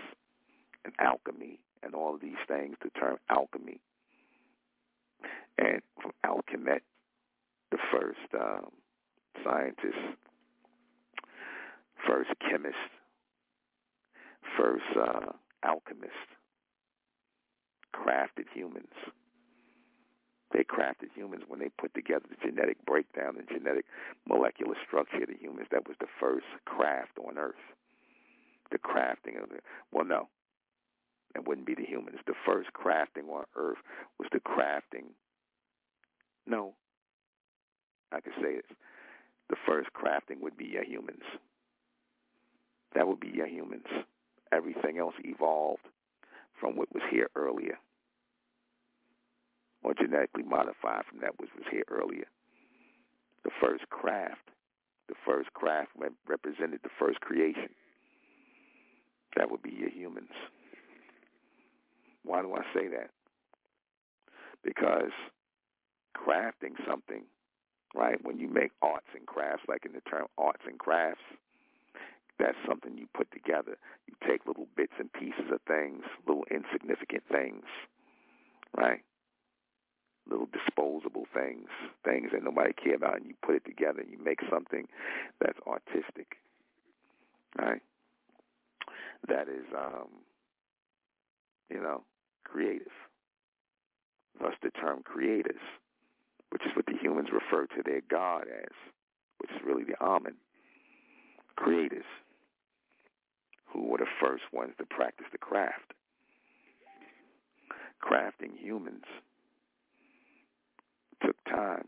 and 0.85 0.93
alchemy 0.99 1.59
and 1.83 1.93
all 1.95 2.15
of 2.15 2.21
these 2.21 2.39
things, 2.47 2.75
the 2.83 2.89
term 2.99 3.17
alchemy, 3.29 3.79
and 5.57 5.81
from 6.01 6.11
Alchemet, 6.25 6.81
the 7.71 7.77
first 7.91 8.19
um, 8.39 8.71
scientist, 9.43 10.17
first 12.07 12.29
chemist, 12.39 12.75
first 14.57 14.83
uh, 14.97 15.31
alchemist, 15.63 16.29
crafted 17.93 18.45
humans 18.53 18.93
they 20.53 20.63
crafted 20.63 21.09
humans 21.15 21.43
when 21.47 21.59
they 21.59 21.69
put 21.79 21.93
together 21.93 22.25
the 22.29 22.35
genetic 22.45 22.83
breakdown 22.85 23.35
and 23.37 23.47
genetic 23.47 23.85
molecular 24.27 24.75
structure 24.85 25.23
of 25.23 25.29
the 25.29 25.37
humans. 25.39 25.67
That 25.71 25.87
was 25.87 25.95
the 25.99 26.11
first 26.19 26.45
craft 26.65 27.17
on 27.25 27.37
Earth. 27.37 27.55
The 28.71 28.77
crafting 28.77 29.41
of 29.41 29.49
the, 29.49 29.59
well, 29.91 30.05
no, 30.05 30.27
it 31.35 31.47
wouldn't 31.47 31.67
be 31.67 31.75
the 31.75 31.85
humans. 31.85 32.19
The 32.27 32.33
first 32.45 32.69
crafting 32.73 33.29
on 33.29 33.45
Earth 33.55 33.77
was 34.19 34.27
the 34.31 34.39
crafting. 34.39 35.11
No, 36.45 36.73
I 38.11 38.19
could 38.19 38.33
say 38.41 38.55
this. 38.55 38.77
The 39.49 39.57
first 39.65 39.89
crafting 39.93 40.41
would 40.41 40.57
be 40.57 40.65
your 40.65 40.83
humans. 40.83 41.23
That 42.93 43.07
would 43.07 43.19
be 43.19 43.31
your 43.33 43.47
humans. 43.47 43.85
Everything 44.53 44.97
else 44.97 45.15
evolved 45.23 45.87
from 46.59 46.75
what 46.75 46.93
was 46.93 47.03
here 47.09 47.29
earlier 47.35 47.77
or 49.83 49.93
genetically 49.93 50.43
modified 50.43 51.03
from 51.09 51.19
that 51.21 51.39
which 51.39 51.49
was 51.55 51.65
here 51.71 51.83
earlier. 51.89 52.25
The 53.43 53.51
first 53.59 53.89
craft, 53.89 54.49
the 55.07 55.15
first 55.25 55.51
craft 55.53 55.91
represented 56.27 56.81
the 56.83 56.89
first 56.99 57.19
creation. 57.21 57.69
That 59.35 59.49
would 59.49 59.63
be 59.63 59.71
your 59.71 59.89
humans. 59.89 60.31
Why 62.23 62.41
do 62.41 62.53
I 62.53 62.61
say 62.73 62.87
that? 62.89 63.09
Because 64.63 65.11
crafting 66.15 66.75
something, 66.87 67.23
right, 67.95 68.23
when 68.23 68.37
you 68.37 68.47
make 68.47 68.71
arts 68.81 69.07
and 69.15 69.25
crafts, 69.25 69.63
like 69.67 69.85
in 69.85 69.93
the 69.93 70.01
term 70.01 70.27
arts 70.37 70.61
and 70.67 70.77
crafts, 70.77 71.23
that's 72.39 72.57
something 72.67 72.97
you 72.97 73.07
put 73.15 73.31
together. 73.31 73.77
You 74.07 74.15
take 74.27 74.45
little 74.47 74.67
bits 74.75 74.93
and 74.99 75.11
pieces 75.13 75.51
of 75.51 75.61
things, 75.67 76.03
little 76.27 76.45
insignificant 76.51 77.23
things, 77.31 77.65
right? 78.75 79.01
little 80.29 80.47
disposable 80.47 81.25
things, 81.33 81.67
things 82.05 82.29
that 82.33 82.43
nobody 82.43 82.73
care 82.73 82.95
about, 82.95 83.17
and 83.17 83.25
you 83.25 83.33
put 83.41 83.55
it 83.55 83.65
together 83.65 84.01
and 84.01 84.11
you 84.11 84.19
make 84.23 84.39
something 84.49 84.87
that's 85.39 85.59
artistic, 85.67 86.37
right? 87.57 87.81
That 89.27 89.47
is, 89.49 89.65
um, 89.77 90.07
you 91.69 91.81
know, 91.81 92.03
creative. 92.43 92.91
thus 94.39 94.53
the 94.63 94.71
term 94.71 95.01
creators, 95.03 95.61
which 96.49 96.63
is 96.65 96.75
what 96.75 96.85
the 96.85 96.97
humans 97.01 97.29
refer 97.31 97.67
to 97.67 97.83
their 97.83 98.01
God 98.09 98.43
as, 98.47 98.73
which 99.39 99.51
is 99.51 99.61
really 99.65 99.83
the 99.83 100.01
Amen. 100.01 100.35
Creators, 101.55 102.05
who 103.65 103.87
were 103.87 103.97
the 103.97 104.05
first 104.19 104.43
ones 104.51 104.73
to 104.77 104.85
practice 104.85 105.27
the 105.31 105.37
craft. 105.37 105.93
Crafting 108.03 108.57
humans 108.57 109.05
took 111.23 111.35
time 111.45 111.87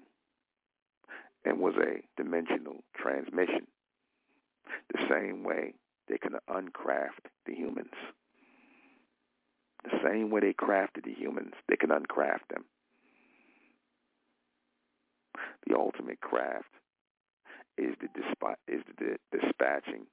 and 1.45 1.59
was 1.59 1.74
a 1.76 2.01
dimensional 2.22 2.84
transmission. 2.95 3.68
The 4.93 5.07
same 5.09 5.43
way 5.43 5.74
they 6.07 6.18
can 6.18 6.34
uncraft 6.49 7.30
the 7.45 7.55
humans. 7.55 7.93
The 9.84 9.99
same 10.03 10.30
way 10.30 10.41
they 10.41 10.53
crafted 10.53 11.03
the 11.03 11.14
humans, 11.14 11.53
they 11.68 11.76
can 11.76 11.89
uncraft 11.89 12.47
them. 12.49 12.64
The 15.68 15.76
ultimate 15.78 16.22
craft 16.22 16.70
is 17.78 17.95
the, 17.99 18.07
is 18.67 18.82
the 18.99 19.17
dispatching 19.32 20.05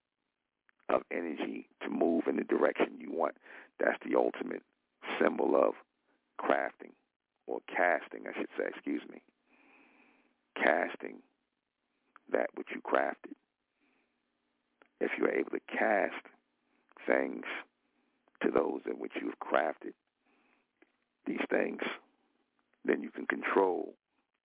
of 0.89 1.03
energy 1.11 1.69
to 1.83 1.89
move 1.89 2.25
in 2.27 2.37
the 2.37 2.45
direction 2.45 2.99
you 2.99 3.13
want. 3.13 3.37
That's 3.79 3.99
the 4.05 4.17
ultimate 4.17 4.63
symbol 5.21 5.55
of 5.55 5.75
crafting 6.41 6.93
or 7.47 7.61
casting, 7.67 8.27
I 8.27 8.39
should 8.39 8.49
say, 8.59 8.65
excuse 8.69 9.03
me. 9.11 9.21
Casting 10.57 11.19
that 12.33 12.49
which 12.55 12.69
you 12.75 12.81
crafted. 12.81 13.35
If 15.01 15.11
you're 15.19 15.33
able 15.33 15.51
to 15.51 15.61
cast 15.67 16.27
things 17.07 17.45
to 18.43 18.51
those 18.51 18.81
in 18.87 18.99
which 18.99 19.13
you've 19.21 19.39
crafted 19.39 19.93
these 21.27 21.45
things, 21.51 21.81
then 22.85 23.03
you 23.03 23.11
can 23.11 23.27
control 23.27 23.95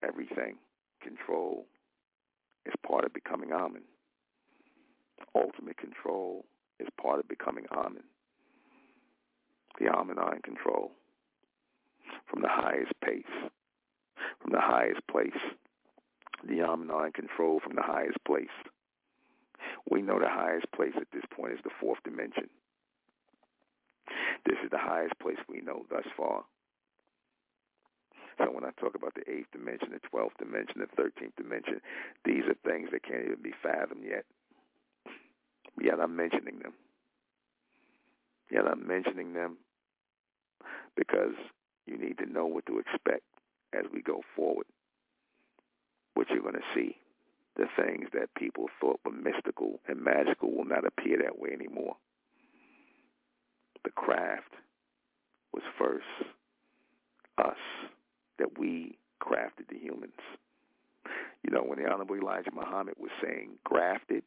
everything. 0.03 0.55
Control 1.01 1.65
is 2.65 2.73
part 2.85 3.05
of 3.05 3.13
becoming 3.13 3.51
Amen. 3.51 3.83
Ultimate 5.35 5.77
control 5.77 6.45
is 6.79 6.87
part 7.01 7.19
of 7.19 7.27
becoming 7.27 7.65
Amen. 7.71 8.03
The 9.79 9.87
Amen 9.87 10.17
are 10.17 10.35
in 10.35 10.41
control 10.41 10.91
from 12.29 12.41
the 12.41 12.49
highest 12.49 12.93
pace, 13.03 13.23
from 14.41 14.51
the 14.51 14.61
highest 14.61 15.01
place. 15.07 15.31
The 16.47 16.61
Amen 16.61 16.89
are 16.91 17.07
in 17.07 17.13
control 17.13 17.59
from 17.59 17.75
the 17.75 17.83
highest 17.83 18.17
place. 18.25 18.47
We 19.89 20.01
know 20.01 20.19
the 20.19 20.29
highest 20.29 20.71
place 20.73 20.93
at 20.95 21.07
this 21.13 21.23
point 21.35 21.53
is 21.53 21.59
the 21.63 21.71
fourth 21.79 21.99
dimension. 22.03 22.49
This 24.45 24.57
is 24.63 24.69
the 24.71 24.77
highest 24.77 25.17
place 25.19 25.37
we 25.49 25.61
know 25.61 25.85
thus 25.89 26.05
far. 26.15 26.45
So 28.37 28.45
when 28.51 28.65
I 28.65 28.71
talk 28.79 28.95
about 28.95 29.13
the 29.15 29.29
eighth 29.31 29.51
dimension, 29.51 29.89
the 29.91 29.99
twelfth 30.09 30.37
dimension, 30.37 30.79
the 30.79 30.87
thirteenth 30.95 31.35
dimension, 31.37 31.79
these 32.25 32.43
are 32.47 32.69
things 32.69 32.89
that 32.91 33.03
can't 33.03 33.23
even 33.25 33.41
be 33.41 33.53
fathomed 33.63 34.03
yet. 34.03 34.25
Yet 35.81 35.99
I'm 36.01 36.15
mentioning 36.15 36.59
them. 36.59 36.73
Yet 38.51 38.65
I'm 38.67 38.85
mentioning 38.87 39.33
them 39.33 39.57
because 40.95 41.35
you 41.85 41.97
need 41.97 42.17
to 42.17 42.25
know 42.25 42.45
what 42.45 42.65
to 42.67 42.79
expect 42.79 43.23
as 43.73 43.85
we 43.93 44.01
go 44.01 44.21
forward. 44.35 44.65
What 46.13 46.27
you're 46.29 46.41
going 46.41 46.55
to 46.55 46.73
see. 46.73 46.97
The 47.57 47.67
things 47.77 48.09
that 48.13 48.33
people 48.35 48.67
thought 48.81 48.99
were 49.05 49.11
mystical 49.11 49.79
and 49.87 50.01
magical 50.01 50.51
will 50.51 50.65
not 50.65 50.85
appear 50.85 51.17
that 51.23 51.39
way 51.39 51.49
anymore. 51.53 51.95
The 53.83 53.91
craft 53.91 54.53
was 55.53 55.63
first 55.77 56.03
us, 57.37 57.55
that 58.39 58.57
we 58.57 58.97
crafted 59.21 59.67
the 59.69 59.77
humans. 59.77 60.13
You 61.43 61.51
know, 61.51 61.61
when 61.61 61.79
the 61.81 61.89
Honorable 61.89 62.15
Elijah 62.15 62.51
Muhammad 62.53 62.95
was 62.97 63.11
saying 63.21 63.51
grafted, 63.63 64.23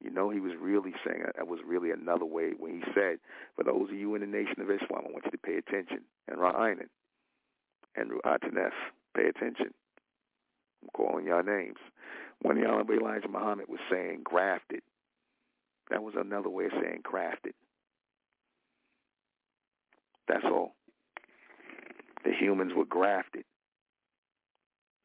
you 0.00 0.10
know, 0.10 0.30
he 0.30 0.40
was 0.40 0.52
really 0.60 0.92
saying 1.04 1.24
that 1.24 1.48
was 1.48 1.60
really 1.66 1.90
another 1.90 2.24
way 2.24 2.50
when 2.56 2.74
he 2.74 2.82
said, 2.94 3.18
for 3.56 3.64
those 3.64 3.88
of 3.90 3.96
you 3.96 4.14
in 4.14 4.20
the 4.20 4.26
Nation 4.26 4.60
of 4.60 4.70
Islam, 4.70 5.04
I 5.08 5.10
want 5.10 5.24
you 5.24 5.30
to 5.32 5.38
pay 5.38 5.56
attention. 5.56 6.00
And 6.28 6.38
Ra'aynan 6.38 6.88
and 7.96 8.10
Ru'atanef, 8.10 8.70
pay 9.16 9.26
attention. 9.26 9.74
I'm 10.82 10.90
calling 10.94 11.26
y'all 11.26 11.42
names. 11.42 11.78
When 12.42 12.60
the 12.60 12.68
Honorable 12.68 12.94
Elijah 12.94 13.28
Muhammad 13.28 13.66
was 13.68 13.80
saying 13.90 14.20
grafted, 14.22 14.82
that 15.90 16.02
was 16.02 16.14
another 16.16 16.50
way 16.50 16.66
of 16.66 16.72
saying 16.80 17.02
crafted. 17.02 17.54
That's 20.28 20.44
all. 20.44 20.74
The 22.24 22.32
humans 22.32 22.72
were 22.76 22.84
grafted. 22.84 23.44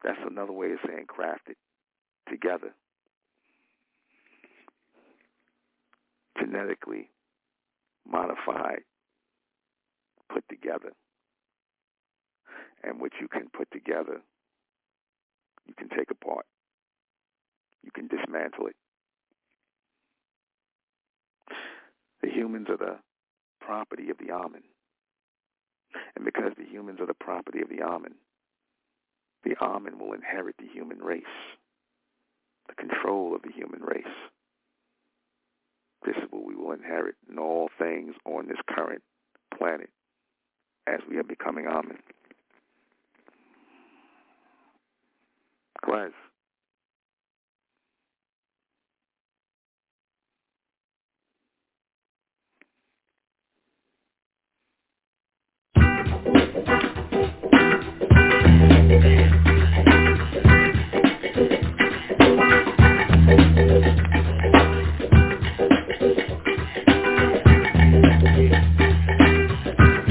That's 0.04 0.20
another 0.26 0.52
way 0.52 0.72
of 0.72 0.80
saying 0.86 1.06
crafted 1.08 1.56
together. 2.30 2.74
genetically 6.44 7.10
modified, 8.08 8.82
put 10.32 10.44
together. 10.50 10.92
And 12.84 13.00
what 13.00 13.12
you 13.22 13.28
can 13.28 13.50
put 13.56 13.70
together, 13.72 14.22
you 15.66 15.74
can 15.78 15.90
take 15.90 16.12
apart. 16.12 16.46
You 17.84 17.92
can 17.92 18.08
dismantle 18.08 18.68
it. 18.68 18.76
The 22.22 22.30
humans 22.30 22.68
are 22.70 22.78
the 22.78 22.98
property 23.62 24.10
of 24.10 24.18
the 24.18 24.34
Amen. 24.34 24.64
And 26.16 26.26
because 26.26 26.54
the 26.58 26.66
humans 26.66 27.00
are 27.00 27.06
the 27.06 27.14
property 27.14 27.62
of 27.62 27.70
the 27.70 27.82
Amen, 27.82 28.16
the 29.44 29.56
Amen 29.62 30.00
will 30.00 30.14
inherit 30.14 30.56
the 30.58 30.68
human 30.68 31.00
race, 31.00 31.24
the 32.68 32.76
control 32.76 33.36
of 33.36 33.42
the 33.42 33.52
human 33.52 33.82
race. 33.82 34.04
This 36.06 36.16
is 36.18 36.30
what 36.32 36.46
we 36.46 36.56
will 36.56 36.72
inherit 36.72 37.16
in 37.30 37.40
all 37.40 37.70
things 37.78 38.14
on 38.26 38.48
this 38.48 38.58
current 38.70 39.02
planet 39.58 39.90
as 40.88 41.00
we 41.10 41.18
are 41.18 41.24
becoming 41.24 41.68
Amen. 41.68 42.00
Class. 45.84 46.12
You 58.94 59.00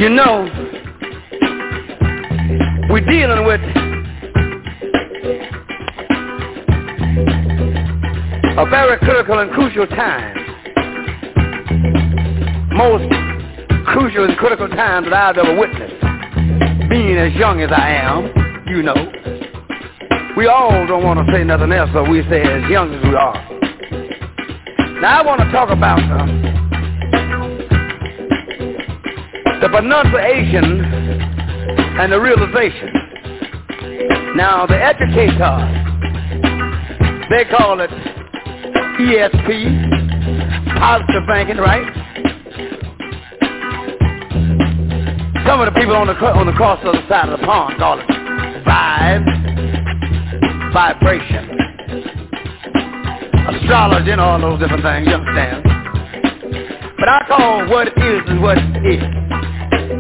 know, 0.08 0.48
we're 2.90 3.06
dealing 3.06 3.46
with 3.46 3.60
a 8.58 8.66
very 8.68 8.98
critical 8.98 9.38
and 9.38 9.52
crucial 9.52 9.86
time. 9.86 10.34
Most 12.72 13.08
crucial 13.86 14.24
and 14.24 14.36
critical 14.38 14.66
time 14.68 15.04
that 15.04 15.12
I've 15.12 15.38
ever 15.38 15.56
witnessed. 15.56 16.00
Being 16.90 17.16
as 17.16 17.32
young 17.34 17.60
as 17.60 17.70
I 17.70 17.90
am, 17.90 18.41
you 18.66 18.82
know. 18.82 18.94
We 20.36 20.46
all 20.46 20.86
don't 20.86 21.04
want 21.04 21.26
to 21.26 21.32
say 21.32 21.44
nothing 21.44 21.72
else, 21.72 21.90
but 21.92 22.08
we 22.08 22.22
say 22.30 22.40
as 22.42 22.70
young 22.70 22.94
as 22.94 23.02
we 23.04 23.14
are. 23.14 23.34
Now 25.00 25.20
I 25.20 25.26
want 25.26 25.40
to 25.42 25.50
talk 25.52 25.68
about 25.70 25.98
uh, 25.98 26.26
the 29.60 29.68
pronunciation 29.68 30.80
and 32.00 32.12
the 32.12 32.20
realization. 32.20 32.92
Now, 34.36 34.66
the 34.66 34.80
educator, 34.82 35.58
they 37.28 37.44
call 37.50 37.80
it 37.80 37.90
ESP, 39.00 39.48
positive 40.78 41.22
thinking, 41.28 41.58
right? 41.58 41.86
Some 45.46 45.60
of 45.60 45.66
the 45.66 45.78
people 45.78 45.94
on 45.96 46.06
the 46.06 46.14
on 46.14 46.46
the 46.46 46.52
cross 46.52 46.80
other 46.84 47.04
side 47.08 47.28
of 47.28 47.38
the 47.40 47.44
pond 47.44 47.76
call 47.78 47.98
it 48.00 48.21
vibe, 48.64 49.24
vibration, 50.72 51.50
astrology, 53.48 54.10
and 54.10 54.20
all 54.20 54.40
those 54.40 54.60
different 54.60 54.82
things. 54.82 55.06
You 55.08 55.14
understand? 55.14 55.62
But 56.98 57.08
I 57.08 57.24
call 57.26 57.68
what 57.68 57.88
it 57.88 57.98
is 57.98 58.22
is 58.30 58.40
what 58.40 58.58
it 58.58 58.86
is. 58.86 59.02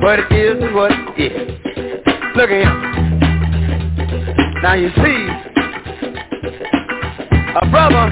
What 0.02 0.18
it 0.18 0.32
is 0.32 0.62
is 0.62 0.72
what 0.74 0.92
it 0.92 1.32
is. 1.32 1.58
Look 2.36 2.50
at 2.50 2.62
him. 2.62 2.92
Now 4.62 4.74
you 4.74 4.90
see, 4.94 5.28
a 7.60 7.66
brother, 7.70 8.10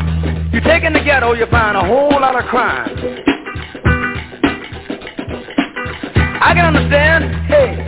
you 0.52 0.60
take 0.60 0.82
in 0.82 0.92
the 0.92 1.00
ghetto, 1.04 1.32
you 1.34 1.46
find 1.46 1.76
a 1.76 1.80
whole 1.80 2.10
lot 2.10 2.34
of 2.34 2.44
crime. 2.46 2.88
I 6.42 6.52
can 6.54 6.74
understand, 6.74 7.24
hey, 7.46 7.86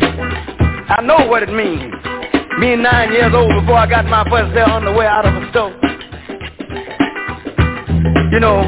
I 0.89 1.03
know 1.03 1.27
what 1.27 1.43
it 1.43 1.53
means. 1.53 1.92
Being 2.61 2.83
nine 2.83 3.13
years 3.13 3.33
old 3.35 3.51
before 3.61 3.77
I 3.79 3.87
got 3.89 4.07
my 4.07 4.25
first 4.31 4.53
pair 4.53 4.69
on 4.69 4.85
the 4.85 4.93
way 4.93 5.07
out 5.07 5.25
of 5.27 5.35
the 5.35 5.51
store. 5.51 5.73
You 8.33 8.41
know, 8.41 8.63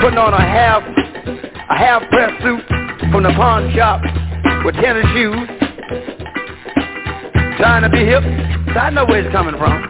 putting 0.00 0.18
on 0.18 0.32
a 0.34 0.40
half, 0.40 0.82
a 0.82 1.76
half 1.76 2.02
press 2.10 2.30
suit 2.42 2.62
from 3.10 3.24
the 3.24 3.32
pawn 3.36 3.72
shop 3.74 4.00
with 4.64 4.74
tennis 4.76 5.06
shoes. 5.12 5.48
Trying 7.58 7.82
to 7.82 7.90
be 7.90 8.04
hip. 8.04 8.22
So 8.72 8.78
I 8.78 8.90
know 8.90 9.04
where 9.04 9.20
it's 9.24 9.32
coming 9.32 9.56
from. 9.58 9.82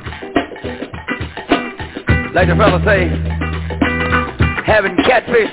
Like 2.35 2.49
the 2.49 2.55
fella 2.57 2.81
say, 2.85 3.09
having 4.65 4.97
catfish 5.05 5.51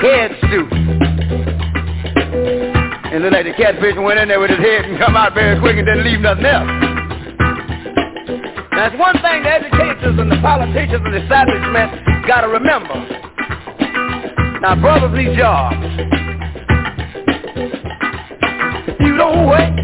head 0.00 0.32
stew. 0.48 0.79
And 3.10 3.24
then 3.24 3.32
like 3.32 3.44
the 3.44 3.52
catfish 3.54 3.96
went 3.98 4.20
in 4.20 4.28
there 4.28 4.38
with 4.38 4.50
his 4.50 4.60
head 4.60 4.84
and 4.84 4.96
come 4.98 5.16
out 5.16 5.34
very 5.34 5.58
quick 5.58 5.76
and 5.76 5.86
didn't 5.86 6.04
leave 6.04 6.20
nothing 6.20 6.46
else. 6.46 6.70
It's 8.82 8.98
one 8.98 9.14
thing 9.20 9.42
the 9.42 9.50
educators 9.50 10.18
and 10.18 10.30
the 10.32 10.38
politicians 10.40 11.02
and 11.04 11.12
the 11.14 11.22
establishment 11.22 12.26
gotta 12.26 12.48
remember. 12.48 12.94
Now 14.62 14.74
brothers 14.80 15.12
need 15.12 15.36
jobs. 15.36 15.76
If 18.88 19.00
you 19.00 19.16
don't 19.16 19.46
work, 19.46 19.74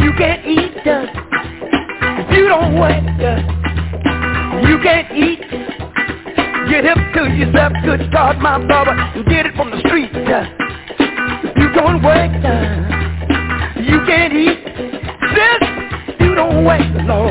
you 0.00 0.12
can't 0.18 0.46
eat. 0.46 0.80
If 0.80 2.36
you 2.36 2.48
don't 2.48 2.74
work, 2.80 3.04
you 4.66 4.78
can't 4.82 5.12
eat. 5.12 5.40
Get 6.70 6.84
hip 6.84 6.98
to 7.14 7.30
yourself, 7.36 7.72
good 7.84 8.10
God, 8.10 8.38
my 8.38 8.58
brother, 8.66 8.90
and 8.90 9.24
get 9.26 9.46
it 9.46 9.54
from 9.54 9.70
the 9.70 9.78
street. 9.86 10.10
You 11.76 11.82
don't 11.82 12.02
work, 12.02 12.32
you 13.76 14.00
can't 14.06 14.32
eat. 14.32 14.64
this. 14.64 16.20
you 16.20 16.34
don't 16.34 16.64
work, 16.64 16.80
no, 17.04 17.28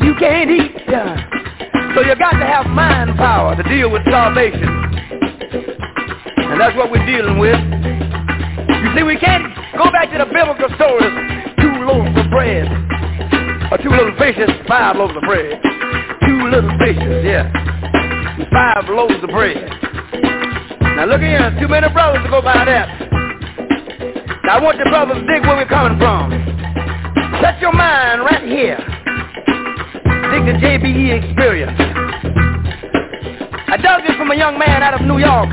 you 0.00 0.14
can't 0.14 0.48
eat. 0.48 0.70
So 0.86 2.02
you 2.06 2.14
got 2.14 2.38
to 2.38 2.46
have 2.46 2.66
mind 2.66 3.16
power 3.16 3.56
to 3.56 3.64
deal 3.64 3.90
with 3.90 4.02
starvation. 4.02 4.62
And 6.38 6.60
that's 6.60 6.76
what 6.76 6.88
we're 6.88 7.04
dealing 7.04 7.40
with. 7.40 7.58
You 7.58 8.94
see, 8.96 9.02
we 9.02 9.18
can't 9.18 9.42
go 9.76 9.90
back 9.90 10.12
to 10.12 10.18
the 10.18 10.26
biblical 10.26 10.70
stories. 10.76 11.10
Two 11.58 11.82
loaves 11.82 12.14
of 12.14 12.30
bread, 12.30 12.70
or 13.72 13.78
two 13.82 13.90
little 13.90 14.16
fishes, 14.20 14.50
five 14.68 14.94
loaves 14.94 15.16
of 15.16 15.22
bread. 15.22 15.60
Two 16.24 16.46
little 16.48 16.70
fishes, 16.78 17.24
yeah 17.24 17.50
five 18.52 18.88
loaves 18.88 19.20
of 19.20 19.30
bread. 19.30 19.68
Now 20.94 21.06
look 21.06 21.20
here, 21.20 21.54
too 21.60 21.66
many 21.66 21.88
brothers 21.90 22.22
to 22.22 22.30
go 22.30 22.40
by 22.40 22.64
that. 22.64 23.05
Now 24.46 24.58
I 24.58 24.62
want 24.62 24.78
your 24.78 24.88
brothers 24.88 25.16
to 25.18 25.26
dig 25.26 25.42
where 25.42 25.56
we're 25.56 25.66
coming 25.66 25.98
from. 25.98 26.30
Set 27.42 27.60
your 27.60 27.72
mind 27.72 28.20
right 28.22 28.44
here. 28.46 28.78
Dig 30.30 30.46
the 30.46 30.54
JBE 30.62 31.18
experience. 31.18 31.74
I 33.66 33.76
dug 33.82 34.06
this 34.06 34.14
from 34.16 34.30
a 34.30 34.36
young 34.36 34.56
man 34.56 34.84
out 34.84 34.94
of 34.94 35.00
New 35.00 35.18
York. 35.18 35.50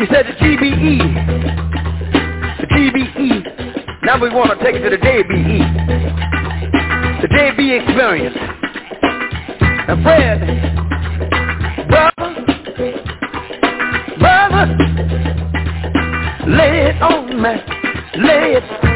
He 0.00 0.06
said 0.08 0.24
the 0.24 0.32
GBE. 0.40 0.96
The 2.60 2.66
GBE. 2.66 4.02
Now 4.04 4.18
we 4.18 4.30
want 4.30 4.58
to 4.58 4.64
take 4.64 4.76
it 4.76 4.80
to 4.80 4.88
the 4.88 4.96
JBE. 4.96 5.60
The 7.20 7.28
JB 7.28 7.82
experience. 7.84 8.36
Now 9.86 10.02
Fred, 10.02 10.79
me, 17.40 17.56
lay 18.16 18.56
it. 18.56 18.89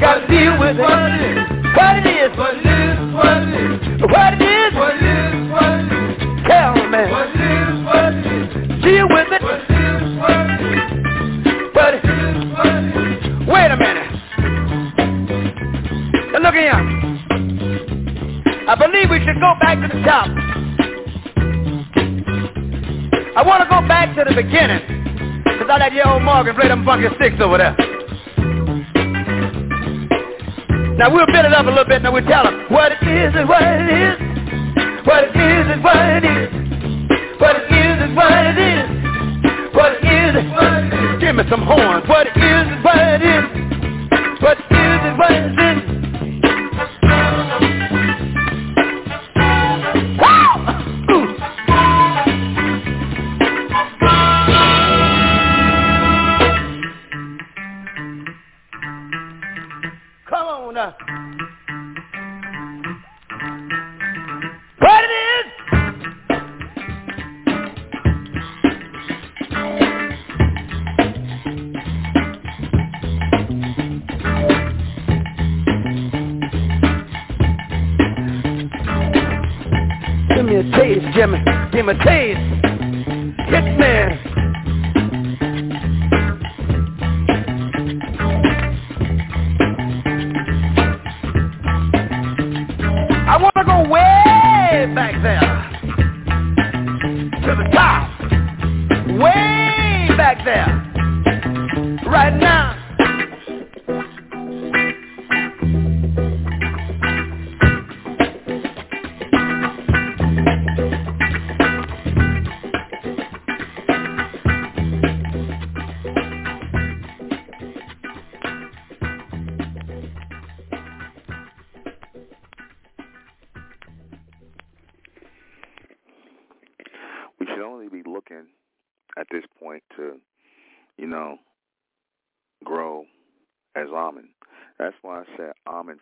Gotta 0.00 0.26
deal 0.28 0.58
with 0.58 0.76
it. 0.76 0.80
What 0.80 1.12
it 1.12 1.20
is. 1.20 1.44
What 1.68 1.96
it 1.96 2.06
is. 2.08 2.32
What 2.38 2.56
it 2.56 2.64
is. 2.64 2.96
What 3.12 3.36
it 3.36 3.52
is. 3.52 4.00
What 4.08 4.32
it 4.32 4.40
is. 4.40 4.72
What 5.52 5.76
it 5.76 5.92
is. 5.92 6.16
Tell 6.48 6.72
me. 6.72 7.04
What 7.12 7.28
it 7.28 7.36
is. 7.36 7.84
What 7.84 8.14
it 8.16 8.24
is. 8.24 8.48
Deal 8.80 9.06
with 9.12 9.28
it. 9.28 9.42
What 9.44 9.60
it 9.60 9.68
is. 9.68 10.16
What 10.16 10.40
it 10.40 10.64
is. 10.64 10.88
What 11.76 11.92
it 11.92 12.00
is. 12.00 12.10
Wait 13.46 13.70
a 13.70 13.76
minute. 13.76 14.08
Now 16.32 16.40
look 16.48 16.54
at 16.54 16.64
him. 16.72 16.84
I 18.68 18.74
believe 18.76 19.10
we 19.10 19.18
should 19.20 19.38
go 19.38 19.52
back 19.60 19.76
to 19.82 19.88
the 19.94 20.00
top. 20.02 20.28
I 23.36 23.42
want 23.44 23.62
to 23.62 23.68
go 23.68 23.86
back 23.86 24.16
to 24.16 24.24
the 24.24 24.34
beginning. 24.34 24.80
Cause 25.44 25.68
I 25.68 25.76
let 25.76 25.92
your 25.92 26.08
old 26.08 26.22
Morgan 26.22 26.54
play 26.54 26.68
them 26.68 26.86
funky 26.86 27.08
sticks 27.16 27.36
over 27.38 27.58
there. 27.58 27.89
Now 31.00 31.08
we'll 31.08 31.24
build 31.24 31.46
it 31.46 31.54
up 31.54 31.64
a 31.64 31.70
little 31.70 31.86
bit 31.86 32.04
and 32.04 32.12
we'll 32.12 32.26
tell 32.28 32.44
them 32.44 32.66
what 32.68 32.92
it 32.92 33.00
is 33.00 33.32
and 33.34 33.48
what 33.48 33.62
it 33.64 33.88
is. 33.88 34.20
What 35.08 35.24
it 35.24 35.32
is 35.32 35.66
and 35.72 35.82
what 35.82 35.96
it 35.96 36.24
is. 36.28 37.40
What 37.40 37.56
it 37.56 37.72
is 37.72 37.96
and 38.04 38.14
what 38.14 38.44
it 38.44 38.58
is. 38.60 38.84
What 39.72 39.92
it 39.96 40.04
is 40.04 40.36
and 40.36 40.52
what 40.52 40.76
it 40.76 40.92
is. 40.92 41.20
Give 41.24 41.36
me 41.36 41.44
some 41.48 41.62
horns. 41.62 42.06
What 42.06 42.26
it 42.26 42.36
is 42.36 42.66
and 42.68 42.84
what 42.84 43.00
it 43.00 43.22
is. 43.24 43.49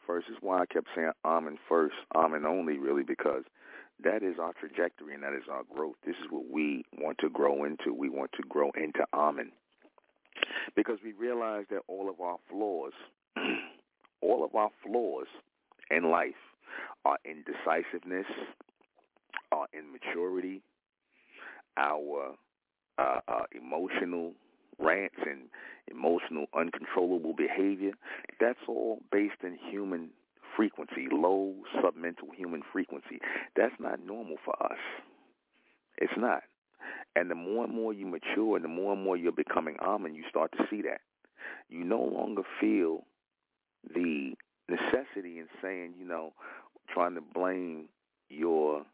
first. 0.09 0.29
is 0.29 0.37
why 0.41 0.61
I 0.63 0.67
kept 0.67 0.89
saying 0.97 1.13
Amen 1.25 1.59
first, 1.69 1.95
Amen 2.17 2.47
only, 2.47 2.79
really, 2.79 3.05
because 3.05 3.45
that 4.03 4.23
is 4.23 4.37
our 4.41 4.53
trajectory 4.55 5.15
and 5.15 5.23
that 5.23 5.35
is 5.35 5.45
our 5.51 5.63
growth. 5.75 5.97
This 6.07 6.17
is 6.17 6.31
what 6.31 6.51
we 6.51 6.85
want 6.99 7.19
to 7.19 7.29
grow 7.29 7.65
into. 7.65 7.93
We 7.93 8.09
want 8.09 8.33
to 8.33 8.43
grow 8.49 8.71
into 8.77 9.05
Amen. 9.13 9.53
because 10.75 10.99
we 11.05 11.13
realize 11.13 11.67
that 11.71 11.83
all 11.89 12.09
of 12.09 12.21
our 12.21 12.39
flaws, 12.51 12.93
all 14.23 14.45
of 14.45 14.55
our 14.55 14.71
flaws 14.85 15.27
in 15.91 16.11
life, 16.11 16.35
are 17.05 17.19
indecisiveness, 17.25 18.27
our 19.53 19.67
immaturity, 19.73 20.63
our 21.77 22.35
uh, 22.99 23.21
uh, 23.29 23.43
emotional 23.53 24.33
rants 24.79 25.17
and 25.27 25.49
emotional 25.91 26.47
uncontrollable 26.57 27.35
behavior, 27.35 27.93
that's 28.41 28.59
all 28.69 29.01
based 29.11 29.43
in 29.43 29.59
human 29.71 30.11
frequency, 30.57 31.07
low 31.11 31.55
submental 31.77 32.35
human 32.37 32.63
frequency. 32.73 33.21
That's 33.57 33.75
not 33.79 34.05
normal 34.05 34.37
for 34.45 34.55
us. 34.63 34.79
It's 35.99 36.13
not. 36.17 36.43
And 37.17 37.31
the 37.31 37.35
more 37.35 37.65
and 37.65 37.75
more 37.75 37.93
you 37.93 38.07
mature 38.07 38.57
and 38.57 38.65
the 38.65 38.69
more 38.69 38.93
and 38.93 39.03
more 39.03 39.17
you're 39.17 39.33
becoming 39.33 39.77
Amen, 39.83 40.15
you 40.15 40.25
start 40.29 40.53
to 40.59 40.65
see 40.71 40.83
that. 40.83 41.01
You 41.69 41.85
no 41.85 42.01
longer 42.01 42.43
feel 42.61 43.05
the 43.95 44.35
necessity 44.69 45.39
in 45.39 45.47
saying, 45.63 45.95
you 45.99 46.07
know, 46.07 46.33
trying 46.93 47.15
to 47.15 47.21
blame 47.21 47.89
your 48.29 48.85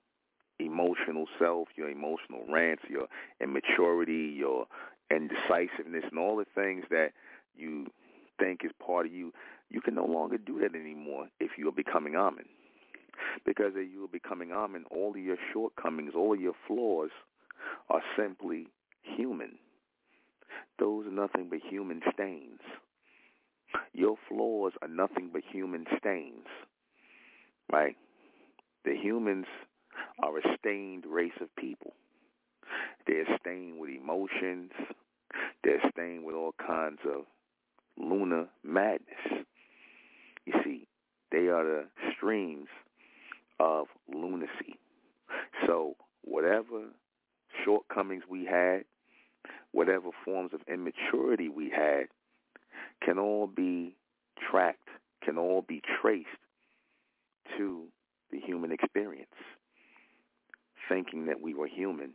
emotional 0.59 1.27
self, 1.39 1.69
your 1.77 1.89
emotional 1.89 2.44
rants, 2.48 2.82
your 2.89 3.06
immaturity, 3.40 4.32
your 4.36 4.66
and 5.10 5.31
decisiveness 5.31 6.05
and 6.10 6.18
all 6.18 6.36
the 6.36 6.47
things 6.55 6.85
that 6.90 7.10
you 7.56 7.86
think 8.39 8.60
is 8.64 8.70
part 8.85 9.06
of 9.06 9.12
you, 9.12 9.32
you 9.70 9.81
can 9.81 9.94
no 9.94 10.06
longer 10.06 10.39
do 10.39 10.60
that 10.60 10.74
anymore 10.74 11.28
if 11.40 11.52
you're 11.59 11.72
becoming 11.72 12.16
Amen. 12.16 12.47
Because 13.44 13.72
you're 13.74 14.09
becoming 14.09 14.52
Amen, 14.52 14.85
all 14.90 15.10
of 15.10 15.16
your 15.16 15.36
shortcomings, 15.52 16.12
all 16.16 16.35
of 16.35 16.40
your 16.40 16.55
flaws 16.66 17.10
are 17.89 18.02
simply 18.16 18.68
human. 19.02 19.59
Those 20.78 21.06
are 21.06 21.12
nothing 21.12 21.48
but 21.51 21.60
human 21.68 22.01
stains. 22.12 22.60
Your 23.93 24.16
flaws 24.28 24.72
are 24.82 24.89
nothing 24.89 25.31
but 25.32 25.43
human 25.51 25.85
stains, 25.98 26.47
right? 27.72 27.97
The 28.85 28.94
humans 28.94 29.47
are 30.22 30.39
a 30.39 30.56
stained 30.59 31.05
race 31.06 31.32
of 31.40 31.55
people. 31.56 31.94
They're 33.06 33.39
stained 33.40 33.78
with 33.78 33.90
emotions. 33.90 34.70
They're 35.62 35.82
stained 35.93 36.24
with 36.24 36.35
all 36.35 36.55
kinds 36.64 37.01
of 37.06 37.24
lunar 37.98 38.48
madness. 38.62 39.44
You 40.47 40.55
see, 40.64 40.86
they 41.31 41.48
are 41.48 41.64
the 41.64 41.85
streams 42.16 42.68
of 43.60 43.86
lunacy. 44.12 44.78
So 45.66 45.97
whatever 46.22 46.89
shortcomings 47.64 48.24
we 48.28 48.44
had, 48.44 48.85
whatever 49.72 50.10
forms 50.24 50.52
of 50.52 50.60
immaturity 50.68 51.48
we 51.48 51.70
had, 51.70 52.05
can 53.02 53.18
all 53.18 53.47
be 53.47 53.97
tracked, 54.51 54.89
can 55.22 55.39
all 55.39 55.62
be 55.66 55.82
traced 56.01 56.28
to 57.56 57.85
the 58.31 58.40
human 58.40 58.72
experience. 58.72 59.28
Thinking 60.89 61.26
that 61.26 61.40
we 61.40 61.55
were 61.55 61.66
human, 61.66 62.12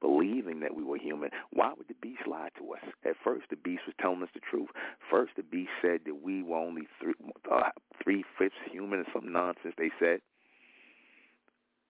believing 0.00 0.60
that 0.60 0.74
we 0.74 0.82
were 0.82 0.98
human. 0.98 1.30
Why 1.52 1.72
would 1.76 1.88
the 1.88 1.94
beast 2.00 2.26
lie 2.26 2.48
to 2.58 2.72
us? 2.72 2.80
At 3.04 3.16
first, 3.22 3.46
the 3.50 3.56
beast 3.56 3.82
was 3.86 3.94
telling 4.00 4.22
us 4.22 4.28
the 4.34 4.40
truth. 4.40 4.68
First, 5.10 5.32
the 5.36 5.42
beast 5.42 5.70
said 5.82 6.00
that 6.06 6.22
we 6.22 6.42
were 6.42 6.56
only 6.56 6.88
three, 7.00 7.14
uh, 7.50 7.70
three 8.02 8.24
fifths 8.38 8.56
human, 8.70 9.00
or 9.00 9.04
some 9.12 9.30
nonsense 9.32 9.74
they 9.76 9.90
said. 9.98 10.20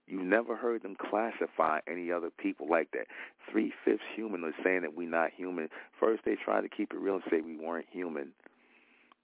You 0.07 0.21
never 0.21 0.57
heard 0.57 0.83
them 0.83 0.97
classify 0.99 1.79
any 1.87 2.11
other 2.11 2.29
people 2.31 2.67
like 2.69 2.91
that. 2.91 3.07
Three 3.49 3.71
fifths 3.85 4.03
human 4.13 4.43
is 4.43 4.53
saying 4.61 4.81
that 4.81 4.95
we're 4.95 5.09
not 5.09 5.31
human. 5.35 5.69
First, 5.99 6.23
they 6.25 6.35
tried 6.35 6.61
to 6.61 6.69
keep 6.69 6.91
it 6.91 6.99
real 6.99 7.15
and 7.15 7.23
say 7.31 7.39
we 7.39 7.55
weren't 7.55 7.85
human. 7.89 8.33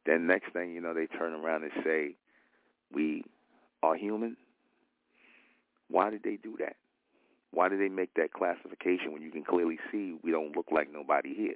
Then 0.05 0.27
next 0.27 0.53
thing 0.53 0.71
you 0.71 0.79
know, 0.79 0.93
they 0.93 1.07
turn 1.07 1.33
around 1.33 1.63
and 1.63 1.71
say 1.83 2.15
we 2.93 3.25
are 3.83 3.95
human. 3.95 4.37
Why 5.89 6.09
did 6.09 6.23
they 6.23 6.37
do 6.37 6.55
that? 6.59 6.77
Why 7.67 7.75
did 7.75 7.81
they 7.81 7.93
make 7.93 8.13
that 8.13 8.31
classification 8.31 9.11
when 9.11 9.21
you 9.21 9.29
can 9.29 9.43
clearly 9.43 9.77
see 9.91 10.15
we 10.23 10.31
don't 10.31 10.55
look 10.55 10.67
like 10.71 10.87
nobody 10.89 11.35
here? 11.35 11.55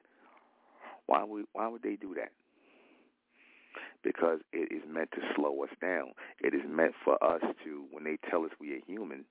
Why 1.05 1.23
would 1.23 1.45
why 1.53 1.69
would 1.69 1.83
they 1.83 1.95
do 1.95 2.13
that? 2.15 2.33
because 4.03 4.39
it 4.51 4.71
is 4.73 4.81
meant 4.91 5.11
to 5.11 5.21
slow 5.35 5.63
us 5.63 5.69
down. 5.79 6.11
It 6.39 6.55
is 6.55 6.61
meant 6.67 6.95
for 7.05 7.23
us 7.23 7.41
to, 7.63 7.85
when 7.91 8.03
they 8.03 8.17
tell 8.31 8.43
us 8.43 8.49
we 8.59 8.73
are 8.73 8.81
human, 8.87 9.25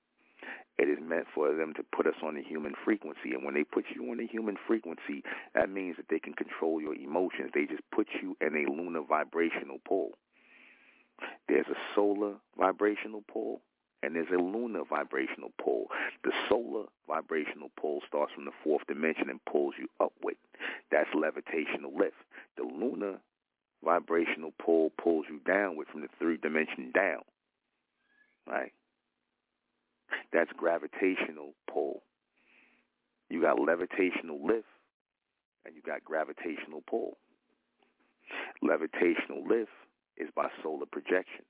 it 0.77 0.87
is 0.87 0.97
meant 1.01 1.27
for 1.35 1.53
them 1.53 1.73
to 1.75 1.83
put 1.93 2.07
us 2.07 2.15
on 2.23 2.35
the 2.35 2.41
human 2.41 2.73
frequency. 2.85 3.33
And 3.35 3.43
when 3.43 3.53
they 3.53 3.65
put 3.65 3.83
you 3.93 4.09
on 4.09 4.17
the 4.17 4.25
human 4.25 4.55
frequency, 4.65 5.23
that 5.53 5.69
means 5.69 5.97
that 5.97 6.05
they 6.09 6.19
can 6.19 6.33
control 6.33 6.79
your 6.79 6.95
emotions. 6.95 7.51
They 7.53 7.65
just 7.65 7.83
put 7.93 8.07
you 8.23 8.37
in 8.39 8.55
a 8.55 8.71
lunar 8.71 9.01
vibrational 9.03 9.79
pole. 9.85 10.13
There's 11.49 11.67
a 11.67 11.77
solar 11.93 12.35
vibrational 12.57 13.23
pole 13.29 13.61
and 14.03 14.15
there's 14.15 14.31
a 14.33 14.41
lunar 14.41 14.81
vibrational. 14.89 15.50
The 16.23 16.31
solar 16.47 16.85
vibrational 17.07 17.71
pull 17.79 18.01
starts 18.07 18.31
from 18.33 18.45
the 18.45 18.51
fourth 18.63 18.85
dimension 18.87 19.29
and 19.29 19.43
pulls 19.45 19.73
you 19.79 19.87
upward. 19.99 20.35
That's 20.91 21.09
levitational 21.15 21.97
lift. 21.97 22.15
The 22.57 22.63
lunar 22.63 23.19
vibrational 23.83 24.53
pull 24.63 24.91
pulls 25.01 25.25
you 25.29 25.39
downward 25.45 25.87
from 25.91 26.01
the 26.01 26.09
third 26.19 26.41
dimension 26.41 26.91
down. 26.93 27.21
Right? 28.47 28.71
That's 30.31 30.51
gravitational 30.55 31.53
pull. 31.71 32.03
You 33.29 33.41
got 33.41 33.57
levitational 33.57 34.43
lift 34.45 34.67
and 35.65 35.75
you 35.75 35.81
got 35.85 36.03
gravitational 36.03 36.83
pull. 36.87 37.17
Levitational 38.63 39.47
lift 39.47 39.71
is 40.17 40.29
by 40.35 40.47
solar 40.61 40.85
projection. 40.85 41.45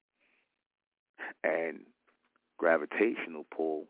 And 1.44 1.82
gravitational 2.58 3.46
pull 3.56 3.88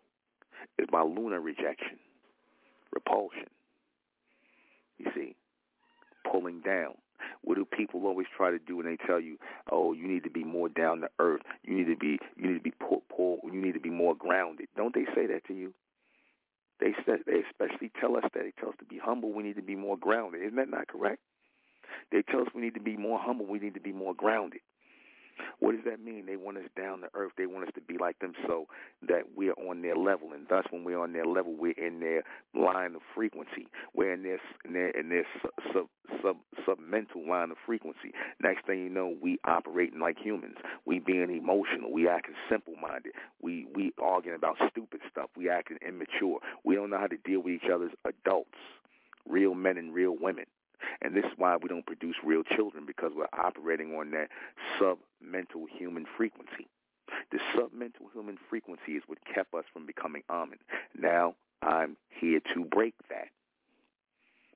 is 0.78 0.88
by 0.92 1.02
lunar 1.02 1.40
rejection, 1.40 2.00
repulsion. 2.94 3.48
You 4.98 5.12
see, 5.16 5.36
pulling 6.30 6.62
down. 6.62 6.94
What 7.44 7.56
do 7.56 7.66
people 7.66 8.06
always 8.06 8.28
try 8.36 8.52
to 8.52 8.60
do 8.60 8.78
when 8.78 8.86
they 8.86 8.98
tell 8.98 9.20
you, 9.20 9.38
"Oh, 9.72 9.94
you 9.94 10.08
need 10.08 10.24
to 10.24 10.30
be 10.30 10.44
more 10.44 10.70
down 10.70 11.02
to 11.02 11.10
earth. 11.20 11.42
You 11.64 11.76
need 11.76 11.88
to 11.88 11.96
be 11.96 12.20
you 12.36 12.48
need 12.48 12.58
to 12.58 12.64
be 12.64 12.74
poor, 12.80 13.02
poor 13.10 13.40
you 13.44 13.62
need 13.62 13.74
to 13.74 13.80
be 13.80 13.90
more 13.90 14.16
grounded." 14.16 14.68
Don't 14.76 14.94
they 14.94 15.06
say 15.14 15.28
that 15.28 15.46
to 15.46 15.54
you? 15.54 15.74
They 16.80 16.96
they 17.26 17.44
especially 17.50 17.90
tell 18.00 18.18
us 18.18 18.24
that 18.24 18.44
they 18.44 18.52
tell 18.60 18.70
us 18.70 18.76
to 18.80 18.86
be 18.86 18.98
humble. 18.98 19.32
We 19.32 19.44
need 19.44 19.56
to 19.56 19.62
be 19.62 19.76
more 19.76 19.98
grounded. 19.98 20.42
Isn't 20.42 20.56
that 20.56 20.70
not 20.70 20.88
correct? 20.88 21.22
They 22.12 22.24
tell 22.24 22.42
us 22.42 22.48
we 22.54 22.62
need 22.62 22.74
to 22.74 22.80
be 22.80 22.98
more 22.98 23.20
humble. 23.20 23.46
We 23.46 23.60
need 23.60 23.76
to 23.76 23.80
be 23.80 23.92
more 23.92 24.16
grounded. 24.16 24.62
What 25.60 25.76
does 25.76 25.86
that 25.86 26.00
mean? 26.04 26.26
They 26.26 26.38
want 26.38 26.58
us 26.58 26.70
down 26.76 27.02
to 27.02 27.10
earth. 27.14 27.34
They 27.38 27.46
want 27.46 27.68
us 27.68 27.74
to 27.76 27.81
like 28.02 28.20
them 28.20 28.34
so 28.48 28.66
that 29.08 29.24
we're 29.36 29.54
on 29.54 29.82
their 29.82 29.96
level. 29.96 30.34
And 30.34 30.48
thus, 30.50 30.66
when 30.72 30.84
we're 30.84 31.00
on 31.00 31.14
their 31.14 31.26
level, 31.26 31.56
we're 31.58 31.72
in 31.72 32.00
their 32.00 32.24
line 32.54 32.96
of 32.96 33.02
frequency. 33.16 33.68
We're 33.94 34.14
in 34.14 34.24
their 34.24 34.40
in 34.66 34.74
their, 34.74 34.90
in 34.90 35.10
their 35.10 35.26
sub, 35.42 35.88
sub 36.22 36.38
sub 36.66 36.80
mental 36.80 37.28
line 37.28 37.52
of 37.52 37.58
frequency. 37.66 38.12
Next 38.42 38.66
thing 38.66 38.84
you 38.84 38.90
know, 38.90 39.16
we 39.22 39.40
operating 39.46 40.00
like 40.00 40.18
humans. 40.18 40.58
We 40.86 41.00
being 41.00 41.30
emotional. 41.30 41.92
We 41.92 42.08
acting 42.08 42.36
simple 42.50 42.74
minded. 42.82 43.14
We 43.42 43.68
we 43.74 43.94
arguing 44.02 44.36
about 44.36 44.58
stupid 44.70 45.02
stuff. 45.10 45.30
We 45.38 45.50
acting 45.50 45.78
immature. 45.88 46.40
We 46.64 46.76
don't 46.76 46.90
know 46.90 47.00
how 47.00 47.08
to 47.08 47.18
deal 47.18 47.42
with 47.42 47.54
each 47.54 47.70
other 47.74 47.86
as 47.86 47.92
adults, 48.06 48.58
real 49.28 49.54
men 49.54 49.78
and 49.78 49.94
real 49.94 50.16
women. 50.20 50.46
And 51.02 51.16
this 51.16 51.26
is 51.26 51.32
why 51.38 51.58
we 51.58 51.70
don't 51.70 51.86
produce 51.86 52.16
real 52.24 52.44
children 52.44 52.86
because 52.86 53.12
we're 53.16 53.28
operating 53.34 53.94
on 53.96 54.12
that 54.12 54.30
sub-mental 54.80 55.66
human 55.78 56.06
frequency. 56.18 56.41
Sub-mental 57.56 58.08
human 58.14 58.38
frequency 58.50 58.94
is 58.94 59.04
what 59.08 59.18
kept 59.34 59.54
us 59.54 59.66
from 59.74 59.86
becoming 59.86 60.24
Amen. 60.30 60.60
Now 60.98 61.36
I'm 61.62 61.98
here 62.10 62.40
to 62.54 62.66
break 62.66 62.96
that. 63.10 63.28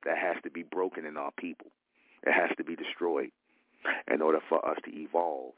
That 0.05 0.17
has 0.17 0.37
to 0.43 0.51
be 0.51 0.63
broken 0.63 1.05
in 1.05 1.17
our 1.17 1.31
people. 1.37 1.67
It 2.25 2.31
has 2.31 2.55
to 2.57 2.63
be 2.63 2.75
destroyed 2.75 3.31
in 4.11 4.21
order 4.21 4.39
for 4.47 4.65
us 4.67 4.77
to 4.85 4.91
evolve 4.91 5.53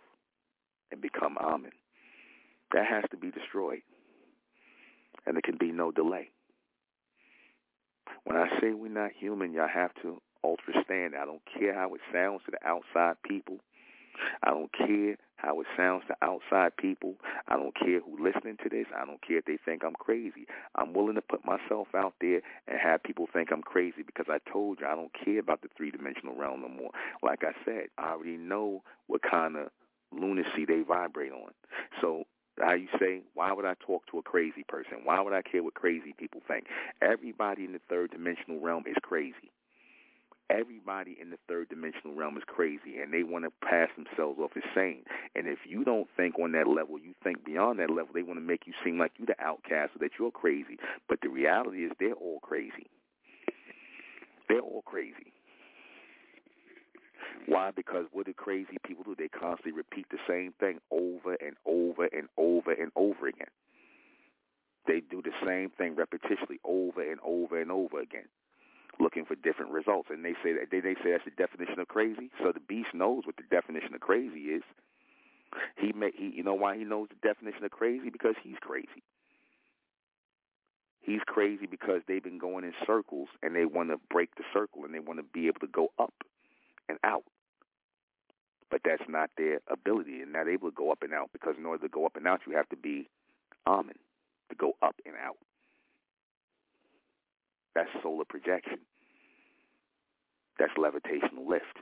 and 0.91 1.01
become 1.01 1.37
Amen. 1.37 1.71
That 2.73 2.85
has 2.87 3.03
to 3.11 3.17
be 3.17 3.31
destroyed. 3.31 3.81
And 5.25 5.35
there 5.35 5.41
can 5.41 5.57
be 5.57 5.71
no 5.71 5.91
delay. 5.91 6.29
When 8.23 8.37
I 8.37 8.47
say 8.59 8.73
we're 8.73 8.89
not 8.89 9.11
human, 9.17 9.53
y'all 9.53 9.67
have 9.73 9.93
to 10.01 10.21
ultra 10.43 10.73
standard. 10.83 11.19
I 11.19 11.25
don't 11.25 11.41
care 11.57 11.73
how 11.73 11.93
it 11.95 12.01
sounds 12.13 12.41
to 12.45 12.51
the 12.51 12.67
outside 12.67 13.15
people. 13.27 13.57
I 14.43 14.49
don't 14.49 14.71
care 14.73 15.17
how 15.35 15.61
it 15.61 15.67
sounds 15.77 16.03
to 16.07 16.15
outside 16.21 16.75
people. 16.77 17.15
I 17.47 17.55
don't 17.55 17.75
care 17.75 18.01
who 18.01 18.17
listening 18.23 18.57
to 18.63 18.69
this. 18.69 18.87
I 18.95 19.05
don't 19.05 19.21
care 19.25 19.37
if 19.37 19.45
they 19.45 19.57
think 19.63 19.83
I'm 19.83 19.93
crazy. 19.93 20.45
I'm 20.75 20.93
willing 20.93 21.15
to 21.15 21.21
put 21.21 21.45
myself 21.45 21.87
out 21.95 22.13
there 22.19 22.41
and 22.67 22.79
have 22.79 23.03
people 23.03 23.27
think 23.31 23.51
I'm 23.51 23.61
crazy 23.61 24.03
because 24.05 24.25
I 24.29 24.39
told 24.51 24.79
you 24.79 24.87
I 24.87 24.95
don't 24.95 25.11
care 25.13 25.39
about 25.39 25.61
the 25.61 25.69
three 25.75 25.91
dimensional 25.91 26.35
realm 26.35 26.61
no 26.61 26.69
more. 26.69 26.91
Like 27.23 27.43
I 27.43 27.53
said, 27.65 27.87
I 27.97 28.11
already 28.11 28.37
know 28.37 28.83
what 29.07 29.21
kind 29.21 29.55
of 29.55 29.69
lunacy 30.11 30.65
they 30.67 30.81
vibrate 30.81 31.31
on. 31.31 31.51
So 32.01 32.23
how 32.59 32.73
you 32.73 32.87
say, 32.99 33.21
why 33.33 33.53
would 33.53 33.65
I 33.65 33.75
talk 33.85 34.03
to 34.11 34.17
a 34.17 34.23
crazy 34.23 34.65
person? 34.67 34.99
Why 35.03 35.21
would 35.21 35.33
I 35.33 35.41
care 35.41 35.63
what 35.63 35.75
crazy 35.75 36.13
people 36.17 36.41
think? 36.47 36.65
Everybody 37.01 37.65
in 37.65 37.73
the 37.73 37.81
third 37.89 38.11
dimensional 38.11 38.59
realm 38.59 38.83
is 38.87 38.95
crazy 39.01 39.51
everybody 40.49 41.16
third 41.47 41.69
dimensional 41.69 42.15
realm 42.15 42.37
is 42.37 42.43
crazy 42.45 42.99
and 43.01 43.13
they 43.13 43.23
want 43.23 43.45
to 43.45 43.51
pass 43.65 43.89
themselves 43.95 44.39
off 44.39 44.51
as 44.55 44.63
sane. 44.75 45.03
And 45.35 45.47
if 45.47 45.59
you 45.67 45.83
don't 45.83 46.07
think 46.17 46.37
on 46.39 46.51
that 46.53 46.67
level, 46.67 46.97
you 46.99 47.13
think 47.23 47.45
beyond 47.45 47.79
that 47.79 47.89
level, 47.89 48.09
they 48.13 48.23
want 48.23 48.37
to 48.37 48.45
make 48.45 48.67
you 48.67 48.73
seem 48.83 48.97
like 48.97 49.11
you're 49.17 49.27
the 49.27 49.41
outcast 49.43 49.95
or 49.95 49.99
that 49.99 50.11
you're 50.19 50.31
crazy. 50.31 50.77
But 51.07 51.19
the 51.21 51.29
reality 51.29 51.85
is 51.85 51.91
they're 51.99 52.13
all 52.13 52.39
crazy. 52.41 52.87
They're 54.49 54.61
all 54.61 54.83
crazy. 54.83 55.33
Why? 57.47 57.71
Because 57.71 58.05
what 58.11 58.25
do 58.25 58.33
crazy 58.33 58.77
people 58.85 59.03
do? 59.03 59.15
They 59.17 59.29
constantly 59.29 59.71
repeat 59.71 60.07
the 60.09 60.17
same 60.27 60.53
thing 60.59 60.79
over 60.91 61.35
and 61.35 61.55
over 61.65 62.05
and 62.05 62.27
over 62.37 62.71
and 62.71 62.91
over 62.95 63.27
again. 63.27 63.47
They 64.85 65.01
do 65.01 65.21
the 65.21 65.31
same 65.45 65.69
thing 65.77 65.95
repetitiously 65.95 66.59
over 66.63 67.09
and 67.09 67.19
over 67.23 67.61
and 67.61 67.71
over 67.71 67.99
again 67.99 68.27
looking 68.99 69.25
for 69.25 69.35
different 69.35 69.71
results. 69.71 70.09
And 70.11 70.25
they 70.25 70.33
say 70.43 70.53
that 70.53 70.71
they, 70.71 70.79
they 70.81 70.95
say 70.95 71.11
that's 71.11 71.25
the 71.25 71.31
definition 71.31 71.79
of 71.79 71.87
crazy. 71.87 72.31
So 72.43 72.51
the 72.51 72.59
beast 72.61 72.89
knows 72.93 73.25
what 73.25 73.37
the 73.37 73.43
definition 73.49 73.93
of 73.95 74.01
crazy 74.01 74.55
is. 74.57 74.63
He 75.77 75.93
may 75.93 76.11
he 76.15 76.33
you 76.35 76.43
know 76.43 76.55
why 76.55 76.77
he 76.77 76.83
knows 76.85 77.09
the 77.09 77.27
definition 77.27 77.65
of 77.65 77.71
crazy? 77.71 78.09
Because 78.09 78.35
he's 78.43 78.57
crazy. 78.61 79.03
He's 81.01 81.21
crazy 81.27 81.67
because 81.67 82.01
they've 82.07 82.23
been 82.23 82.39
going 82.39 82.65
in 82.65 82.73
circles 82.85 83.29
and 83.43 83.55
they 83.55 83.65
want 83.65 83.89
to 83.89 83.97
break 84.11 84.35
the 84.35 84.43
circle 84.53 84.85
and 84.85 84.93
they 84.93 84.99
want 84.99 85.19
to 85.19 85.25
be 85.33 85.47
able 85.47 85.61
to 85.61 85.67
go 85.67 85.89
up 85.99 86.13
and 86.89 86.99
out. 87.03 87.23
but 88.69 88.81
that's 88.83 89.03
not 89.09 89.29
their 89.37 89.61
ability. 89.71 90.17
They're 90.17 90.27
not 90.27 90.49
able 90.51 90.69
to 90.69 90.75
go 90.75 90.91
up 90.91 91.03
and 91.03 91.13
out 91.13 91.29
because 91.33 91.55
in 91.57 91.65
order 91.65 91.83
to 91.83 91.89
go 91.89 92.05
up 92.05 92.15
and 92.15 92.27
out, 92.27 92.41
you 92.47 92.55
have 92.55 92.69
to 92.69 92.75
be 92.77 93.09
Amen 93.67 93.95
to 94.49 94.55
go 94.55 94.73
up 94.81 94.95
and 95.05 95.15
out. 95.15 95.37
That's 97.77 97.89
solar 98.01 98.25
projection. 98.25 98.79
That's 100.57 100.73
levitational 100.79 101.47
lift. 101.47 101.77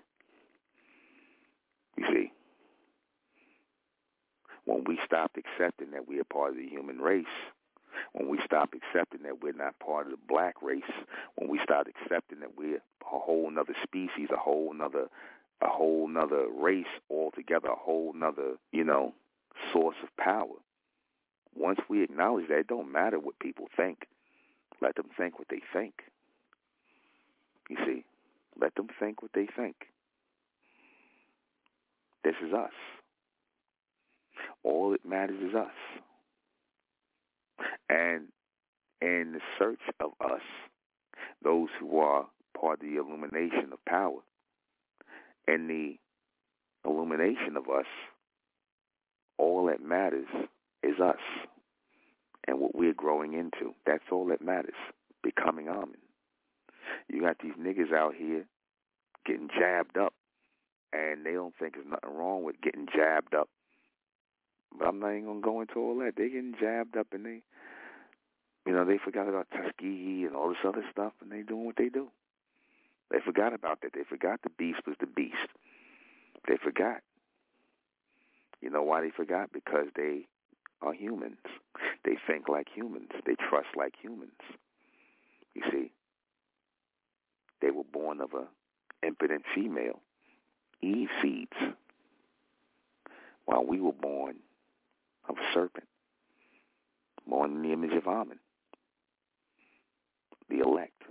You 1.97 2.05
see, 2.13 2.31
when 4.65 4.83
we 4.83 4.99
stop 5.05 5.31
accepting 5.37 5.91
that 5.91 6.05
we 6.05 6.19
are 6.19 6.25
part 6.25 6.49
of 6.49 6.57
the 6.57 6.67
human 6.67 6.97
race, 6.97 7.23
when 8.11 8.27
we 8.27 8.39
stop 8.43 8.73
accepting 8.73 9.23
that 9.23 9.41
we're 9.41 9.53
not 9.53 9.79
part 9.79 10.07
of 10.07 10.11
the 10.11 10.17
black 10.27 10.55
race, 10.61 10.83
when 11.35 11.49
we 11.49 11.61
start 11.63 11.87
accepting 11.87 12.41
that 12.41 12.57
we're 12.57 12.75
a 12.75 12.79
whole 13.01 13.49
nother 13.49 13.75
species, 13.81 14.27
a 14.33 14.37
whole 14.37 14.73
nother 14.73 15.07
a 15.61 15.69
whole 15.69 16.09
nother 16.09 16.47
race 16.49 16.83
altogether, 17.09 17.69
a 17.69 17.75
whole 17.75 18.11
nother, 18.11 18.55
you 18.73 18.83
know, 18.83 19.13
source 19.71 19.95
of 20.03 20.09
power. 20.17 20.57
Once 21.55 21.79
we 21.87 22.03
acknowledge 22.03 22.49
that, 22.49 22.59
it 22.59 22.67
don't 22.67 22.91
matter 22.91 23.17
what 23.17 23.39
people 23.39 23.69
think. 23.77 24.07
Let 24.81 24.95
them 24.95 25.07
think 25.17 25.39
what 25.39 25.47
they 25.49 25.61
think. 25.73 25.93
You 27.69 27.77
see, 27.85 28.05
let 28.59 28.75
them 28.75 28.87
think 28.99 29.21
what 29.21 29.31
they 29.33 29.47
think. 29.55 29.75
This 32.23 32.35
is 32.45 32.53
us. 32.53 32.71
All 34.63 34.91
that 34.91 35.05
matters 35.05 35.41
is 35.41 35.55
us. 35.55 35.71
And 37.89 38.27
in 39.01 39.33
the 39.33 39.39
search 39.59 39.79
of 39.99 40.11
us, 40.19 40.41
those 41.43 41.69
who 41.79 41.99
are 41.99 42.25
part 42.59 42.81
of 42.81 42.87
the 42.87 42.97
illumination 42.97 43.69
of 43.71 43.83
power, 43.85 44.19
and 45.47 45.69
the 45.69 45.97
illumination 46.85 47.55
of 47.57 47.69
us, 47.69 47.85
all 49.37 49.67
that 49.67 49.81
matters 49.83 50.27
is 50.81 50.99
us 50.99 51.19
and 52.47 52.59
what 52.59 52.75
we're 52.75 52.93
growing 52.93 53.33
into. 53.33 53.73
That's 53.85 54.03
all 54.11 54.25
that 54.27 54.41
matters, 54.41 54.75
becoming 55.23 55.67
Amen. 55.67 55.95
You 57.07 57.21
got 57.21 57.37
these 57.41 57.53
niggas 57.59 57.93
out 57.93 58.13
here 58.15 58.45
getting 59.25 59.49
jabbed 59.49 59.97
up, 59.97 60.13
and 60.93 61.25
they 61.25 61.33
don't 61.33 61.53
think 61.59 61.73
there's 61.73 61.87
nothing 61.87 62.15
wrong 62.15 62.43
with 62.43 62.61
getting 62.61 62.87
jabbed 62.93 63.33
up. 63.33 63.49
But 64.77 64.87
I'm 64.87 64.99
not 64.99 65.11
even 65.11 65.25
gonna 65.25 65.41
go 65.41 65.61
into 65.61 65.79
all 65.79 65.97
that. 65.99 66.13
They 66.15 66.29
getting 66.29 66.55
jabbed 66.59 66.97
up, 66.97 67.07
and 67.11 67.25
they, 67.25 67.41
you 68.65 68.73
know, 68.73 68.85
they 68.85 68.99
forgot 69.03 69.27
about 69.27 69.47
Tuskegee 69.51 70.25
and 70.25 70.35
all 70.35 70.49
this 70.49 70.57
other 70.65 70.83
stuff, 70.91 71.13
and 71.21 71.31
they 71.31 71.41
doing 71.41 71.65
what 71.65 71.77
they 71.77 71.89
do. 71.89 72.09
They 73.11 73.19
forgot 73.23 73.53
about 73.53 73.81
that. 73.81 73.93
They 73.93 74.03
forgot 74.03 74.41
the 74.43 74.49
beast 74.49 74.79
was 74.85 74.95
the 74.99 75.07
beast. 75.07 75.49
They 76.47 76.57
forgot. 76.57 77.01
You 78.61 78.69
know 78.69 78.83
why 78.83 79.01
they 79.01 79.11
forgot? 79.11 79.51
Because 79.53 79.87
they 79.95 80.27
are 80.81 80.93
humans. 80.93 81.37
They 82.03 82.17
think 82.27 82.47
like 82.49 82.67
humans. 82.73 83.09
They 83.25 83.35
trust 83.49 83.67
like 83.75 83.93
humans. 84.01 84.31
You 85.53 85.63
see, 85.71 85.91
they 87.61 87.71
were 87.71 87.83
born 87.83 88.21
of 88.21 88.33
a 88.33 88.47
impotent 89.05 89.43
female, 89.53 90.01
Eve 90.81 91.09
seeds, 91.21 91.75
while 93.45 93.65
we 93.65 93.79
were 93.79 93.93
born 93.93 94.35
of 95.29 95.37
a 95.37 95.53
serpent, 95.53 95.87
born 97.27 97.55
in 97.55 97.61
the 97.61 97.73
image 97.73 97.93
of 97.93 98.07
Amen, 98.07 98.39
the 100.49 100.59
elect. 100.59 101.01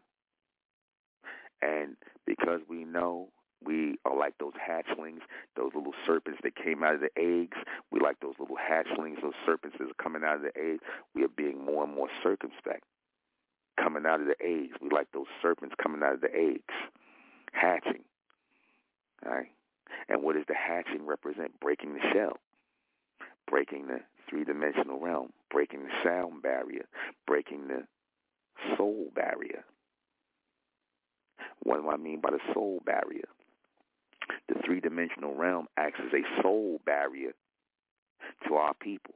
And 1.62 1.96
because 2.26 2.60
we 2.68 2.84
know 2.84 3.28
we 3.64 3.98
are 4.04 4.16
like 4.16 4.38
those 4.38 4.52
hatchlings, 4.54 5.20
those 5.56 5.72
little 5.74 5.94
serpents 6.06 6.40
that 6.42 6.56
came 6.56 6.82
out 6.82 6.94
of 6.94 7.00
the 7.00 7.10
eggs. 7.16 7.56
We 7.90 8.00
like 8.00 8.20
those 8.20 8.34
little 8.38 8.56
hatchlings, 8.56 9.22
those 9.22 9.32
serpents 9.46 9.76
that 9.78 9.90
are 9.90 10.02
coming 10.02 10.22
out 10.24 10.36
of 10.36 10.42
the 10.42 10.56
eggs. 10.56 10.82
We 11.14 11.24
are 11.24 11.28
being 11.28 11.64
more 11.64 11.84
and 11.84 11.94
more 11.94 12.08
circumspect 12.22 12.84
coming 13.78 14.06
out 14.06 14.20
of 14.20 14.26
the 14.26 14.36
eggs. 14.40 14.76
We 14.80 14.90
like 14.90 15.08
those 15.12 15.26
serpents 15.42 15.74
coming 15.82 16.02
out 16.02 16.14
of 16.14 16.20
the 16.20 16.34
eggs, 16.34 16.74
hatching. 17.52 18.04
All 19.26 19.32
right? 19.32 19.50
And 20.08 20.22
what 20.22 20.34
does 20.36 20.44
the 20.48 20.54
hatching 20.54 21.06
represent? 21.06 21.58
Breaking 21.60 21.94
the 21.94 22.00
shell, 22.12 22.38
breaking 23.48 23.86
the 23.86 24.00
three-dimensional 24.28 24.98
realm, 25.00 25.32
breaking 25.50 25.84
the 25.84 25.90
sound 26.02 26.42
barrier, 26.42 26.86
breaking 27.26 27.68
the 27.68 27.86
soul 28.76 29.10
barrier. 29.14 29.64
What 31.62 31.80
do 31.80 31.90
I 31.90 31.96
mean 31.96 32.20
by 32.20 32.30
the 32.30 32.40
soul 32.52 32.80
barrier? 32.84 33.28
The 34.48 34.60
three-dimensional 34.64 35.34
realm 35.34 35.66
acts 35.76 36.00
as 36.00 36.12
a 36.12 36.42
soul 36.42 36.80
barrier 36.84 37.32
to 38.48 38.54
our 38.54 38.74
people. 38.74 39.14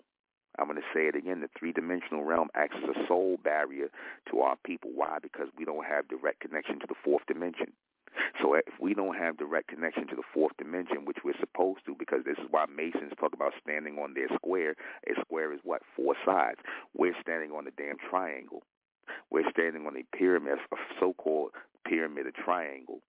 I'm 0.58 0.66
going 0.66 0.76
to 0.76 0.94
say 0.94 1.06
it 1.06 1.14
again. 1.14 1.40
The 1.40 1.48
three-dimensional 1.58 2.24
realm 2.24 2.48
acts 2.54 2.76
as 2.82 2.96
a 2.96 3.06
soul 3.06 3.38
barrier 3.42 3.88
to 4.30 4.40
our 4.40 4.56
people. 4.64 4.90
Why? 4.94 5.18
Because 5.22 5.48
we 5.56 5.64
don't 5.64 5.86
have 5.86 6.08
direct 6.08 6.40
connection 6.40 6.80
to 6.80 6.86
the 6.88 6.96
fourth 7.04 7.22
dimension. 7.26 7.72
So 8.42 8.54
if 8.54 8.74
we 8.80 8.94
don't 8.94 9.16
have 9.16 9.36
direct 9.36 9.68
connection 9.68 10.08
to 10.08 10.16
the 10.16 10.26
fourth 10.34 10.56
dimension, 10.58 11.04
which 11.04 11.18
we're 11.24 11.38
supposed 11.38 11.80
to, 11.86 11.94
because 11.96 12.24
this 12.24 12.38
is 12.38 12.48
why 12.50 12.64
Masons 12.66 13.12
talk 13.20 13.32
about 13.32 13.52
standing 13.62 13.98
on 13.98 14.14
their 14.14 14.28
square. 14.34 14.74
A 15.06 15.20
square 15.20 15.52
is 15.52 15.60
what? 15.62 15.82
Four 15.94 16.16
sides. 16.24 16.58
We're 16.96 17.14
standing 17.20 17.52
on 17.52 17.66
a 17.66 17.70
damn 17.70 17.96
triangle. 18.10 18.62
We're 19.30 19.48
standing 19.50 19.86
on 19.86 19.96
a 19.96 20.16
pyramid, 20.16 20.58
a 20.72 20.76
so-called 20.98 21.50
pyramid, 21.86 22.26
a 22.26 22.32
triangle, 22.32 23.00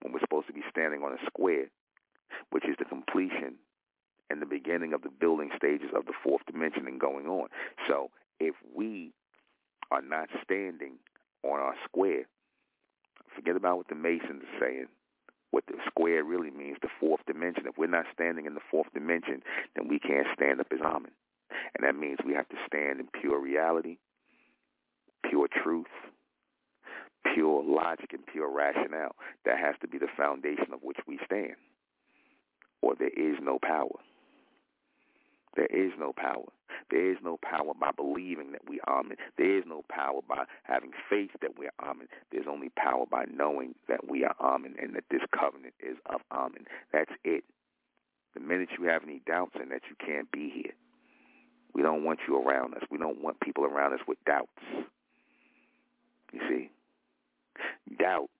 when 0.00 0.12
we're 0.12 0.20
supposed 0.20 0.46
to 0.48 0.52
be 0.52 0.62
standing 0.70 1.02
on 1.02 1.12
a 1.12 1.26
square, 1.26 1.66
which 2.50 2.64
is 2.64 2.76
the 2.78 2.84
completion 2.84 3.56
and 4.30 4.40
the 4.40 4.46
beginning 4.46 4.92
of 4.92 5.02
the 5.02 5.10
building 5.10 5.50
stages 5.56 5.90
of 5.94 6.06
the 6.06 6.14
fourth 6.24 6.42
dimension 6.46 6.86
and 6.86 6.98
going 7.00 7.26
on. 7.26 7.48
So 7.88 8.10
if 8.40 8.54
we 8.74 9.12
are 9.90 10.02
not 10.02 10.28
standing 10.42 10.94
on 11.44 11.60
our 11.60 11.74
square, 11.84 12.24
forget 13.34 13.56
about 13.56 13.76
what 13.76 13.88
the 13.88 13.94
Masons 13.94 14.42
are 14.42 14.60
saying. 14.60 14.86
What 15.50 15.64
the 15.66 15.76
square 15.86 16.24
really 16.24 16.50
means, 16.50 16.78
the 16.80 16.88
fourth 16.98 17.20
dimension. 17.26 17.64
If 17.66 17.76
we're 17.76 17.86
not 17.86 18.06
standing 18.14 18.46
in 18.46 18.54
the 18.54 18.64
fourth 18.70 18.88
dimension, 18.94 19.42
then 19.76 19.86
we 19.86 19.98
can't 19.98 20.26
stand 20.34 20.60
up 20.60 20.68
as 20.72 20.80
Amen. 20.80 21.12
And 21.76 21.86
that 21.86 21.94
means 21.94 22.18
we 22.24 22.32
have 22.32 22.48
to 22.48 22.56
stand 22.66 23.00
in 23.00 23.08
pure 23.20 23.38
reality, 23.38 23.98
pure 25.28 25.48
truth, 25.62 25.92
pure 27.34 27.62
logic 27.64 28.12
and 28.12 28.26
pure 28.26 28.50
rationale. 28.50 29.16
That 29.44 29.58
has 29.58 29.74
to 29.80 29.88
be 29.88 29.98
the 29.98 30.08
foundation 30.16 30.72
of 30.72 30.82
which 30.82 30.98
we 31.06 31.18
stand. 31.24 31.56
Or 32.80 32.94
there 32.98 33.08
is 33.08 33.36
no 33.42 33.58
power. 33.62 33.98
There 35.56 35.66
is 35.66 35.92
no 35.98 36.12
power. 36.12 36.48
There 36.90 37.10
is 37.10 37.18
no 37.22 37.38
power 37.42 37.72
by 37.78 37.90
believing 37.94 38.52
that 38.52 38.68
we 38.68 38.80
are 38.86 39.00
Amen. 39.00 39.16
There 39.36 39.58
is 39.58 39.64
no 39.66 39.84
power 39.88 40.20
by 40.26 40.44
having 40.62 40.92
faith 41.08 41.30
that 41.40 41.58
we 41.58 41.66
are 41.66 41.90
Amen. 41.90 42.08
There's 42.30 42.46
only 42.48 42.70
power 42.70 43.04
by 43.10 43.24
knowing 43.32 43.74
that 43.88 44.08
we 44.08 44.24
are 44.24 44.34
Amen 44.40 44.74
and 44.80 44.94
that 44.94 45.04
this 45.10 45.22
covenant 45.38 45.74
is 45.80 45.96
of 46.06 46.20
Amen. 46.30 46.64
That's 46.92 47.12
it. 47.24 47.44
The 48.34 48.40
minute 48.40 48.70
you 48.78 48.86
have 48.86 49.02
any 49.02 49.20
doubts 49.26 49.56
and 49.60 49.70
that 49.70 49.82
you 49.90 49.96
can't 50.04 50.30
be 50.32 50.50
here, 50.50 50.72
we 51.74 51.82
don't 51.82 52.04
want 52.04 52.20
you 52.26 52.36
around 52.36 52.74
us. 52.74 52.82
We 52.90 52.98
don't 52.98 53.22
want 53.22 53.40
people 53.40 53.64
around 53.64 53.92
us 53.92 54.00
with 54.06 54.18
doubts. 54.24 54.48
You 56.32 56.40
see? 56.48 56.70
Doubt 57.98 58.30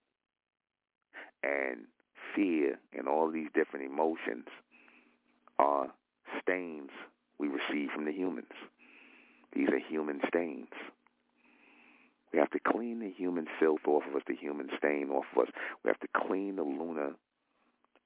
and 1.43 1.87
fear 2.35 2.79
and 2.97 3.09
all 3.09 3.31
these 3.31 3.49
different 3.55 3.87
emotions 3.87 4.47
are 5.59 5.93
stains 6.41 6.91
we 7.39 7.49
receive 7.49 7.91
from 7.95 8.05
the 8.05 8.13
humans. 8.13 8.53
These 9.55 9.69
are 9.69 9.79
human 9.79 10.21
stains. 10.29 10.69
We 12.33 12.39
have 12.39 12.51
to 12.51 12.61
clean 12.61 13.01
the 13.01 13.11
human 13.11 13.47
filth 13.61 13.87
off 13.87 14.05
of 14.09 14.17
us, 14.17 14.23
the 14.27 14.35
human 14.35 14.71
stain 14.79 15.11
off 15.11 15.27
of 15.37 15.43
us. 15.43 15.49
We 15.85 15.89
have 15.89 16.01
to 16.01 16.09
clean 16.17 16.57
the 16.57 16.63
lunar 16.63 17.13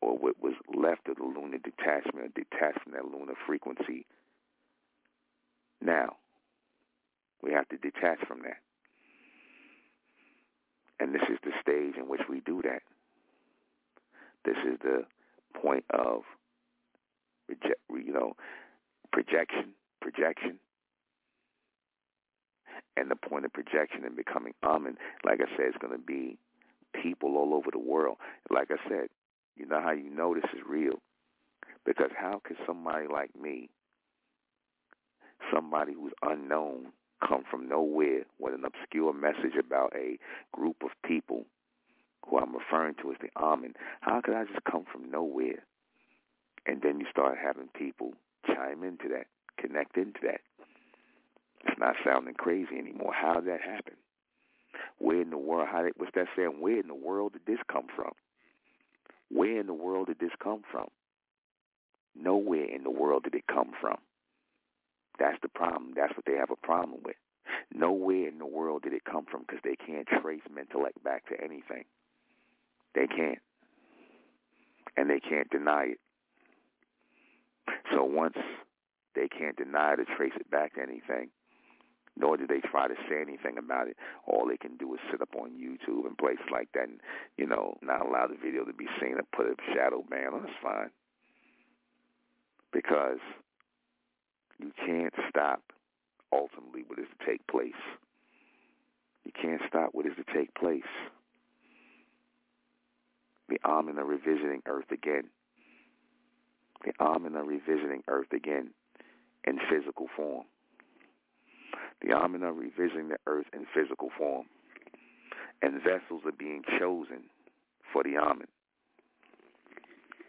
or 0.01 0.19
what 0.19 0.43
was 0.43 0.55
left 0.75 1.09
of 1.09 1.17
the 1.17 1.25
lunar 1.25 1.59
detachment, 1.59 2.35
detached 2.35 2.83
from 2.83 2.93
that 2.93 3.05
lunar 3.05 3.35
frequency. 3.47 4.07
Now, 5.81 6.17
we 7.43 7.53
have 7.53 7.69
to 7.69 7.77
detach 7.77 8.19
from 8.27 8.43
that. 8.43 8.59
And 10.99 11.15
this 11.15 11.23
is 11.31 11.39
the 11.45 11.53
stage 11.61 11.97
in 11.97 12.09
which 12.09 12.23
we 12.29 12.41
do 12.41 12.63
that. 12.63 12.83
This 14.45 14.57
is 14.67 14.79
the 14.83 15.05
point 15.61 15.85
of, 15.91 16.23
you 17.49 18.13
know, 18.13 18.35
projection, 19.13 19.75
projection, 20.01 20.59
and 22.97 23.11
the 23.11 23.17
point 23.17 23.45
of 23.45 23.53
projection 23.53 24.05
and 24.05 24.17
becoming 24.17 24.55
Amen. 24.65 24.97
Like 25.25 25.41
I 25.41 25.57
said, 25.57 25.67
it's 25.69 25.79
going 25.79 25.93
to 25.93 26.05
be 26.05 26.39
people 27.03 27.37
all 27.37 27.55
over 27.55 27.71
the 27.71 27.79
world. 27.79 28.17
Like 28.51 28.71
I 28.71 28.89
said, 28.89 29.09
you 29.57 29.67
know 29.67 29.81
how 29.81 29.93
you 29.93 30.11
know 30.11 30.35
this 30.35 30.45
is 30.55 30.61
real? 30.67 31.01
Because 31.85 32.11
how 32.17 32.41
could 32.45 32.57
somebody 32.67 33.07
like 33.07 33.31
me, 33.41 33.69
somebody 35.53 35.93
who's 35.95 36.13
unknown, 36.23 36.87
come 37.27 37.45
from 37.51 37.69
nowhere 37.69 38.25
with 38.39 38.55
an 38.55 38.65
obscure 38.65 39.13
message 39.13 39.57
about 39.59 39.93
a 39.97 40.19
group 40.53 40.77
of 40.85 40.91
people 41.05 41.45
who 42.27 42.39
I'm 42.39 42.55
referring 42.55 42.95
to 43.03 43.11
as 43.13 43.19
the 43.21 43.29
Amen. 43.41 43.75
How 44.01 44.21
could 44.21 44.35
I 44.35 44.45
just 44.45 44.65
come 44.71 44.85
from 44.91 45.11
nowhere 45.11 45.65
And 46.67 46.83
then 46.83 47.01
you 47.01 47.07
start 47.11 47.39
having 47.43 47.69
people 47.69 48.13
chime 48.47 48.83
into 48.83 49.09
that, 49.09 49.27
connect 49.59 49.97
into 49.97 50.21
that. 50.23 50.41
It's 51.67 51.79
not 51.79 51.97
sounding 52.05 52.35
crazy 52.35 52.79
anymore. 52.79 53.13
How 53.15 53.35
did 53.35 53.47
that 53.47 53.61
happen? 53.61 53.95
Where 54.99 55.21
in 55.23 55.31
the 55.31 55.39
world? 55.39 55.69
How 55.71 55.83
did, 55.83 55.95
what's 55.97 56.13
that 56.15 56.27
saying? 56.37 56.61
Where 56.61 56.81
in 56.81 56.89
the 56.89 56.95
world 56.95 57.33
did 57.33 57.47
this 57.47 57.59
come 57.71 57.87
from? 57.95 58.13
Where 59.31 59.61
in 59.61 59.67
the 59.67 59.75
world 59.75 60.09
did 60.09 60.19
this 60.19 60.31
come 60.43 60.63
from? 60.71 60.89
Nowhere 62.15 62.65
in 62.65 62.85
the 62.85 62.91
world 62.91 63.25
did 63.25 63.35
it 63.35 63.47
come 63.47 63.73
from. 63.81 63.97
That's 65.19 65.39
the 65.43 65.49
problem. 65.49 65.93
That's 65.97 66.15
what 66.17 66.27
they 66.27 66.35
have 66.35 66.51
a 66.51 66.67
problem 66.67 67.01
with. 67.05 67.17
Nowhere 67.75 68.29
in 68.29 68.39
the 68.39 68.47
world 68.47 68.83
did 68.83 68.93
it 68.93 69.05
come 69.05 69.27
from 69.31 69.43
because 69.43 69.61
they 69.65 69.77
can't 69.77 70.07
trace 70.21 70.43
Mentelect 70.53 71.03
back 71.05 71.29
to 71.29 71.35
anything. 71.43 71.85
They 72.95 73.07
can't. 73.07 73.39
And 74.97 75.11
they 75.11 75.21
can't 75.21 75.51
deny 75.51 75.93
it. 75.93 76.01
So 77.93 78.05
once 78.05 78.37
they 79.15 79.29
can't 79.29 79.57
deny 79.57 79.95
it 79.95 80.01
or 80.01 80.07
trace 80.17 80.33
it 80.37 80.51
back 80.51 80.75
to 80.75 80.83
anything, 80.83 81.31
nor 82.19 82.37
do 82.37 82.47
they 82.47 82.61
try 82.61 82.89
to 82.89 82.95
say 83.09 83.21
anything 83.21 83.59
about 83.59 83.89
it. 83.89 83.97
All 84.27 84.47
they 84.49 84.57
can 84.57 84.77
do 84.77 84.95
is 84.95 85.01
sit 85.11 85.21
up 85.21 85.35
on 85.37 85.51
YouTube 85.51 86.07
and 86.07 86.17
places 86.17 86.47
like 86.51 86.69
that 86.73 86.89
and, 86.89 87.01
you 87.37 87.47
know, 87.47 87.77
not 87.83 88.07
allow 88.07 88.27
the 88.27 88.37
video 88.43 88.65
to 88.65 88.73
be 88.73 88.87
seen 89.01 89.17
or 89.19 89.23
put 89.35 89.47
a 89.47 89.55
shadow 89.75 90.03
ban 90.09 90.33
on. 90.33 90.43
That's 90.43 90.55
fine. 90.63 90.91
Because 92.73 93.19
you 94.59 94.73
can't 94.85 95.15
stop 95.29 95.63
ultimately 96.33 96.83
what 96.87 96.99
is 96.99 97.07
to 97.19 97.27
take 97.27 97.47
place. 97.47 97.73
You 99.25 99.33
can't 99.33 99.61
stop 99.69 99.91
what 99.93 100.07
is 100.07 100.13
to 100.17 100.35
take 100.35 100.55
place. 100.55 100.83
The 103.49 103.59
Amen 103.65 103.99
are 103.99 104.05
revisiting 104.05 104.63
Earth 104.67 104.91
again. 104.91 105.25
The 106.85 106.93
Amen 107.01 107.37
are 107.37 107.45
revisiting 107.45 108.03
Earth 108.09 108.33
again 108.33 108.71
in 109.45 109.59
physical 109.71 110.07
form. 110.17 110.45
The 112.03 112.13
Amen 112.13 112.43
are 112.43 112.53
revisiting 112.53 113.09
the 113.09 113.19
Earth 113.27 113.47
in 113.53 113.67
physical 113.75 114.11
form. 114.19 114.47
And 115.63 115.75
vessels 115.83 116.23
are 116.27 116.33
being 116.33 116.63
chosen 116.79 117.25
for 117.93 118.03
the 118.03 118.17
Amen. 118.17 118.49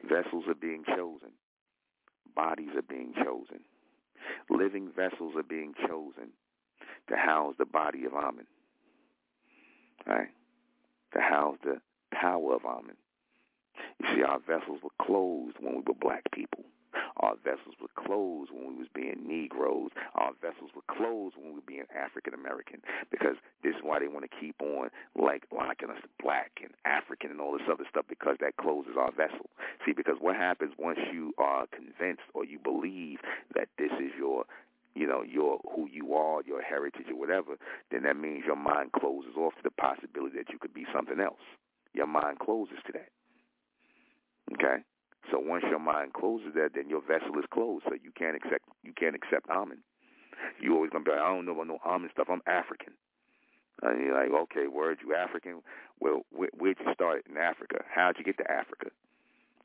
Vessels 0.04 0.46
are 0.48 0.56
being 0.56 0.84
chosen. 0.86 1.32
Bodies 2.36 2.70
are 2.76 2.82
being 2.82 3.14
chosen. 3.14 3.60
Living 4.50 4.92
vessels 4.96 5.34
are 5.36 5.44
being 5.44 5.74
chosen 5.88 6.30
to 7.10 7.16
house 7.16 7.56
the 7.58 7.66
body 7.66 8.06
of 8.06 8.14
Amen. 8.14 8.48
Right? 10.06 10.30
To 11.14 11.22
house 11.22 11.58
the 11.64 11.82
power 12.14 12.56
of 12.56 12.66
Amen. 12.66 12.96
You 14.00 14.16
see, 14.16 14.24
our 14.24 14.40
vessels 14.40 14.80
were 14.84 15.06
closed 15.06 15.58
when 15.60 15.76
we 15.76 15.82
were 15.86 15.94
black 16.00 16.24
people. 16.32 16.64
Our 17.18 17.36
vessels 17.44 17.76
were 17.82 17.94
closed 17.96 18.52
when 18.52 18.74
we 18.74 18.76
was 18.86 18.92
being 18.94 19.26
Negroes. 19.26 19.92
Our 20.16 20.34
vessels 20.42 20.72
were 20.76 20.86
closed 20.88 21.36
when 21.36 21.50
we 21.50 21.56
were 21.60 21.68
being 21.68 21.90
African 21.94 22.34
American. 22.34 22.82
Because 23.12 23.38
this 23.64 23.76
is 23.76 23.82
why 23.82 24.00
they 24.00 24.08
want 24.08 24.26
to 24.30 24.40
keep 24.40 24.62
on 24.62 24.90
like 25.16 25.46
locking 25.54 25.90
us 25.90 26.02
black 26.22 26.60
and 26.62 26.74
African 26.86 27.32
and 27.32 27.42
all 27.42 27.54
this 27.54 27.68
other 27.70 27.86
stuff 27.90 28.06
because 28.08 28.38
that 28.40 28.58
closes 28.58 28.94
our 28.98 29.12
vessel. 29.12 29.50
See, 29.86 29.94
because 29.94 30.18
what 30.20 30.36
happens 30.36 30.74
once 30.78 31.00
you 31.12 31.34
are 31.38 31.66
convinced 31.68 32.26
or 32.34 32.46
you 32.46 32.60
believe 32.60 33.20
that 33.56 33.70
this 33.78 33.92
know, 35.18 35.24
your 35.24 35.60
who 35.76 35.88
you 35.92 36.14
are, 36.14 36.42
your 36.46 36.62
heritage 36.62 37.08
or 37.10 37.20
whatever, 37.20 37.56
then 37.92 38.04
that 38.04 38.18
means 38.18 38.44
your 38.46 38.56
mind 38.56 38.92
closes 38.92 39.36
off 39.38 39.54
to 39.56 39.64
the 39.64 39.72
possibility 39.72 40.38
that 40.38 40.50
you 40.52 40.60
could 40.60 40.74
be 40.74 40.86
something 40.94 41.20
else. 41.20 41.42
Your 41.94 42.08
mind 42.08 42.40
closes 42.40 42.78
to 42.86 42.94
that. 42.94 43.10
Okay? 44.54 44.84
So 45.32 45.40
once 45.40 45.64
your 45.70 45.80
mind 45.80 46.14
closes 46.14 46.54
that, 46.56 46.70
then 46.76 46.90
your 46.90 47.02
vessel 47.02 47.38
is 47.40 47.46
closed. 47.52 47.84
So 47.88 47.96
you 47.96 48.12
can't 48.18 48.36
accept 48.36 48.64
you 48.84 48.94
can't 48.94 49.16
accept 49.16 49.50
Amen. 49.50 49.80
You 50.62 50.76
always 50.76 50.92
gonna 50.92 51.04
be 51.04 51.12
like, 51.12 51.20
I 51.20 51.34
don't 51.34 51.46
know 51.46 51.54
about 51.54 51.68
no 51.68 51.80
Amen 51.86 52.10
stuff. 52.14 52.28
I'm 52.30 52.42
African. 52.48 52.94
And 53.82 54.02
you're 54.02 54.14
like, 54.14 54.32
okay, 54.44 54.68
word, 54.68 55.00
you 55.06 55.14
African? 55.16 55.62
Well, 56.00 56.22
where, 56.32 56.50
where'd 56.58 56.78
you 56.84 56.94
start 56.94 57.26
in 57.30 57.38
Africa? 57.38 57.84
How'd 57.94 58.18
you 58.18 58.24
get 58.24 58.38
to 58.38 58.50
Africa? 58.50 58.90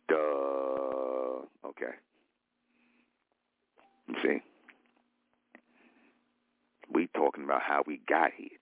Duh. 0.09 1.69
Okay. 1.69 1.95
You 4.09 4.15
see, 4.23 4.43
we 6.93 7.09
talking 7.15 7.45
about 7.45 7.63
how 7.63 7.83
we 7.87 8.01
got 8.09 8.31
here. 8.37 8.59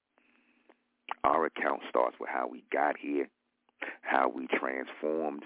Our 1.24 1.46
account 1.46 1.82
starts 1.88 2.16
with 2.20 2.30
how 2.30 2.48
we 2.48 2.64
got 2.72 2.96
here, 2.98 3.28
how 4.02 4.28
we 4.28 4.46
transformed 4.46 5.42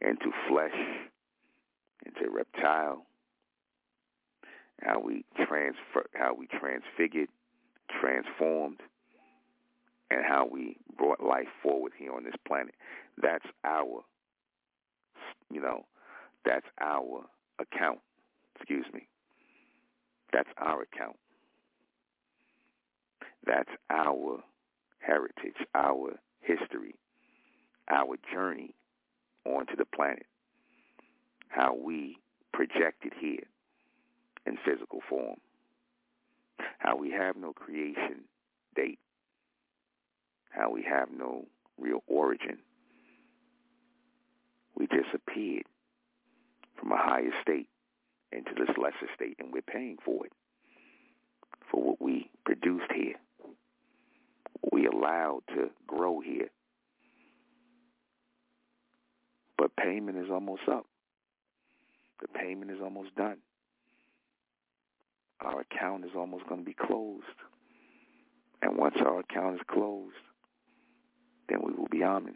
into 0.00 0.30
flesh, 0.48 0.74
into 2.04 2.30
reptile, 2.30 3.06
how 4.80 5.00
we 5.00 5.24
transfer, 5.36 6.06
how 6.14 6.34
we 6.34 6.46
transfigured, 6.46 7.28
transformed, 8.00 8.80
and 10.10 10.24
how 10.24 10.46
we 10.50 10.76
brought 10.96 11.22
life 11.22 11.48
forward 11.62 11.92
here 11.96 12.12
on 12.12 12.24
this 12.24 12.34
planet. 12.46 12.74
That's 13.20 13.44
our, 13.64 14.02
you 15.50 15.60
know, 15.60 15.84
that's 16.44 16.66
our 16.80 17.24
account. 17.60 18.00
Excuse 18.56 18.86
me. 18.92 19.06
That's 20.32 20.48
our 20.58 20.82
account. 20.82 21.16
That's 23.46 23.70
our 23.90 24.42
heritage, 25.00 25.56
our 25.74 26.18
history, 26.40 26.94
our 27.90 28.16
journey 28.32 28.74
onto 29.44 29.76
the 29.76 29.84
planet, 29.84 30.26
how 31.48 31.74
we 31.74 32.18
projected 32.52 33.12
here 33.18 33.44
in 34.46 34.56
physical 34.64 35.00
form, 35.08 35.36
how 36.78 36.96
we 36.96 37.10
have 37.10 37.36
no 37.36 37.52
creation 37.52 38.24
date, 38.76 38.98
how 40.50 40.70
we 40.70 40.82
have 40.82 41.08
no 41.10 41.46
real 41.78 42.02
origin. 42.06 42.58
We 44.76 44.86
disappeared 44.86 45.64
from 46.78 46.92
a 46.92 46.96
higher 46.96 47.32
state 47.42 47.68
into 48.32 48.52
this 48.54 48.74
lesser 48.76 49.12
state, 49.14 49.36
and 49.38 49.52
we're 49.52 49.62
paying 49.62 49.98
for 50.04 50.26
it, 50.26 50.32
for 51.70 51.82
what 51.82 52.00
we 52.00 52.30
produced 52.44 52.90
here, 52.94 53.14
we 54.70 54.86
allowed 54.86 55.42
to 55.48 55.70
grow 55.86 56.20
here 56.20 56.50
but 59.62 59.76
payment 59.76 60.18
is 60.18 60.28
almost 60.28 60.62
up. 60.68 60.86
The 62.20 62.26
payment 62.26 62.72
is 62.72 62.78
almost 62.82 63.14
done. 63.14 63.36
Our 65.40 65.60
account 65.60 66.04
is 66.04 66.10
almost 66.16 66.48
going 66.48 66.62
to 66.62 66.64
be 66.64 66.74
closed. 66.74 67.22
And 68.60 68.76
once 68.76 68.96
our 68.98 69.20
account 69.20 69.54
is 69.54 69.60
closed, 69.70 70.16
then 71.48 71.60
we 71.64 71.72
will 71.72 71.86
be 71.88 72.02
Amen. 72.02 72.34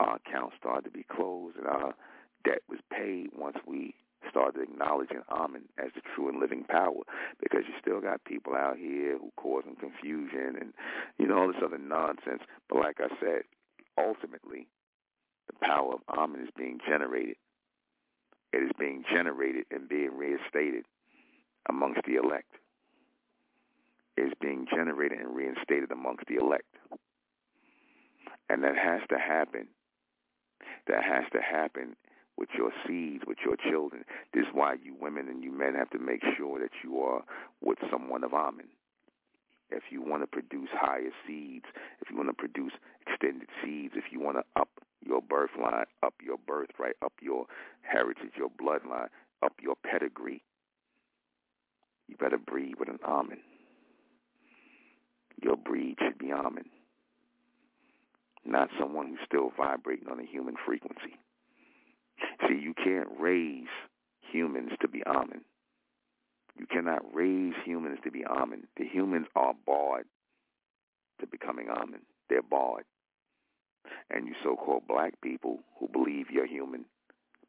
Our 0.00 0.16
account 0.16 0.54
started 0.58 0.84
to 0.84 0.90
be 0.90 1.04
closed 1.04 1.58
and 1.58 1.66
our 1.66 1.94
debt 2.42 2.62
was 2.66 2.78
paid 2.90 3.28
once 3.36 3.58
we 3.66 3.94
started 4.30 4.62
acknowledging 4.62 5.22
Amen 5.30 5.62
as 5.78 5.90
the 5.94 6.02
true 6.14 6.28
and 6.28 6.40
living 6.40 6.64
power 6.64 7.02
because 7.40 7.62
you 7.66 7.74
still 7.80 8.00
got 8.00 8.24
people 8.24 8.54
out 8.54 8.76
here 8.76 9.18
who 9.18 9.32
causing 9.36 9.76
confusion 9.76 10.56
and, 10.60 10.72
you 11.18 11.26
know, 11.26 11.38
all 11.38 11.48
this 11.48 11.62
other 11.64 11.78
nonsense. 11.78 12.42
But 12.68 12.78
like 12.78 13.00
I 13.00 13.08
said, 13.20 13.42
ultimately, 13.98 14.66
the 15.46 15.66
power 15.66 15.94
of 15.94 16.00
Amen 16.08 16.42
is 16.42 16.50
being 16.56 16.78
generated. 16.86 17.36
It 18.52 18.62
is 18.62 18.70
being 18.78 19.04
generated 19.10 19.66
and 19.70 19.88
being 19.88 20.16
reinstated 20.16 20.84
amongst 21.68 22.02
the 22.06 22.16
elect. 22.16 22.52
It 24.16 24.22
is 24.22 24.32
being 24.40 24.66
generated 24.70 25.18
and 25.18 25.34
reinstated 25.34 25.90
amongst 25.90 26.26
the 26.26 26.36
elect. 26.36 26.64
And 28.48 28.62
that 28.62 28.76
has 28.76 29.02
to 29.10 29.18
happen. 29.18 29.68
That 30.86 31.02
has 31.02 31.24
to 31.32 31.40
happen 31.40 31.96
with 32.36 32.50
your 32.56 32.70
seeds, 32.86 33.24
with 33.26 33.38
your 33.44 33.56
children. 33.56 34.04
This 34.34 34.42
is 34.42 34.52
why 34.52 34.74
you 34.82 34.94
women 35.00 35.28
and 35.28 35.42
you 35.42 35.50
men 35.50 35.74
have 35.74 35.90
to 35.90 35.98
make 35.98 36.22
sure 36.36 36.58
that 36.60 36.70
you 36.84 37.00
are 37.00 37.22
with 37.60 37.78
someone 37.90 38.24
of 38.24 38.34
Amen. 38.34 38.68
If 39.70 39.84
you 39.90 40.00
want 40.00 40.22
to 40.22 40.26
produce 40.26 40.68
higher 40.72 41.10
seeds, 41.26 41.64
if 42.00 42.10
you 42.10 42.16
want 42.16 42.28
to 42.28 42.34
produce 42.34 42.72
extended 43.06 43.48
seeds, 43.62 43.94
if 43.96 44.04
you 44.12 44.20
want 44.20 44.36
to 44.36 44.44
up 44.60 44.68
your 45.04 45.20
birth 45.20 45.50
line, 45.60 45.86
up 46.02 46.14
your 46.22 46.36
birthright, 46.38 46.94
up 47.02 47.12
your 47.20 47.46
heritage, 47.82 48.32
your 48.36 48.48
bloodline, 48.50 49.08
up 49.42 49.54
your 49.60 49.74
pedigree. 49.74 50.42
You 52.08 52.16
better 52.16 52.38
breed 52.38 52.76
with 52.78 52.88
an 52.88 52.98
Amen. 53.04 53.38
Your 55.42 55.56
breed 55.56 55.96
should 56.00 56.18
be 56.18 56.32
Amen, 56.32 56.64
not 58.44 58.70
someone 58.78 59.08
who's 59.08 59.18
still 59.26 59.52
vibrating 59.56 60.08
on 60.08 60.20
a 60.20 60.24
human 60.24 60.54
frequency. 60.64 61.18
See, 62.48 62.58
you 62.58 62.74
can't 62.74 63.08
raise 63.18 63.68
humans 64.32 64.72
to 64.80 64.88
be 64.88 65.02
Amen. 65.06 65.42
You 66.58 66.66
cannot 66.66 67.02
raise 67.14 67.54
humans 67.64 67.98
to 68.04 68.10
be 68.10 68.24
Amen. 68.24 68.64
The 68.76 68.86
humans 68.86 69.26
are 69.34 69.54
barred 69.66 70.06
to 71.20 71.26
becoming 71.26 71.68
Amen. 71.68 72.00
They're 72.28 72.42
barred. 72.42 72.84
And 74.10 74.26
you 74.26 74.34
so-called 74.42 74.88
black 74.88 75.20
people 75.20 75.60
who 75.78 75.88
believe 75.88 76.26
you're 76.30 76.46
human, 76.46 76.86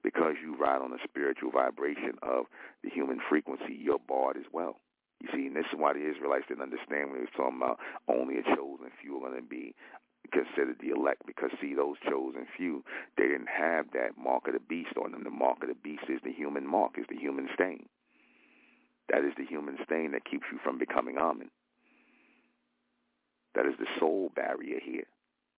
because 0.04 0.36
you 0.42 0.56
ride 0.56 0.82
on 0.82 0.92
the 0.92 1.00
spiritual 1.04 1.52
vibration 1.52 2.14
of 2.22 2.46
the 2.84 2.90
human 2.90 3.20
frequency, 3.28 3.76
you're 3.80 4.00
barred 4.00 4.38
as 4.38 4.46
well. 4.52 4.78
You 5.20 5.30
see, 5.34 5.48
and 5.48 5.56
this 5.56 5.66
is 5.74 5.80
why 5.80 5.94
the 5.94 6.08
Israelites 6.08 6.46
didn't 6.48 6.64
understand 6.64 7.10
when 7.10 7.20
he 7.20 7.26
was 7.26 7.36
talking 7.36 7.58
about 7.58 7.80
only 8.08 8.38
a 8.38 8.44
chosen 8.44 8.92
few 9.02 9.18
are 9.18 9.30
going 9.30 9.42
to 9.42 9.48
be 9.48 9.74
considered 10.32 10.78
the 10.80 10.90
elect 10.90 11.22
because 11.26 11.50
see 11.62 11.74
those 11.74 11.96
chosen 12.08 12.46
few 12.56 12.84
they 13.18 13.24
didn't 13.28 13.50
have 13.50 13.86
that 13.94 14.18
mark 14.18 14.48
of 14.48 14.54
the 14.54 14.60
beast 14.60 14.96
on 15.04 15.12
them 15.12 15.24
the 15.24 15.30
mark 15.30 15.62
of 15.62 15.70
the 15.70 15.76
beast 15.84 16.04
is 16.10 16.20
the 16.24 16.32
human 16.32 16.66
mark 16.66 16.98
is 16.98 17.06
the 17.10 17.18
human 17.18 17.48
stain 17.54 17.88
that 19.10 19.24
is 19.24 19.34
the 19.38 19.46
human 19.46 19.78
stain 19.86 20.12
that 20.12 20.26
keeps 20.26 20.46
you 20.52 20.60
from 20.64 20.78
becoming 20.78 21.18
Amen. 21.18 21.50
That 23.56 23.66
is 23.66 23.74
the 23.80 23.88
soul 24.00 24.32
barrier 24.36 24.80
here. 24.84 25.08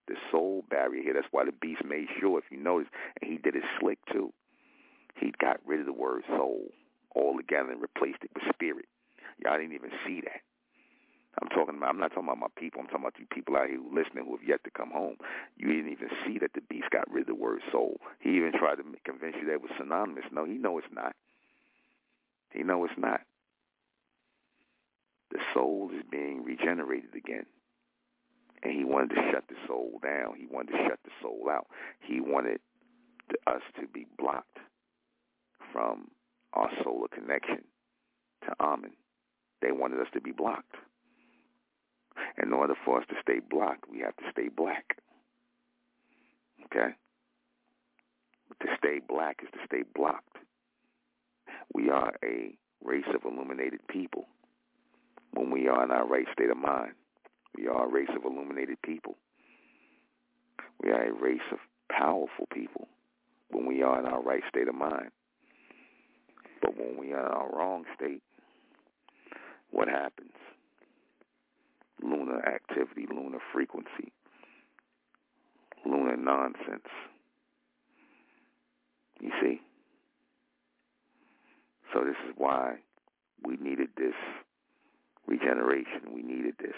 The 0.08 0.16
soul 0.32 0.64
barrier 0.70 1.04
here. 1.04 1.14
That's 1.14 1.28
why 1.32 1.46
the 1.46 1.52
beast 1.52 1.84
made 1.84 2.08
sure, 2.20 2.40
if 2.40 2.46
you 2.50 2.58
notice, 2.58 2.88
and 3.22 3.30
he 3.30 3.38
did 3.38 3.56
it 3.56 3.64
slick 3.80 4.00
too. 4.12 4.32
He 5.16 5.34
got 5.40 5.60
rid 5.66 5.82
of 5.82 5.86
the 5.86 5.94
word 5.94 6.24
soul 6.28 6.70
altogether 7.16 7.72
and 7.72 7.82
replaced 7.82 8.24
it 8.24 8.32
with 8.34 8.44
spirit. 8.54 8.86
Y'all 9.44 9.58
didn't 9.58 9.74
even 9.74 9.92
see 10.06 10.22
that. 10.22 10.42
I'm 11.42 11.50
talking 11.50 11.78
about. 11.78 11.90
I'm 11.90 12.00
not 12.00 12.10
talking 12.10 12.26
about 12.26 12.40
my 12.40 12.54
people. 12.58 12.82
I'm 12.82 12.88
talking 12.88 13.06
about 13.06 13.20
you 13.20 13.26
people 13.30 13.56
out 13.56 13.70
here 13.70 13.80
listening 13.80 14.26
who 14.26 14.38
have 14.38 14.48
yet 14.48 14.64
to 14.64 14.72
come 14.72 14.92
home. 14.92 15.18
You 15.58 15.68
didn't 15.68 15.92
even 15.92 16.10
see 16.26 16.40
that 16.40 16.54
the 16.54 16.62
beast 16.62 16.90
got 16.92 17.10
rid 17.12 17.22
of 17.22 17.28
the 17.28 17.36
word 17.36 17.62
soul. 17.72 17.98
He 18.20 18.36
even 18.38 18.52
tried 18.52 18.76
to 18.76 18.84
convince 19.06 19.36
you 19.40 19.46
that 19.48 19.54
it 19.54 19.62
was 19.62 19.72
synonymous. 19.78 20.26
No, 20.32 20.46
he 20.46 20.54
know 20.54 20.78
it's 20.78 20.88
not. 20.92 21.16
He 22.52 22.64
know 22.64 22.84
it's 22.84 22.98
not 22.98 23.22
the 25.32 25.40
soul 25.54 25.90
is 25.96 26.04
being 26.10 26.44
regenerated 26.44 27.16
again. 27.16 27.46
And 28.64 28.74
he 28.74 28.84
wanted 28.84 29.16
to 29.16 29.32
shut 29.32 29.46
the 29.48 29.56
soul 29.68 30.00
down. 30.04 30.36
He 30.38 30.46
wanted 30.46 30.74
to 30.74 30.78
shut 30.88 31.00
the 31.04 31.12
soul 31.22 31.48
out. 31.50 31.68
He 32.02 32.20
wanted 32.20 32.60
to, 33.30 33.52
us 33.52 33.62
to 33.80 33.88
be 33.88 34.06
blocked 34.18 34.58
from 35.72 36.10
our 36.54 36.70
solar 36.84 37.08
connection 37.08 37.64
to 38.46 38.54
Amen. 38.60 38.92
They 39.62 39.72
wanted 39.72 40.02
us 40.02 40.08
to 40.14 40.22
be 40.22 40.32
blocked. 40.32 40.76
In 42.42 42.54
order 42.54 42.74
for 42.86 43.00
us 43.00 43.06
to 43.10 43.16
stay 43.22 43.40
blocked, 43.40 43.86
we 43.92 44.00
have 44.00 44.16
to 44.18 44.24
stay 44.32 44.48
black. 44.48 44.98
Okay? 46.66 46.94
To 48.62 48.68
stay 48.78 49.00
black 49.08 49.42
is 49.44 49.50
to 49.54 49.60
stay 49.66 49.84
blocked. 49.94 50.38
We 51.74 51.90
are 51.90 52.14
a 52.24 52.56
race 52.84 53.08
of 53.14 53.26
illuminated 53.26 53.86
people 53.88 54.28
when 55.34 55.52
we 55.52 55.68
are 55.68 55.84
in 55.84 55.92
our 55.92 56.08
right 56.08 56.28
state 56.34 56.50
of 56.50 56.58
mind. 56.58 56.94
We 57.58 57.68
are 57.68 57.86
a 57.86 57.92
race 57.92 58.10
of 58.16 58.24
illuminated 58.26 58.82
people. 58.82 59.18
We 60.82 60.92
are 60.92 61.08
a 61.08 61.14
race 61.14 61.40
of 61.52 61.60
powerful 61.92 62.48
people 62.54 62.88
when 63.52 63.66
we 63.66 63.82
are 63.82 64.00
in 64.00 64.06
our 64.06 64.22
right 64.22 64.44
state 64.48 64.68
of 64.68 64.76
mind. 64.76 65.10
But 66.62 66.78
when 66.78 66.98
we 66.98 67.14
are 67.14 67.26
in 67.26 67.32
our 67.34 67.50
wrong 67.52 67.86
state, 67.96 68.22
what 69.72 69.88
happens? 69.88 70.32
Lunar 72.02 72.46
activity, 72.46 73.06
lunar 73.14 73.40
frequency, 73.52 74.12
lunar 75.86 76.16
nonsense. 76.18 76.88
You 79.20 79.32
see? 79.42 79.62
So 81.94 82.02
this 82.06 82.16
is 82.28 82.34
why 82.38 82.76
we 83.44 83.58
needed 83.58 83.90
this 83.98 84.14
regeneration. 85.28 86.14
We 86.14 86.22
needed 86.22 86.56
this. 86.60 86.76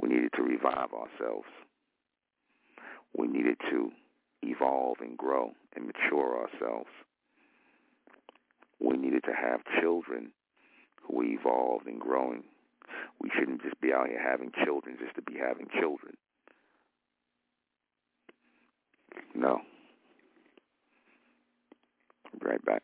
We 0.00 0.08
needed 0.08 0.30
to 0.36 0.42
revive 0.42 0.90
ourselves. 0.92 1.48
We 3.16 3.26
needed 3.26 3.56
to 3.70 3.90
evolve 4.42 4.98
and 5.00 5.16
grow 5.16 5.52
and 5.74 5.86
mature 5.86 6.46
ourselves. 6.46 6.90
We 8.80 8.96
needed 8.96 9.24
to 9.24 9.32
have 9.32 9.60
children 9.80 10.30
who 11.02 11.22
evolved 11.22 11.86
and 11.86 12.00
growing. 12.00 12.44
We 13.20 13.30
shouldn't 13.36 13.62
just 13.62 13.80
be 13.80 13.92
out 13.92 14.08
here 14.08 14.22
having 14.22 14.52
children 14.64 14.96
just 15.02 15.14
to 15.16 15.22
be 15.22 15.38
having 15.38 15.68
children. 15.78 16.16
No. 19.34 19.60
Right 22.40 22.64
back. 22.64 22.82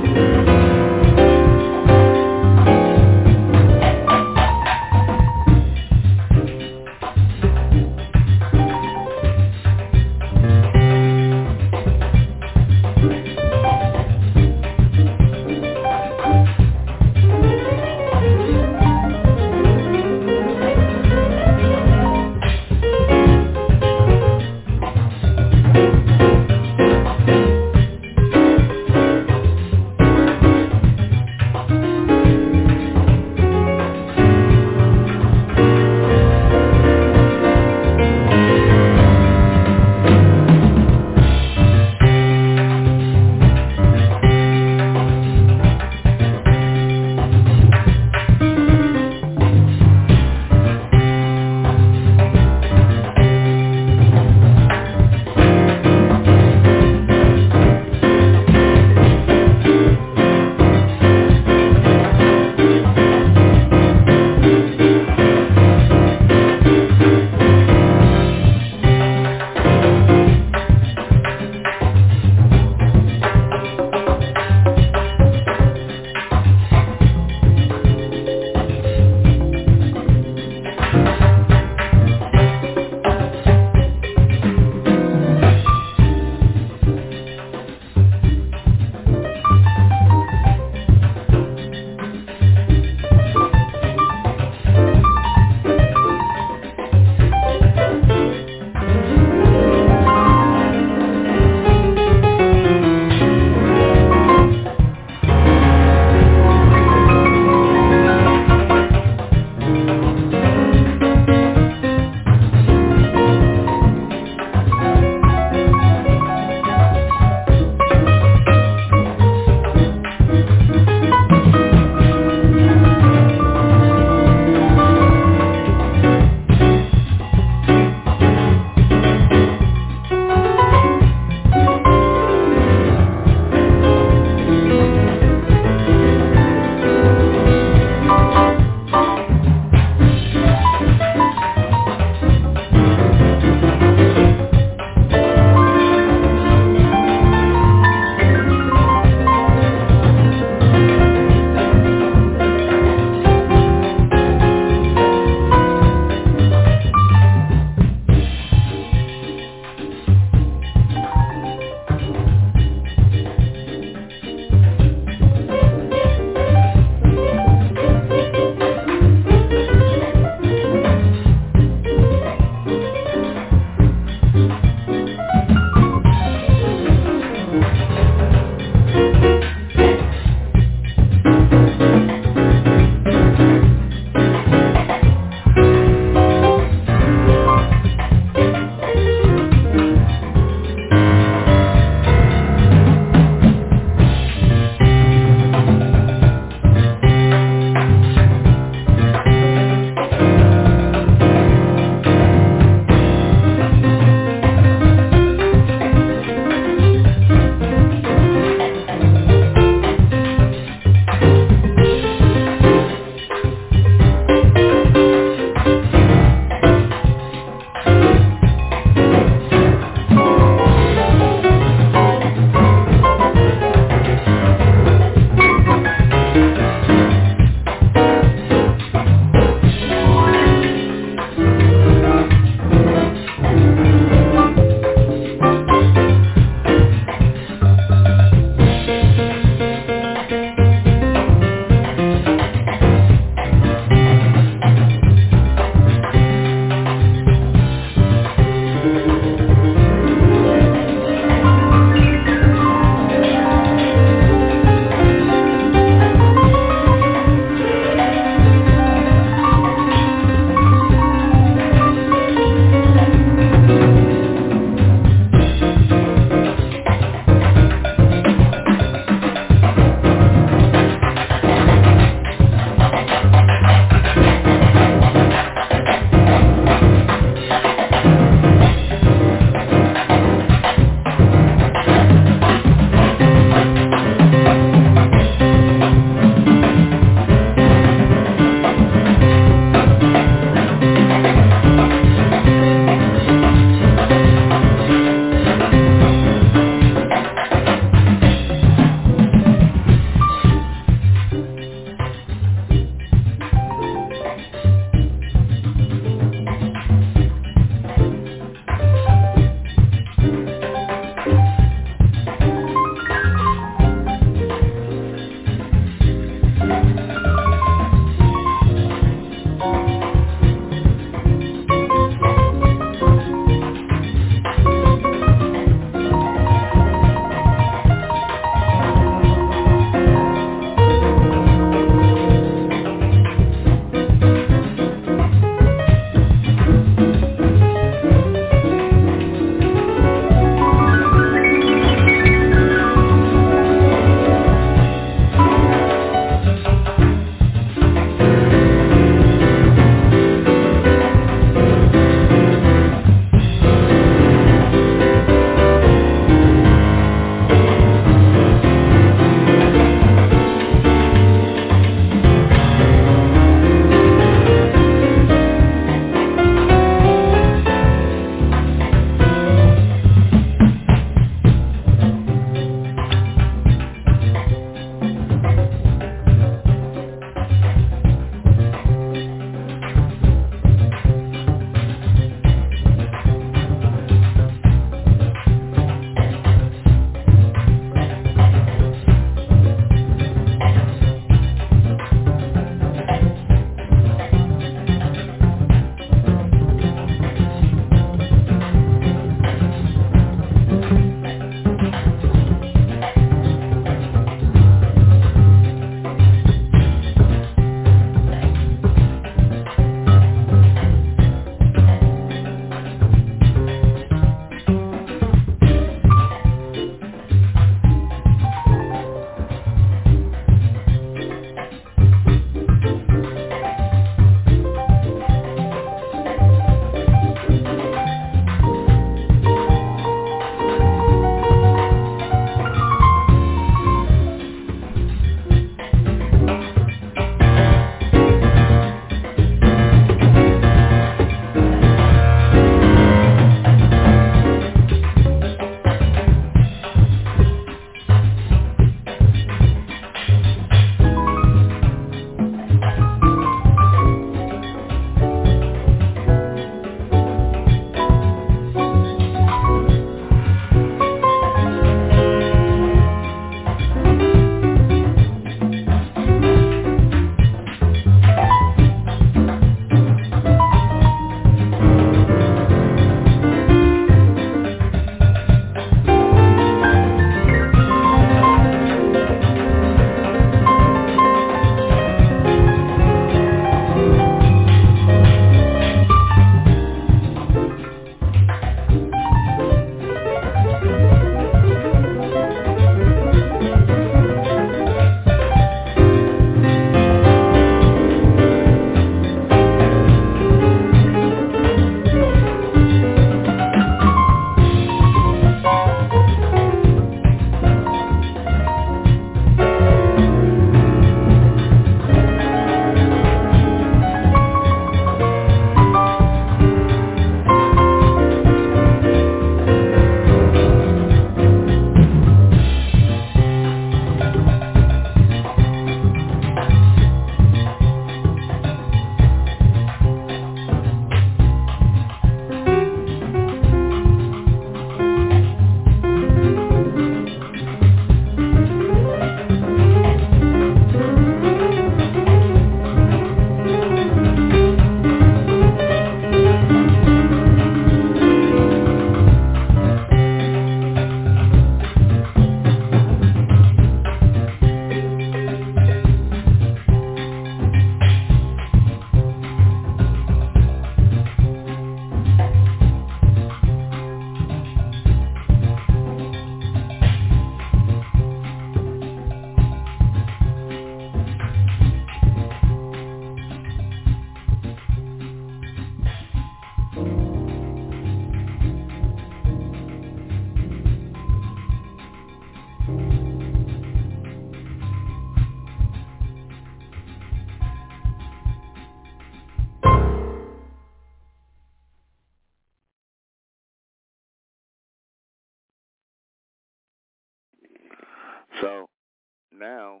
Now 599.60 600.00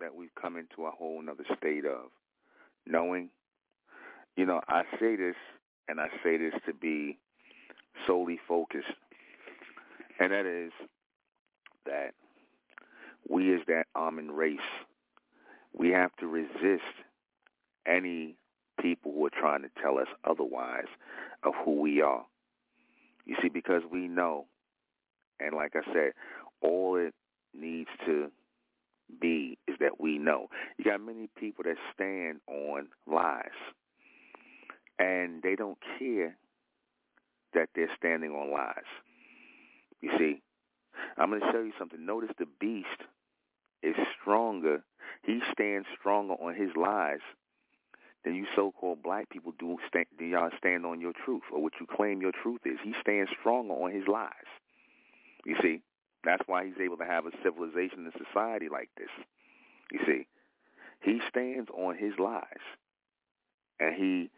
that 0.00 0.14
we've 0.14 0.34
come 0.40 0.56
into 0.56 0.86
a 0.86 0.90
whole 0.90 1.22
nother 1.22 1.44
state 1.56 1.84
of 1.86 2.10
knowing, 2.86 3.30
you 4.36 4.44
know, 4.44 4.60
I 4.68 4.82
say 4.98 5.16
this 5.16 5.36
and 5.88 6.00
I 6.00 6.08
say 6.22 6.36
this 6.36 6.54
to 6.66 6.74
be 6.74 7.18
solely 8.06 8.38
focused, 8.46 8.86
and 10.18 10.32
that 10.32 10.46
is 10.46 10.72
that 11.86 12.14
we 13.28 13.54
as 13.54 13.60
that 13.68 13.86
almond 13.94 14.36
race, 14.36 14.58
we 15.72 15.90
have 15.90 16.14
to 16.16 16.26
resist 16.26 16.82
any 17.86 18.36
people 18.80 19.12
who 19.12 19.26
are 19.26 19.30
trying 19.30 19.62
to 19.62 19.70
tell 19.80 19.98
us 19.98 20.08
otherwise 20.24 20.88
of 21.44 21.54
who 21.64 21.80
we 21.80 22.00
are. 22.02 22.24
You 23.24 23.36
see, 23.40 23.48
because 23.48 23.82
we 23.90 24.08
know, 24.08 24.46
and 25.38 25.54
like 25.54 25.74
I 25.76 25.92
said, 25.92 26.12
all 26.60 26.96
it 26.96 27.14
needs 27.54 27.90
to 28.06 28.30
be 29.20 29.58
is 29.68 29.76
that 29.80 30.00
we 30.00 30.18
know. 30.18 30.48
You 30.78 30.84
got 30.84 31.00
many 31.00 31.28
people 31.38 31.64
that 31.64 31.76
stand 31.94 32.40
on 32.48 32.88
lies, 33.06 33.46
and 34.98 35.42
they 35.42 35.54
don't 35.56 35.78
care 35.98 36.36
that 37.54 37.68
they're 37.74 37.90
standing 37.96 38.32
on 38.32 38.52
lies. 38.52 38.88
You 40.00 40.10
see, 40.18 40.42
I'm 41.16 41.30
going 41.30 41.40
to 41.40 41.52
show 41.52 41.62
you 41.62 41.72
something. 41.78 42.04
Notice 42.04 42.30
the 42.38 42.46
beast 42.60 42.86
is 43.82 43.94
stronger. 44.20 44.82
He 45.22 45.40
stands 45.52 45.86
stronger 45.98 46.34
on 46.34 46.54
his 46.54 46.70
lies 46.76 47.20
than 48.24 48.34
you 48.34 48.46
so-called 48.54 49.02
black 49.02 49.28
people 49.30 49.52
do. 49.58 49.76
Stand, 49.88 50.06
do 50.18 50.24
y'all 50.24 50.50
stand 50.56 50.86
on 50.86 51.00
your 51.00 51.12
truth 51.24 51.42
or 51.52 51.62
what 51.62 51.72
you 51.80 51.86
claim 51.86 52.20
your 52.20 52.32
truth 52.42 52.60
is? 52.64 52.78
He 52.82 52.94
stands 53.00 53.30
stronger 53.40 53.74
on 53.74 53.92
his 53.92 54.06
lies. 54.06 54.30
You 55.44 55.56
see, 55.60 55.82
that's 56.24 56.42
why 56.46 56.64
he's 56.64 56.80
able 56.82 56.96
to 56.98 57.04
have 57.04 57.26
a 57.26 57.30
civilization 57.42 58.04
and 58.04 58.12
society 58.26 58.68
like 58.70 58.90
this. 58.96 59.08
You 59.90 60.00
see, 60.06 60.26
he 61.00 61.20
stands 61.28 61.68
on 61.70 61.96
his 61.96 62.12
lies, 62.18 62.44
and 63.80 63.94
he 63.94 64.30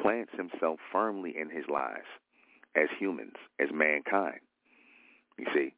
plants 0.00 0.32
himself 0.36 0.78
firmly 0.90 1.34
in 1.36 1.50
his 1.50 1.64
lies 1.68 2.06
as 2.74 2.88
humans, 2.98 3.34
as 3.60 3.68
mankind. 3.72 4.40
You 5.38 5.46
see, 5.54 5.74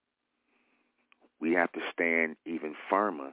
we 1.41 1.53
have 1.53 1.73
to 1.73 1.81
stand 1.93 2.37
even 2.47 2.75
firmer 2.89 3.33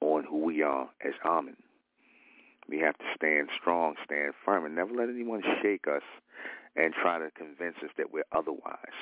on 0.00 0.24
who 0.24 0.38
we 0.44 0.62
are 0.62 0.88
as 1.04 1.14
Amen. 1.24 1.56
We 2.68 2.78
have 2.78 2.96
to 2.98 3.04
stand 3.16 3.48
strong, 3.60 3.96
stand 4.04 4.32
firm, 4.44 4.64
and 4.64 4.76
never 4.76 4.94
let 4.94 5.08
anyone 5.08 5.42
shake 5.60 5.86
us 5.88 6.02
and 6.76 6.94
try 6.94 7.18
to 7.18 7.30
convince 7.32 7.76
us 7.82 7.90
that 7.98 8.12
we're 8.12 8.24
otherwise. 8.30 8.94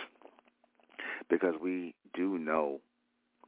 Because 1.28 1.55
we 1.60 1.94
do 2.14 2.38
know 2.38 2.80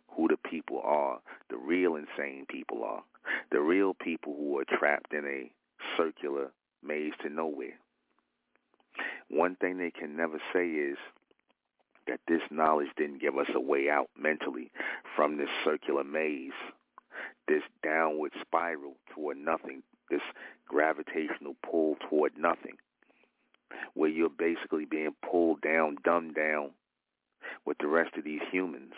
who 0.09 0.29
the 0.29 0.37
people 0.37 0.81
are, 0.85 1.21
the 1.49 1.57
real 1.57 1.97
insane 1.97 2.47
people 2.49 2.85
are, 2.85 3.03
the 3.51 3.61
real 3.61 3.95
people 3.95 4.35
who 4.37 4.59
are 4.59 4.65
trapped 4.65 5.13
in 5.13 5.25
a 5.25 5.51
circular 5.97 6.51
maze 6.83 7.13
to 7.23 7.29
nowhere. 7.29 7.79
One 9.29 9.57
thing 9.57 9.79
they 9.79 9.91
can 9.91 10.17
never 10.17 10.39
say 10.53 10.67
is 10.67 10.99
that 12.07 12.21
this 12.27 12.43
knowledge 12.51 12.89
didn't 12.97 13.21
give 13.21 13.39
us 13.39 13.47
a 13.55 13.61
way 13.61 13.89
out 13.89 14.11
mentally 14.19 14.71
from 15.15 15.37
this 15.37 15.49
circular 15.65 16.05
maze, 16.05 16.53
this 17.47 17.63
downward 17.83 18.33
spiral 18.41 18.95
toward 19.15 19.37
nothing, 19.37 19.83
this 20.11 20.23
gravitational 20.67 21.55
pull 21.69 21.97
toward 22.09 22.37
nothing, 22.37 22.77
where 23.95 24.11
you're 24.11 24.29
basically 24.29 24.85
being 24.85 25.15
pulled 25.23 25.61
down, 25.61 25.97
dumbed 26.05 26.35
down 26.35 26.71
with 27.67 27.79
the 27.79 27.87
rest 27.89 28.17
of 28.17 28.25
these 28.25 28.41
humans 28.51 28.95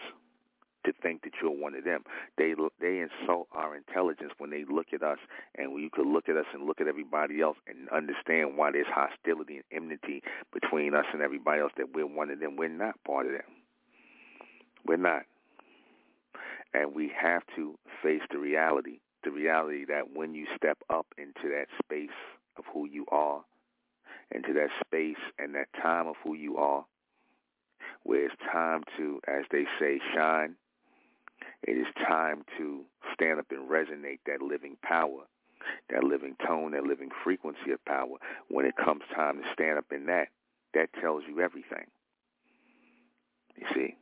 to 0.84 0.92
think 1.02 1.22
that 1.22 1.32
you're 1.40 1.50
one 1.50 1.74
of 1.74 1.84
them. 1.84 2.02
They 2.36 2.54
they 2.80 3.00
insult 3.00 3.48
our 3.52 3.76
intelligence 3.76 4.32
when 4.38 4.50
they 4.50 4.64
look 4.68 4.86
at 4.92 5.02
us, 5.02 5.18
and 5.56 5.80
you 5.80 5.90
could 5.92 6.06
look 6.06 6.28
at 6.28 6.36
us 6.36 6.46
and 6.52 6.66
look 6.66 6.80
at 6.80 6.88
everybody 6.88 7.40
else 7.40 7.56
and 7.66 7.88
understand 7.90 8.56
why 8.56 8.72
there's 8.72 8.86
hostility 8.88 9.56
and 9.56 9.64
enmity 9.82 10.22
between 10.52 10.94
us 10.94 11.06
and 11.12 11.22
everybody 11.22 11.60
else. 11.60 11.72
That 11.76 11.94
we're 11.94 12.06
one 12.06 12.30
of 12.30 12.40
them. 12.40 12.56
We're 12.56 12.68
not 12.68 13.02
part 13.04 13.26
of 13.26 13.32
them. 13.32 13.42
We're 14.86 14.96
not, 14.96 15.22
and 16.74 16.94
we 16.94 17.12
have 17.20 17.42
to 17.56 17.76
face 18.02 18.22
the 18.30 18.38
reality. 18.38 18.98
The 19.22 19.30
reality 19.30 19.84
that 19.84 20.16
when 20.16 20.34
you 20.34 20.46
step 20.56 20.78
up 20.90 21.06
into 21.16 21.48
that 21.54 21.66
space 21.84 22.16
of 22.56 22.64
who 22.72 22.88
you 22.88 23.06
are, 23.12 23.44
into 24.32 24.52
that 24.54 24.70
space 24.84 25.22
and 25.38 25.54
that 25.54 25.68
time 25.80 26.08
of 26.08 26.16
who 26.24 26.34
you 26.34 26.56
are, 26.56 26.84
where 28.04 28.26
it's 28.26 28.34
time 28.52 28.82
to, 28.96 29.20
as 29.28 29.44
they 29.50 29.64
say, 29.78 30.00
shine 30.14 30.56
it 31.62 31.72
is 31.72 31.86
time 32.06 32.44
to 32.58 32.84
stand 33.14 33.38
up 33.38 33.46
and 33.50 33.70
resonate 33.70 34.18
that 34.26 34.42
living 34.42 34.76
power, 34.82 35.22
that 35.90 36.02
living 36.02 36.36
tone, 36.44 36.72
that 36.72 36.84
living 36.84 37.10
frequency 37.22 37.70
of 37.72 37.84
power. 37.84 38.16
When 38.48 38.66
it 38.66 38.74
comes 38.76 39.02
time 39.14 39.40
to 39.40 39.44
stand 39.52 39.78
up 39.78 39.86
in 39.92 40.06
that, 40.06 40.28
that 40.74 40.92
tells 41.00 41.22
you 41.28 41.40
everything. 41.40 41.86
You 43.56 43.66
see? 43.74 43.96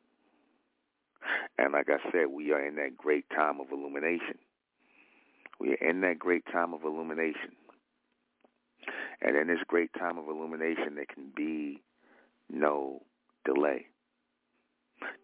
And 1.58 1.72
like 1.72 1.88
I 1.90 1.98
said, 2.10 2.28
we 2.32 2.52
are 2.52 2.66
in 2.66 2.76
that 2.76 2.96
great 2.96 3.28
time 3.28 3.60
of 3.60 3.70
illumination. 3.70 4.38
We 5.58 5.72
are 5.72 5.88
in 5.88 6.00
that 6.00 6.18
great 6.18 6.44
time 6.50 6.72
of 6.72 6.84
illumination. 6.84 7.52
And 9.20 9.36
in 9.36 9.48
this 9.48 9.62
great 9.66 9.90
time 9.92 10.16
of 10.16 10.28
illumination, 10.28 10.94
there 10.94 11.04
can 11.04 11.30
be 11.36 11.82
no 12.48 13.02
delay. 13.44 13.86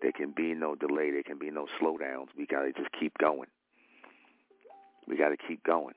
There 0.01 0.13
can 0.13 0.33
be 0.33 0.55
no 0.55 0.75
delay. 0.75 1.11
There 1.11 1.23
can 1.23 1.39
be 1.39 1.51
no 1.51 1.67
slowdowns. 1.81 2.29
We 2.37 2.47
got 2.47 2.63
to 2.63 2.73
just 2.73 2.89
keep 2.99 3.17
going. 3.19 3.49
We 5.07 5.17
got 5.17 5.29
to 5.29 5.37
keep 5.37 5.63
going. 5.65 5.95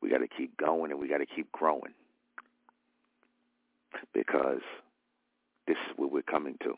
We 0.00 0.10
got 0.10 0.18
to 0.18 0.28
keep 0.28 0.56
going 0.56 0.90
and 0.92 1.00
we 1.00 1.08
got 1.08 1.18
to 1.18 1.26
keep 1.26 1.50
growing 1.50 1.94
because 4.12 4.60
this 5.66 5.76
is 5.88 5.96
where 5.96 6.08
we're 6.08 6.22
coming 6.22 6.56
to. 6.62 6.74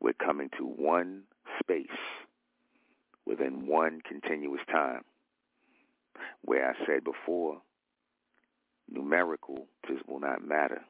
We're 0.00 0.14
coming 0.14 0.48
to 0.58 0.64
one 0.64 1.22
space 1.60 1.86
within 3.26 3.66
one 3.66 4.00
continuous 4.08 4.60
time 4.70 5.02
where 6.42 6.70
I 6.70 6.86
said 6.86 7.04
before, 7.04 7.60
numerical 8.90 9.66
just 9.86 10.08
will 10.08 10.20
not 10.20 10.46
matter. 10.46 10.80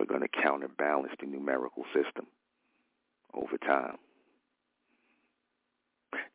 We're 0.00 0.06
going 0.06 0.22
to 0.22 0.42
counterbalance 0.42 1.12
the 1.20 1.26
numerical 1.26 1.84
system 1.92 2.26
over 3.34 3.58
time. 3.58 3.98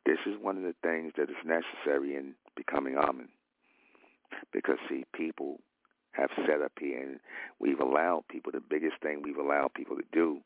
This 0.05 0.19
is 0.27 0.35
one 0.39 0.57
of 0.57 0.61
the 0.61 0.75
things 0.83 1.13
that 1.17 1.31
is 1.31 1.35
necessary 1.43 2.15
in 2.15 2.35
becoming 2.55 2.95
Amen. 2.95 3.29
Because, 4.53 4.77
see, 4.87 5.03
people 5.15 5.61
have 6.11 6.29
set 6.45 6.61
up 6.61 6.73
here 6.79 7.01
and 7.01 7.19
we've 7.59 7.79
allowed 7.79 8.25
people, 8.29 8.51
the 8.51 8.61
biggest 8.61 9.01
thing 9.01 9.23
we've 9.23 9.37
allowed 9.37 9.73
people 9.73 9.95
to 9.95 10.03
do 10.13 10.41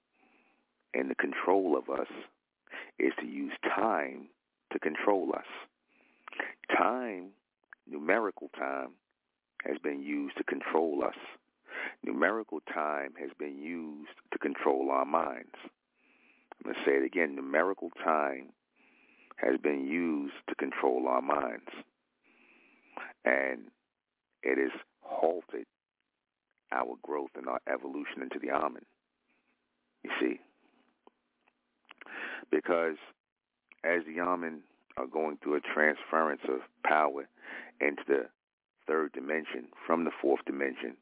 in 0.93 1.09
the 1.09 1.15
control 1.15 1.77
of 1.77 1.89
us 1.89 2.07
is 2.99 3.11
to 3.19 3.25
use 3.25 3.51
time 3.75 4.29
to 4.71 4.79
control 4.79 5.33
us. 5.35 5.45
Time, 6.77 7.31
numerical 7.85 8.49
time, 8.57 8.91
has 9.65 9.77
been 9.83 10.01
used 10.01 10.37
to 10.37 10.43
control 10.45 11.03
us. 11.03 11.15
Numerical 12.03 12.59
time 12.73 13.13
has 13.19 13.29
been 13.37 13.61
used 13.61 14.11
to 14.31 14.39
control 14.39 14.89
our 14.91 15.05
minds. 15.05 15.55
I'm 15.63 16.73
going 16.73 16.75
to 16.75 16.81
say 16.85 16.97
it 16.97 17.05
again. 17.05 17.35
Numerical 17.35 17.89
time 18.03 18.49
has 19.37 19.57
been 19.61 19.87
used 19.87 20.33
to 20.49 20.55
control 20.55 21.07
our 21.07 21.21
minds. 21.21 21.69
And 23.25 23.67
it 24.43 24.57
has 24.57 24.71
halted 25.01 25.65
our 26.71 26.95
growth 27.01 27.31
and 27.35 27.47
our 27.47 27.59
evolution 27.71 28.21
into 28.21 28.39
the 28.39 28.51
Amen. 28.51 28.83
You 30.03 30.11
see? 30.19 30.39
Because 32.51 32.95
as 33.83 34.01
the 34.05 34.21
Amen 34.21 34.61
are 34.97 35.07
going 35.07 35.37
through 35.41 35.55
a 35.55 35.61
transference 35.61 36.41
of 36.47 36.59
power 36.83 37.27
into 37.79 38.03
the 38.07 38.25
third 38.87 39.11
dimension 39.13 39.67
from 39.85 40.03
the 40.03 40.11
fourth 40.21 40.43
dimension, 40.45 40.95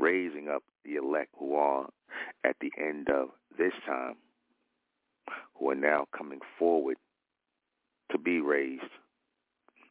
raising 0.00 0.48
up 0.48 0.62
the 0.84 0.96
elect 0.96 1.30
who 1.38 1.54
are 1.54 1.88
at 2.44 2.56
the 2.60 2.72
end 2.78 3.08
of 3.10 3.28
this 3.58 3.72
time, 3.86 4.16
who 5.58 5.70
are 5.70 5.74
now 5.74 6.06
coming 6.16 6.40
forward 6.58 6.96
to 8.10 8.18
be 8.18 8.40
raised, 8.40 8.82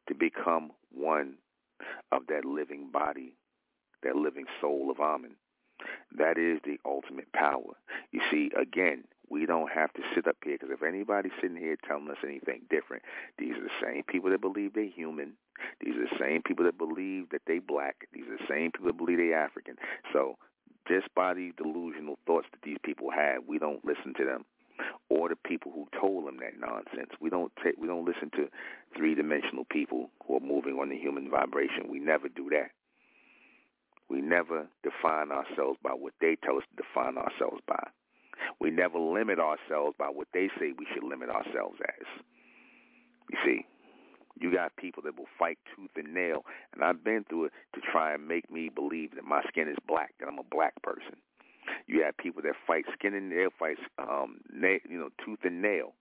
to 0.07 0.15
become 0.15 0.71
one 0.91 1.35
of 2.11 2.23
that 2.27 2.45
living 2.45 2.89
body, 2.91 3.33
that 4.03 4.15
living 4.15 4.45
soul 4.59 4.89
of 4.91 4.99
Amen. 4.99 5.35
That 6.17 6.37
is 6.37 6.59
the 6.65 6.77
ultimate 6.85 7.31
power. 7.31 7.73
You 8.11 8.21
see, 8.29 8.51
again, 8.59 9.03
we 9.29 9.45
don't 9.45 9.71
have 9.71 9.93
to 9.93 10.01
sit 10.15 10.27
up 10.27 10.37
here 10.43 10.57
because 10.59 10.73
if 10.73 10.83
anybody's 10.83 11.31
sitting 11.41 11.57
here 11.57 11.77
telling 11.87 12.09
us 12.09 12.17
anything 12.23 12.61
different, 12.69 13.03
these 13.37 13.53
are 13.53 13.63
the 13.63 13.79
same 13.81 14.03
people 14.03 14.29
that 14.31 14.41
believe 14.41 14.73
they're 14.73 14.85
human. 14.85 15.33
These 15.81 15.95
are 15.95 16.07
the 16.09 16.19
same 16.19 16.41
people 16.41 16.65
that 16.65 16.77
believe 16.77 17.29
that 17.31 17.41
they 17.47 17.59
black. 17.59 18.07
These 18.13 18.25
are 18.27 18.37
the 18.37 18.47
same 18.49 18.71
people 18.71 18.87
that 18.87 18.97
believe 18.97 19.17
they 19.17 19.33
African. 19.33 19.75
So 20.13 20.37
just 20.87 21.13
by 21.15 21.33
these 21.33 21.53
delusional 21.57 22.17
thoughts 22.25 22.47
that 22.51 22.61
these 22.63 22.77
people 22.83 23.11
have, 23.11 23.43
we 23.47 23.59
don't 23.59 23.83
listen 23.85 24.13
to 24.17 24.25
them. 24.25 24.45
Or 25.09 25.27
the 25.27 25.35
people 25.35 25.73
who 25.75 25.87
told 25.99 26.25
them 26.25 26.37
that 26.39 26.57
nonsense. 26.57 27.11
We 27.19 27.29
don't 27.29 27.51
take, 27.61 27.75
we 27.77 27.87
don't 27.87 28.05
listen 28.05 28.31
to 28.37 28.47
three-dimensional 28.95 29.65
people 29.69 30.09
who 30.25 30.37
are 30.37 30.39
moving 30.39 30.79
on 30.79 30.89
the 30.89 30.97
human 30.97 31.29
vibration. 31.29 31.89
We 31.89 31.99
never 31.99 32.29
do 32.29 32.49
that. 32.51 32.71
We 34.09 34.21
never 34.21 34.67
define 34.81 35.31
ourselves 35.31 35.77
by 35.83 35.91
what 35.91 36.13
they 36.21 36.37
tell 36.43 36.57
us 36.57 36.63
to 36.71 36.83
define 36.83 37.17
ourselves 37.17 37.61
by. 37.67 37.89
We 38.59 38.71
never 38.71 38.99
limit 38.99 39.39
ourselves 39.39 39.95
by 39.97 40.07
what 40.07 40.27
they 40.33 40.49
say 40.59 40.73
we 40.77 40.87
should 40.93 41.03
limit 41.03 41.29
ourselves 41.29 41.77
as. 41.83 42.07
You 43.31 43.37
see, 43.45 43.65
you 44.39 44.53
got 44.53 44.75
people 44.77 45.03
that 45.03 45.17
will 45.17 45.27
fight 45.37 45.57
tooth 45.75 45.91
and 45.95 46.13
nail, 46.13 46.45
and 46.73 46.83
I've 46.83 47.03
been 47.03 47.25
through 47.27 47.45
it 47.45 47.51
to 47.75 47.81
try 47.81 48.13
and 48.13 48.27
make 48.27 48.49
me 48.51 48.69
believe 48.73 49.15
that 49.15 49.25
my 49.25 49.41
skin 49.47 49.67
is 49.67 49.77
black, 49.87 50.13
that 50.19 50.27
I'm 50.27 50.39
a 50.39 50.43
black 50.43 50.81
person. 50.81 51.17
You 51.87 52.03
have 52.03 52.17
people 52.17 52.41
that 52.43 52.53
fight 52.65 52.85
skin 52.93 53.13
and 53.13 53.29
nail 53.29 53.49
fights, 53.57 53.81
um, 53.97 54.39
na- 54.51 54.81
you 54.89 54.97
know, 54.97 55.09
tooth 55.23 55.39
and 55.43 55.61
nail. 55.61 55.93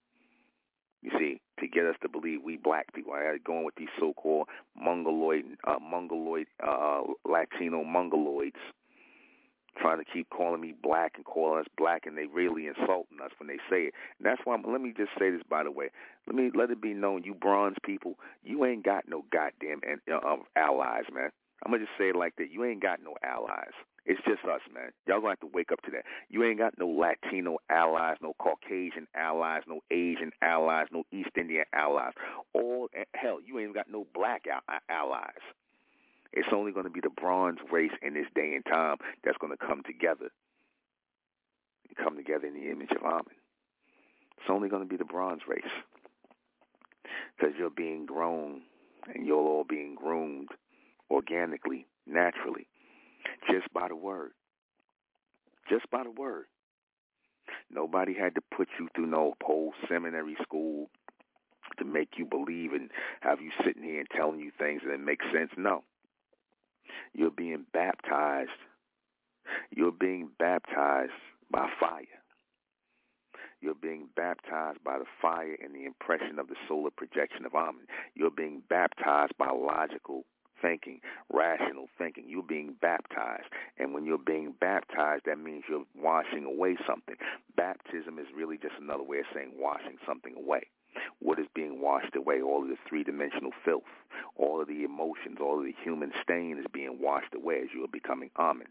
You 1.03 1.11
see, 1.19 1.41
to 1.61 1.69
get 1.69 1.85
us 1.85 1.97
to 2.03 2.09
believe 2.09 2.43
we 2.43 2.57
black 2.57 2.93
people. 2.93 3.13
I 3.13 3.23
had 3.23 3.45
going 3.45 3.65
with 3.65 3.77
these 3.77 3.89
so-called 4.01 4.49
mongoloid, 4.75 5.45
uh, 5.65 5.79
mongoloid, 5.81 6.47
uh, 6.61 7.03
Latino 7.25 7.85
mongoloids 7.85 8.59
trying 9.81 9.99
to 9.99 10.05
keep 10.05 10.29
calling 10.31 10.61
me 10.61 10.75
black 10.83 11.13
and 11.17 11.25
calling 11.25 11.61
us 11.61 11.67
black, 11.77 12.07
and 12.07 12.17
they 12.17 12.27
really 12.27 12.67
insulting 12.67 13.21
us 13.23 13.31
when 13.39 13.49
they 13.49 13.59
say 13.71 13.89
it. 13.89 13.95
And 14.19 14.27
that's 14.27 14.41
why. 14.45 14.55
I'm, 14.55 14.65
let 14.71 14.81
me 14.81 14.93
just 14.97 15.11
say 15.19 15.31
this, 15.31 15.43
by 15.49 15.63
the 15.63 15.71
way. 15.71 15.91
Let 16.27 16.37
me 16.37 16.51
let 16.55 16.71
it 16.71 16.81
be 16.81 16.95
known, 16.95 17.25
you 17.25 17.35
bronze 17.35 17.77
people, 17.85 18.19
you 18.45 18.65
ain't 18.65 18.85
got 18.85 19.09
no 19.09 19.25
goddamn 19.33 19.81
uh, 20.13 20.37
allies, 20.57 21.05
man. 21.13 21.31
I'm 21.65 21.73
gonna 21.73 21.85
just 21.85 21.99
say 21.99 22.11
it 22.11 22.17
like 22.17 22.37
that. 22.37 22.51
You 22.53 22.65
ain't 22.65 22.83
got 22.83 23.01
no 23.03 23.15
allies. 23.25 23.73
It's 24.07 24.21
just 24.25 24.45
us, 24.45 24.61
man. 24.73 24.91
Y'all 25.07 25.21
gonna 25.21 25.33
have 25.33 25.41
to 25.41 25.51
wake 25.53 25.71
up 25.71 25.83
to 25.83 25.91
that. 25.91 26.05
You 26.31 26.45
ain't 26.45 26.59
got 26.59 26.79
no 26.79 26.89
Latino 26.89 27.59
allies, 27.69 28.17
no 28.23 28.33
Caucasian 28.41 29.07
allies, 29.15 29.63
no 29.69 29.81
Asian 29.91 30.33
allies, 30.41 30.87
no 30.93 31.05
East 31.13 31.31
Indian 31.37 31.65
allies. 31.75 32.13
All 32.55 32.89
hell, 33.15 33.39
you 33.45 33.59
ain't 33.59 33.75
got 33.75 33.91
no 33.91 34.07
black 34.15 34.45
allies. 34.89 35.45
It's 36.33 36.49
only 36.53 36.73
going 36.73 36.85
to 36.85 36.91
be 36.91 37.01
the 37.01 37.11
bronze 37.11 37.59
race 37.73 37.93
in 38.03 38.15
this 38.15 38.27
day 38.35 38.55
and 38.55 38.65
time 38.65 38.97
that's 39.25 39.39
going 39.39 39.57
to 39.57 39.67
come 39.67 39.83
together 39.87 40.31
and 41.89 41.97
come 41.97 42.17
together 42.17 42.47
in 42.47 42.55
the 42.55 42.71
image 42.71 42.91
of 42.91 43.03
Amen. 43.03 43.23
It's 44.37 44.51
only 44.51 44.69
going 44.69 44.83
to 44.83 44.89
be 44.89 44.97
the 44.97 45.05
bronze 45.05 45.43
race 45.49 45.63
because 47.37 47.55
you're 47.59 47.71
being 47.71 48.07
grown 48.07 48.63
and 49.13 49.27
you're 49.27 49.37
all 49.37 49.65
being 49.69 49.95
groomed 49.95 50.49
organically, 51.11 51.87
naturally, 52.07 52.69
just 53.51 53.73
by 53.73 53.89
the 53.89 53.97
word. 53.97 54.33
Just 55.69 55.91
by 55.91 56.03
the 56.03 56.11
word. 56.11 56.45
Nobody 57.71 58.15
had 58.15 58.35
to 58.35 58.41
put 58.57 58.69
you 58.79 58.89
through 58.95 59.07
no 59.07 59.35
post 59.43 59.77
seminary 59.89 60.37
school 60.43 60.89
to 61.79 61.85
make 61.85 62.11
you 62.17 62.25
believe 62.25 62.73
and 62.73 62.91
have 63.21 63.41
you 63.41 63.51
sitting 63.65 63.83
here 63.83 64.01
and 64.01 64.09
telling 64.15 64.41
you 64.41 64.51
things 64.59 64.83
that 64.89 64.99
make 64.99 65.21
sense. 65.33 65.51
No. 65.57 65.83
You're 67.13 67.31
being 67.31 67.65
baptized. 67.73 68.51
You're 69.75 69.93
being 69.93 70.31
baptized 70.39 71.13
by 71.51 71.69
fire. 71.81 72.05
You're 73.61 73.75
being 73.75 74.09
baptized 74.15 74.85
by 74.85 74.99
the 74.99 75.07
fire 75.21 75.57
and 75.63 75.75
the 75.75 75.85
impression 75.85 76.39
of 76.39 76.49
the 76.49 76.55
solar 76.69 76.91
projection 76.91 77.45
of 77.45 77.55
Amen. 77.55 77.87
You're 78.15 78.31
being 78.31 78.63
baptized 78.69 79.37
by 79.37 79.51
logical 79.51 80.25
thinking, 80.63 81.01
rational 81.33 81.87
thinking. 81.99 82.25
You're 82.29 82.43
being 82.43 82.75
baptized. 82.81 83.49
And 83.79 83.95
when 83.95 84.05
you're 84.05 84.19
being 84.19 84.55
baptized, 84.61 85.25
that 85.27 85.39
means 85.39 85.65
you're 85.69 85.85
washing 85.97 86.45
away 86.45 86.77
something. 86.87 87.17
Baptism 87.57 88.19
is 88.19 88.27
really 88.35 88.59
just 88.59 88.75
another 88.81 89.03
way 89.05 89.19
of 89.19 89.27
saying 89.35 89.53
washing 89.57 89.99
something 90.07 90.35
away 90.37 90.69
what 91.21 91.39
is 91.39 91.47
being 91.55 91.81
washed 91.81 92.15
away, 92.17 92.41
all 92.41 92.63
of 92.63 92.69
the 92.69 92.77
three-dimensional 92.89 93.53
filth, 93.65 93.83
all 94.37 94.61
of 94.61 94.69
the 94.69 94.85
emotions, 94.85 95.39
all 95.41 95.59
of 95.59 95.65
the 95.65 95.75
human 95.83 96.13
stain 96.23 96.59
is 96.59 96.67
being 96.73 96.99
washed 97.01 97.35
away 97.35 97.61
as 97.63 97.69
you 97.75 97.85
are 97.85 97.89
becoming 97.93 98.31
Amen. 98.39 98.69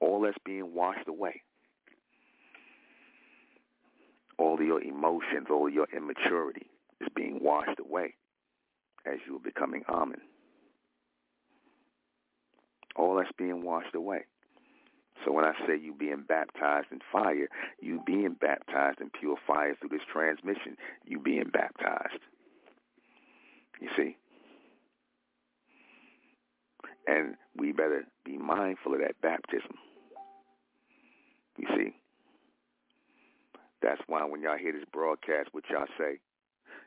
All 0.00 0.20
that's 0.22 0.38
being 0.44 0.74
washed 0.74 1.08
away. 1.08 1.42
All 4.38 4.54
of 4.54 4.60
your 4.60 4.82
emotions, 4.82 5.46
all 5.50 5.68
of 5.68 5.74
your 5.74 5.86
immaturity 5.96 6.66
is 7.00 7.08
being 7.14 7.38
washed 7.42 7.78
away 7.78 8.14
as 9.06 9.18
you 9.26 9.36
are 9.36 9.40
becoming 9.40 9.82
Amen. 9.88 10.20
All 12.96 13.16
that's 13.16 13.32
being 13.38 13.62
washed 13.62 13.94
away. 13.94 14.24
So 15.24 15.32
when 15.32 15.44
I 15.44 15.52
say 15.66 15.78
you 15.78 15.94
being 15.94 16.24
baptized 16.26 16.88
in 16.90 17.00
fire, 17.12 17.48
you 17.80 18.02
being 18.06 18.36
baptized 18.40 19.00
in 19.00 19.10
pure 19.10 19.36
fire 19.46 19.76
through 19.78 19.90
this 19.90 20.06
transmission, 20.12 20.76
you 21.04 21.18
being 21.18 21.50
baptized. 21.52 22.20
You 23.80 23.88
see? 23.96 24.16
And 27.06 27.36
we 27.56 27.72
better 27.72 28.04
be 28.24 28.38
mindful 28.38 28.94
of 28.94 29.00
that 29.00 29.20
baptism. 29.20 29.76
You 31.58 31.66
see? 31.76 31.94
That's 33.82 34.00
why 34.06 34.24
when 34.24 34.42
y'all 34.42 34.56
hear 34.56 34.72
this 34.72 34.84
broadcast, 34.92 35.48
what 35.52 35.64
y'all 35.68 35.86
say, 35.98 36.20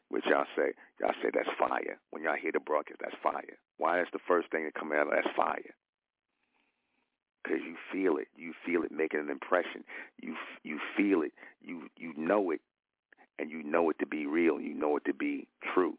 what 0.09 0.25
y'all 0.25 0.45
say, 0.55 0.71
y'all 0.99 1.13
say 1.21 1.29
that's 1.33 1.49
fire. 1.59 1.99
When 2.11 2.23
y'all 2.23 2.37
hear 2.41 2.51
the 2.53 2.59
broadcast, 2.59 3.01
that's 3.01 3.15
fire. 3.21 3.59
Why 3.77 4.01
is 4.01 4.07
the 4.13 4.19
first 4.25 4.49
thing 4.51 4.63
that 4.63 4.73
come 4.73 4.93
out 4.93 5.07
of 5.07 5.13
that's 5.13 5.35
fire? 5.35 5.75
Because 7.45 7.61
you 7.65 7.75
feel 7.91 8.17
it. 8.17 8.27
You 8.35 8.53
feel 8.65 8.83
it 8.83 8.91
making 8.91 9.19
an 9.19 9.29
impression. 9.29 9.83
You 10.21 10.35
you 10.63 10.79
feel 10.97 11.21
it. 11.21 11.33
You 11.61 11.89
you 11.97 12.13
know 12.17 12.51
it, 12.51 12.61
and 13.39 13.51
you 13.51 13.63
know 13.63 13.89
it 13.89 13.99
to 13.99 14.05
be 14.05 14.25
real. 14.25 14.59
You 14.59 14.73
know 14.73 14.97
it 14.97 15.05
to 15.05 15.13
be 15.13 15.47
true, 15.73 15.97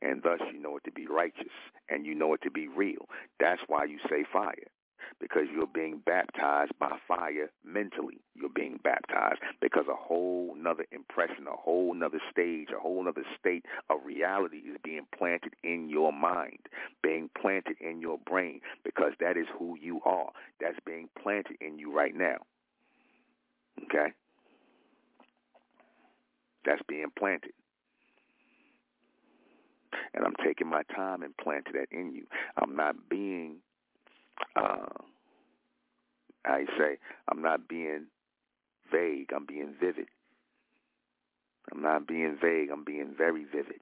and 0.00 0.22
thus 0.22 0.40
you 0.52 0.60
know 0.60 0.76
it 0.76 0.84
to 0.84 0.92
be 0.92 1.06
righteous, 1.06 1.52
and 1.88 2.06
you 2.06 2.14
know 2.14 2.34
it 2.34 2.42
to 2.42 2.50
be 2.50 2.68
real. 2.68 3.06
That's 3.40 3.62
why 3.66 3.84
you 3.84 3.98
say 4.08 4.24
fire 4.32 4.70
because 5.20 5.44
you're 5.52 5.66
being 5.66 6.00
baptized 6.04 6.72
by 6.78 6.98
fire 7.06 7.50
mentally. 7.64 8.18
You're 8.34 8.50
being 8.50 8.78
baptized 8.82 9.40
because 9.60 9.84
a 9.90 9.94
whole 9.94 10.54
nother 10.56 10.86
impression, 10.92 11.46
a 11.46 11.56
whole 11.56 11.94
nother 11.94 12.20
stage, 12.30 12.68
a 12.76 12.80
whole 12.80 13.04
nother 13.04 13.24
state 13.38 13.64
of 13.90 13.98
reality 14.04 14.58
is 14.58 14.76
being 14.82 15.06
planted 15.16 15.54
in 15.62 15.88
your 15.88 16.12
mind, 16.12 16.68
being 17.02 17.30
planted 17.40 17.76
in 17.80 18.00
your 18.00 18.18
brain 18.18 18.60
because 18.84 19.12
that 19.20 19.36
is 19.36 19.46
who 19.58 19.76
you 19.80 20.00
are. 20.04 20.30
That's 20.60 20.78
being 20.84 21.08
planted 21.20 21.56
in 21.60 21.78
you 21.78 21.92
right 21.92 22.14
now. 22.14 22.38
Okay? 23.84 24.12
That's 26.64 26.82
being 26.88 27.10
planted. 27.18 27.52
And 30.14 30.24
I'm 30.24 30.34
taking 30.44 30.68
my 30.68 30.82
time 30.94 31.22
and 31.22 31.36
planting 31.36 31.74
that 31.74 31.88
in 31.90 32.14
you. 32.14 32.26
I'm 32.56 32.76
not 32.76 33.08
being 33.08 33.56
uh, 34.56 34.86
I 36.44 36.64
say 36.78 36.98
I'm 37.28 37.42
not 37.42 37.68
being 37.68 38.06
vague. 38.90 39.30
I'm 39.34 39.46
being 39.46 39.74
vivid. 39.80 40.06
I'm 41.72 41.82
not 41.82 42.06
being 42.06 42.36
vague. 42.40 42.70
I'm 42.70 42.84
being 42.84 43.14
very 43.16 43.44
vivid, 43.44 43.80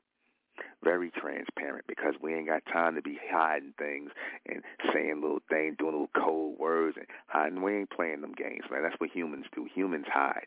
very 0.85 1.11
transparent 1.11 1.87
because 1.89 2.15
we 2.23 2.35
ain't 2.35 2.47
got 2.47 2.63
time 2.73 2.95
to 2.95 3.03
be 3.03 3.19
hiding 3.31 3.75
things 3.79 4.11
and 4.47 4.63
saying 4.93 5.21
little 5.23 5.41
things, 5.49 5.77
doing 5.79 5.93
little 5.93 6.11
cold 6.15 6.59
words 6.59 6.97
and 6.97 7.07
hiding. 7.27 7.63
We 7.63 7.79
ain't 7.79 7.91
playing 7.91 8.21
them 8.21 8.33
games, 8.33 8.65
man. 8.71 8.83
That's 8.83 8.99
what 8.99 9.11
humans 9.11 9.47
do. 9.55 9.67
Humans 9.75 10.07
hide. 10.13 10.47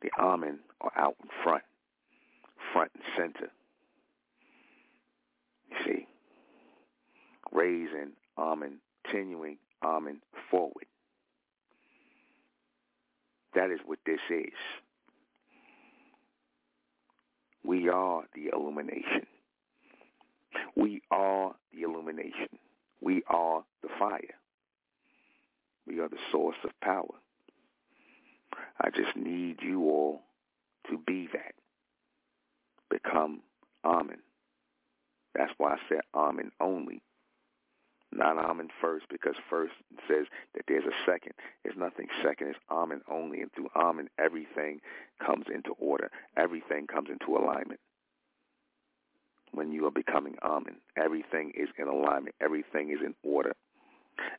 The 0.00 0.10
Amen 0.18 0.58
are 0.80 0.92
out 0.96 1.16
in 1.22 1.28
front, 1.44 1.62
front 2.72 2.90
and 2.94 3.04
center. 3.16 3.52
You 5.70 5.76
see, 5.86 6.06
raising 7.52 8.12
Amen, 8.38 8.78
continuing 9.04 9.58
Amen 9.84 10.20
forward. 10.50 10.86
That 13.54 13.70
is 13.70 13.80
what 13.84 13.98
this 14.06 14.20
is. 14.30 14.52
We 17.64 17.88
are 17.88 18.22
the 18.34 18.50
illumination. 18.52 19.26
We 20.76 21.02
are 21.10 21.52
the 21.72 21.82
illumination. 21.82 22.48
We 23.00 23.22
are 23.28 23.64
the 23.82 23.88
fire. 23.98 24.36
We 25.86 26.00
are 26.00 26.08
the 26.08 26.18
source 26.30 26.56
of 26.64 26.70
power. 26.80 27.14
I 28.80 28.90
just 28.90 29.16
need 29.16 29.58
you 29.62 29.82
all 29.84 30.22
to 30.90 30.98
be 30.98 31.28
that. 31.32 31.54
Become 32.90 33.40
Amen. 33.84 34.18
That's 35.34 35.52
why 35.58 35.74
I 35.74 35.78
said 35.88 36.00
Amen 36.14 36.52
only 36.60 37.02
not 38.12 38.38
Amen 38.38 38.68
first 38.80 39.06
because 39.10 39.34
first 39.48 39.72
says 40.08 40.26
that 40.54 40.64
there's 40.68 40.84
a 40.84 41.10
second. 41.10 41.32
There's 41.62 41.76
nothing 41.76 42.08
second. 42.22 42.48
It's 42.48 42.58
Amen 42.70 43.00
only. 43.10 43.40
And 43.40 43.52
through 43.52 43.68
Amen, 43.74 44.08
everything 44.18 44.80
comes 45.24 45.46
into 45.52 45.70
order. 45.78 46.10
Everything 46.36 46.86
comes 46.86 47.08
into 47.10 47.36
alignment. 47.36 47.80
When 49.52 49.72
you 49.72 49.86
are 49.86 49.90
becoming 49.90 50.36
Amen, 50.42 50.76
everything 50.96 51.52
is 51.54 51.68
in 51.78 51.88
alignment. 51.88 52.34
Everything 52.40 52.90
is 52.90 52.98
in 53.04 53.14
order. 53.22 53.52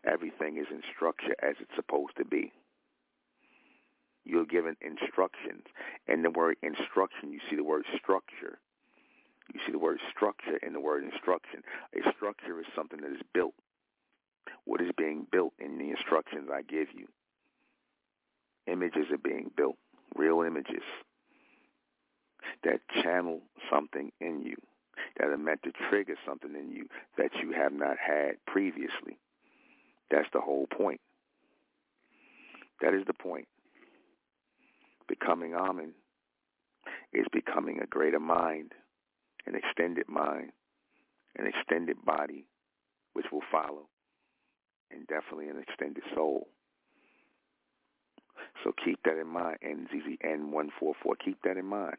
Everything 0.05 0.57
is 0.57 0.67
in 0.71 0.81
structure 0.95 1.35
as 1.41 1.55
it's 1.59 1.75
supposed 1.75 2.15
to 2.17 2.25
be. 2.25 2.51
You're 4.25 4.45
given 4.45 4.77
instructions. 4.81 5.65
And 6.07 6.23
the 6.23 6.29
word 6.29 6.57
instruction, 6.63 7.31
you 7.31 7.39
see 7.49 7.55
the 7.55 7.63
word 7.63 7.83
structure. 7.97 8.59
You 9.53 9.59
see 9.65 9.71
the 9.71 9.79
word 9.79 9.99
structure 10.15 10.57
in 10.57 10.73
the 10.73 10.79
word 10.79 11.03
instruction. 11.03 11.61
A 11.93 12.11
structure 12.15 12.59
is 12.59 12.65
something 12.75 13.01
that 13.01 13.11
is 13.11 13.21
built. 13.33 13.53
What 14.65 14.81
is 14.81 14.91
being 14.97 15.27
built 15.31 15.53
in 15.59 15.77
the 15.77 15.89
instructions 15.89 16.49
I 16.53 16.61
give 16.61 16.87
you? 16.93 17.07
Images 18.67 19.07
are 19.11 19.17
being 19.17 19.51
built, 19.55 19.75
real 20.15 20.41
images 20.41 20.83
that 22.63 22.79
channel 23.01 23.41
something 23.71 24.11
in 24.19 24.41
you, 24.41 24.55
that 25.17 25.27
are 25.27 25.37
meant 25.37 25.63
to 25.63 25.71
trigger 25.89 26.15
something 26.25 26.55
in 26.55 26.71
you 26.71 26.87
that 27.17 27.31
you 27.41 27.51
have 27.51 27.73
not 27.73 27.97
had 27.97 28.33
previously. 28.45 29.17
That's 30.11 30.27
the 30.33 30.41
whole 30.41 30.67
point. 30.67 31.01
That 32.81 32.93
is 32.93 33.03
the 33.07 33.13
point. 33.13 33.47
Becoming 35.07 35.55
Amen 35.55 35.93
is 37.13 37.25
becoming 37.31 37.79
a 37.81 37.87
greater 37.87 38.19
mind, 38.19 38.71
an 39.45 39.55
extended 39.55 40.07
mind, 40.07 40.51
an 41.37 41.47
extended 41.47 42.03
body, 42.05 42.45
which 43.13 43.25
will 43.31 43.43
follow, 43.51 43.87
and 44.91 45.07
definitely 45.07 45.49
an 45.49 45.63
extended 45.67 46.03
soul. 46.15 46.47
So 48.63 48.73
keep 48.83 48.99
that 49.03 49.19
in 49.19 49.27
mind, 49.27 49.57
NZZN144. 49.65 51.19
Keep 51.23 51.41
that 51.43 51.57
in 51.57 51.65
mind. 51.65 51.97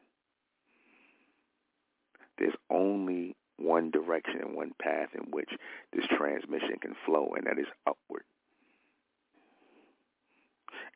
There's 2.38 2.54
only 2.70 3.36
one 3.56 3.90
direction 3.90 4.40
and 4.40 4.56
one 4.56 4.72
path 4.80 5.10
in 5.14 5.30
which 5.30 5.50
this 5.92 6.04
transmission 6.16 6.78
can 6.80 6.94
flow, 7.06 7.34
and 7.36 7.46
that 7.46 7.58
is 7.58 7.68
upward. 7.86 8.24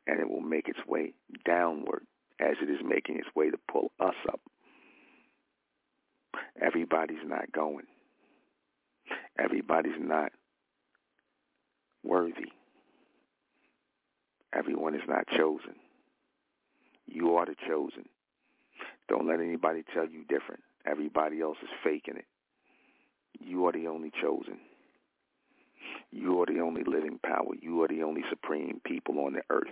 And 0.07 0.19
it 0.19 0.29
will 0.29 0.41
make 0.41 0.67
its 0.67 0.79
way 0.87 1.13
downward 1.45 2.05
as 2.39 2.55
it 2.61 2.69
is 2.69 2.79
making 2.83 3.17
its 3.17 3.33
way 3.35 3.49
to 3.49 3.57
pull 3.71 3.91
us 3.99 4.15
up. 4.27 4.41
Everybody's 6.61 7.25
not 7.25 7.51
going. 7.51 7.85
Everybody's 9.37 9.99
not 9.99 10.31
worthy. 12.03 12.51
Everyone 14.53 14.95
is 14.95 15.01
not 15.07 15.27
chosen. 15.37 15.75
You 17.05 17.35
are 17.35 17.45
the 17.45 17.55
chosen. 17.67 18.05
Don't 19.07 19.27
let 19.27 19.39
anybody 19.39 19.83
tell 19.93 20.07
you 20.07 20.23
different. 20.29 20.61
Everybody 20.85 21.41
else 21.41 21.57
is 21.61 21.69
faking 21.83 22.17
it. 22.17 22.25
You 23.39 23.67
are 23.67 23.71
the 23.71 23.87
only 23.87 24.11
chosen. 24.21 24.59
You 26.11 26.41
are 26.41 26.45
the 26.45 26.59
only 26.59 26.83
living 26.83 27.19
power. 27.23 27.53
You 27.61 27.81
are 27.83 27.87
the 27.87 28.03
only 28.03 28.23
supreme 28.29 28.81
people 28.85 29.19
on 29.19 29.33
the 29.33 29.41
earth. 29.49 29.67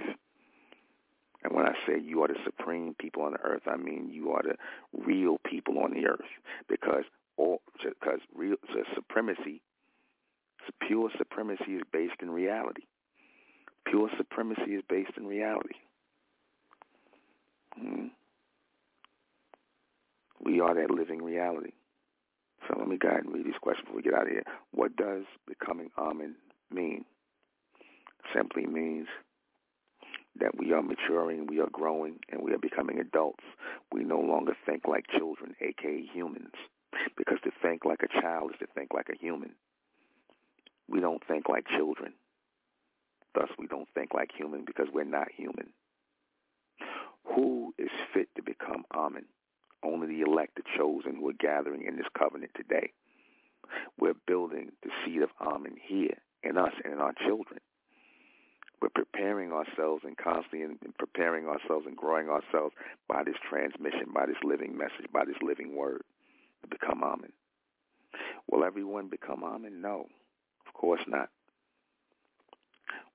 And 1.47 1.55
when 1.55 1.65
I 1.65 1.73
say 1.87 1.97
you 1.97 2.23
are 2.23 2.27
the 2.27 2.35
supreme 2.43 2.93
people 2.99 3.23
on 3.23 3.31
the 3.31 3.39
earth, 3.39 3.61
I 3.67 3.77
mean 3.77 4.09
you 4.11 4.31
are 4.31 4.43
the 4.43 4.55
real 4.91 5.37
people 5.49 5.79
on 5.79 5.93
the 5.93 6.05
earth 6.05 6.19
because 6.67 7.05
all 7.37 7.61
because 7.77 8.19
real 8.35 8.57
the 8.73 8.83
supremacy, 8.93 9.61
pure 10.85 11.09
supremacy 11.17 11.75
is 11.75 11.83
based 11.93 12.21
in 12.21 12.31
reality. 12.31 12.81
Pure 13.85 14.09
supremacy 14.17 14.73
is 14.73 14.83
based 14.89 15.11
in 15.15 15.25
reality. 15.25 15.75
hmm 17.79 18.07
We 20.43 20.59
are 20.59 20.75
that 20.75 20.91
living 20.91 21.23
reality. 21.23 21.71
So 22.67 22.77
let 22.77 22.89
me 22.89 22.97
go 22.97 23.07
ahead 23.07 23.23
and 23.23 23.33
read 23.33 23.45
these 23.45 23.53
questions 23.61 23.85
before 23.85 23.97
we 23.97 24.03
get 24.03 24.13
out 24.13 24.23
of 24.23 24.33
here. 24.33 24.43
What 24.71 24.97
does 24.97 25.23
becoming 25.47 25.91
Amen 25.97 26.35
mean? 26.69 27.05
Simply 28.35 28.65
means 28.65 29.07
that 30.39 30.57
we 30.57 30.73
are 30.73 30.81
maturing, 30.81 31.47
we 31.47 31.59
are 31.59 31.69
growing, 31.71 32.19
and 32.31 32.41
we 32.41 32.53
are 32.53 32.59
becoming 32.59 32.99
adults. 32.99 33.43
We 33.91 34.03
no 34.03 34.19
longer 34.19 34.53
think 34.65 34.83
like 34.87 35.05
children, 35.17 35.55
aka 35.61 36.05
humans. 36.13 36.53
Because 37.15 37.39
to 37.43 37.51
think 37.61 37.85
like 37.85 38.01
a 38.03 38.21
child 38.21 38.51
is 38.51 38.59
to 38.59 38.67
think 38.73 38.93
like 38.93 39.09
a 39.09 39.17
human. 39.17 39.51
We 40.89 40.99
don't 40.99 41.21
think 41.27 41.49
like 41.49 41.67
children. 41.67 42.13
Thus, 43.35 43.49
we 43.59 43.67
don't 43.67 43.89
think 43.93 44.13
like 44.13 44.31
human 44.35 44.63
because 44.65 44.87
we're 44.91 45.03
not 45.03 45.27
human. 45.35 45.69
Who 47.35 47.73
is 47.77 47.89
fit 48.13 48.29
to 48.35 48.41
become 48.41 48.85
Amen? 48.95 49.25
Only 49.83 50.07
the 50.07 50.21
elect, 50.21 50.55
the 50.55 50.63
chosen, 50.77 51.17
who 51.17 51.29
are 51.29 51.33
gathering 51.33 51.83
in 51.85 51.97
this 51.97 52.07
covenant 52.17 52.51
today. 52.55 52.91
We're 53.99 54.15
building 54.25 54.71
the 54.81 54.89
seed 55.05 55.21
of 55.21 55.29
Amen 55.41 55.75
here 55.81 56.17
in 56.41 56.57
us 56.57 56.71
and 56.83 56.93
in 56.93 56.99
our 56.99 57.13
children. 57.25 57.59
We're 58.81 58.89
preparing 58.89 59.51
ourselves 59.51 60.03
and 60.05 60.15
constantly 60.17 60.67
preparing 60.99 61.47
ourselves 61.47 61.85
and 61.87 61.97
growing 61.97 62.29
ourselves 62.29 62.75
by 63.07 63.23
this 63.23 63.35
transmission, 63.49 64.11
by 64.13 64.25
this 64.27 64.37
living 64.43 64.77
message, 64.77 65.11
by 65.11 65.25
this 65.25 65.37
living 65.41 65.75
word 65.75 66.03
to 66.61 66.67
become 66.67 67.03
Amen. 67.03 67.31
Will 68.49 68.63
everyone 68.63 69.07
become 69.07 69.43
Amen? 69.43 69.81
No, 69.81 70.07
of 70.67 70.73
course 70.73 71.01
not. 71.07 71.29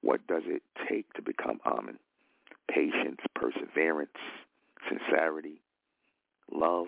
What 0.00 0.26
does 0.26 0.42
it 0.46 0.62
take 0.88 1.12
to 1.14 1.22
become 1.22 1.60
Amen? 1.64 1.98
Patience, 2.68 3.20
perseverance, 3.34 4.10
sincerity, 4.88 5.62
love, 6.50 6.86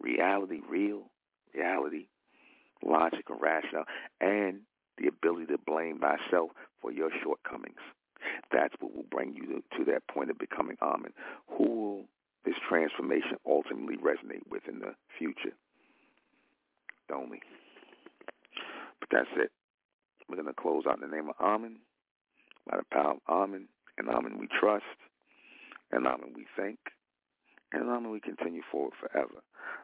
reality, 0.00 0.60
real 0.68 1.10
reality, 1.54 2.06
logic 2.84 3.24
and 3.28 3.40
rational, 3.40 3.84
and 4.20 4.60
the 4.98 5.08
ability 5.08 5.46
to 5.46 5.58
blame 5.58 5.98
thyself 5.98 6.50
for 6.84 6.92
your 6.92 7.10
shortcomings. 7.22 7.80
That's 8.52 8.74
what 8.80 8.94
will 8.94 9.08
bring 9.10 9.34
you 9.34 9.62
to, 9.76 9.84
that 9.86 10.06
point 10.06 10.30
of 10.30 10.38
becoming 10.38 10.76
Amen. 10.82 11.12
Who 11.56 11.64
will 11.64 12.04
this 12.44 12.54
transformation 12.68 13.36
ultimately 13.46 13.96
resonate 13.96 14.44
with 14.50 14.62
in 14.68 14.80
the 14.80 14.94
future? 15.18 15.56
Only. 17.12 17.40
But 19.00 19.08
that's 19.10 19.28
it. 19.36 19.50
We're 20.28 20.36
going 20.36 20.48
to 20.48 20.60
close 20.60 20.84
out 20.88 21.00
in 21.02 21.08
the 21.08 21.14
name 21.14 21.28
of 21.28 21.36
Amen, 21.40 21.76
by 22.70 22.76
the 22.76 22.84
power 22.92 23.12
of 23.12 23.18
Amen, 23.28 23.68
and 23.98 24.08
Amen 24.08 24.38
we 24.38 24.48
trust, 24.60 24.84
and 25.90 26.06
Amen 26.06 26.32
we 26.36 26.46
thank, 26.56 26.78
and 27.72 27.88
Amen 27.88 28.10
we 28.10 28.20
continue 28.20 28.62
forward 28.70 28.94
forever. 29.00 29.42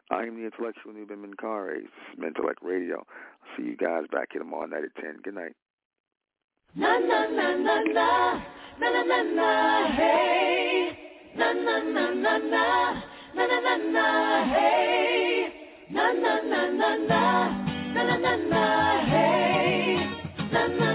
I 0.09 0.23
am 0.23 0.35
the 0.35 0.45
intellectual 0.45 0.93
Nuben 0.93 1.25
Menkarayzz. 1.25 1.83
This 1.83 2.13
is 2.13 2.19
Mentelect 2.19 2.61
Radio. 2.61 2.97
I'll 2.97 3.57
see 3.57 3.63
you 3.63 3.77
guys 3.77 4.03
back 4.11 4.29
here 4.33 4.41
tomorrow 4.41 4.67
night 4.67 4.83
at 4.83 5.01
10. 5.01 5.21
Good 5.23 5.35
night. 5.35 5.55
Na 6.75 6.97
na 6.99 7.27
na 7.27 7.47
na 7.65 7.75
na 7.95 8.07
na 8.79 8.89
na 8.91 9.01
na 9.03 9.19
na 9.37 9.49
hey 9.97 10.95
na 11.35 11.51
na 11.53 11.75
na 11.95 12.05
na 12.23 12.33
na 12.37 12.63
na 13.35 13.43
na 13.47 13.57
na 13.65 13.75
na 13.95 14.07
hey 14.51 15.51
na 15.91 16.05
na 16.23 16.33
na 16.51 16.61
na 16.79 16.89
na 17.09 17.21
na 17.93 18.03
na 18.07 18.15
na 18.23 18.33
na 18.51 18.65
hey 19.11 19.99
na 20.53 20.63
na 20.79 20.90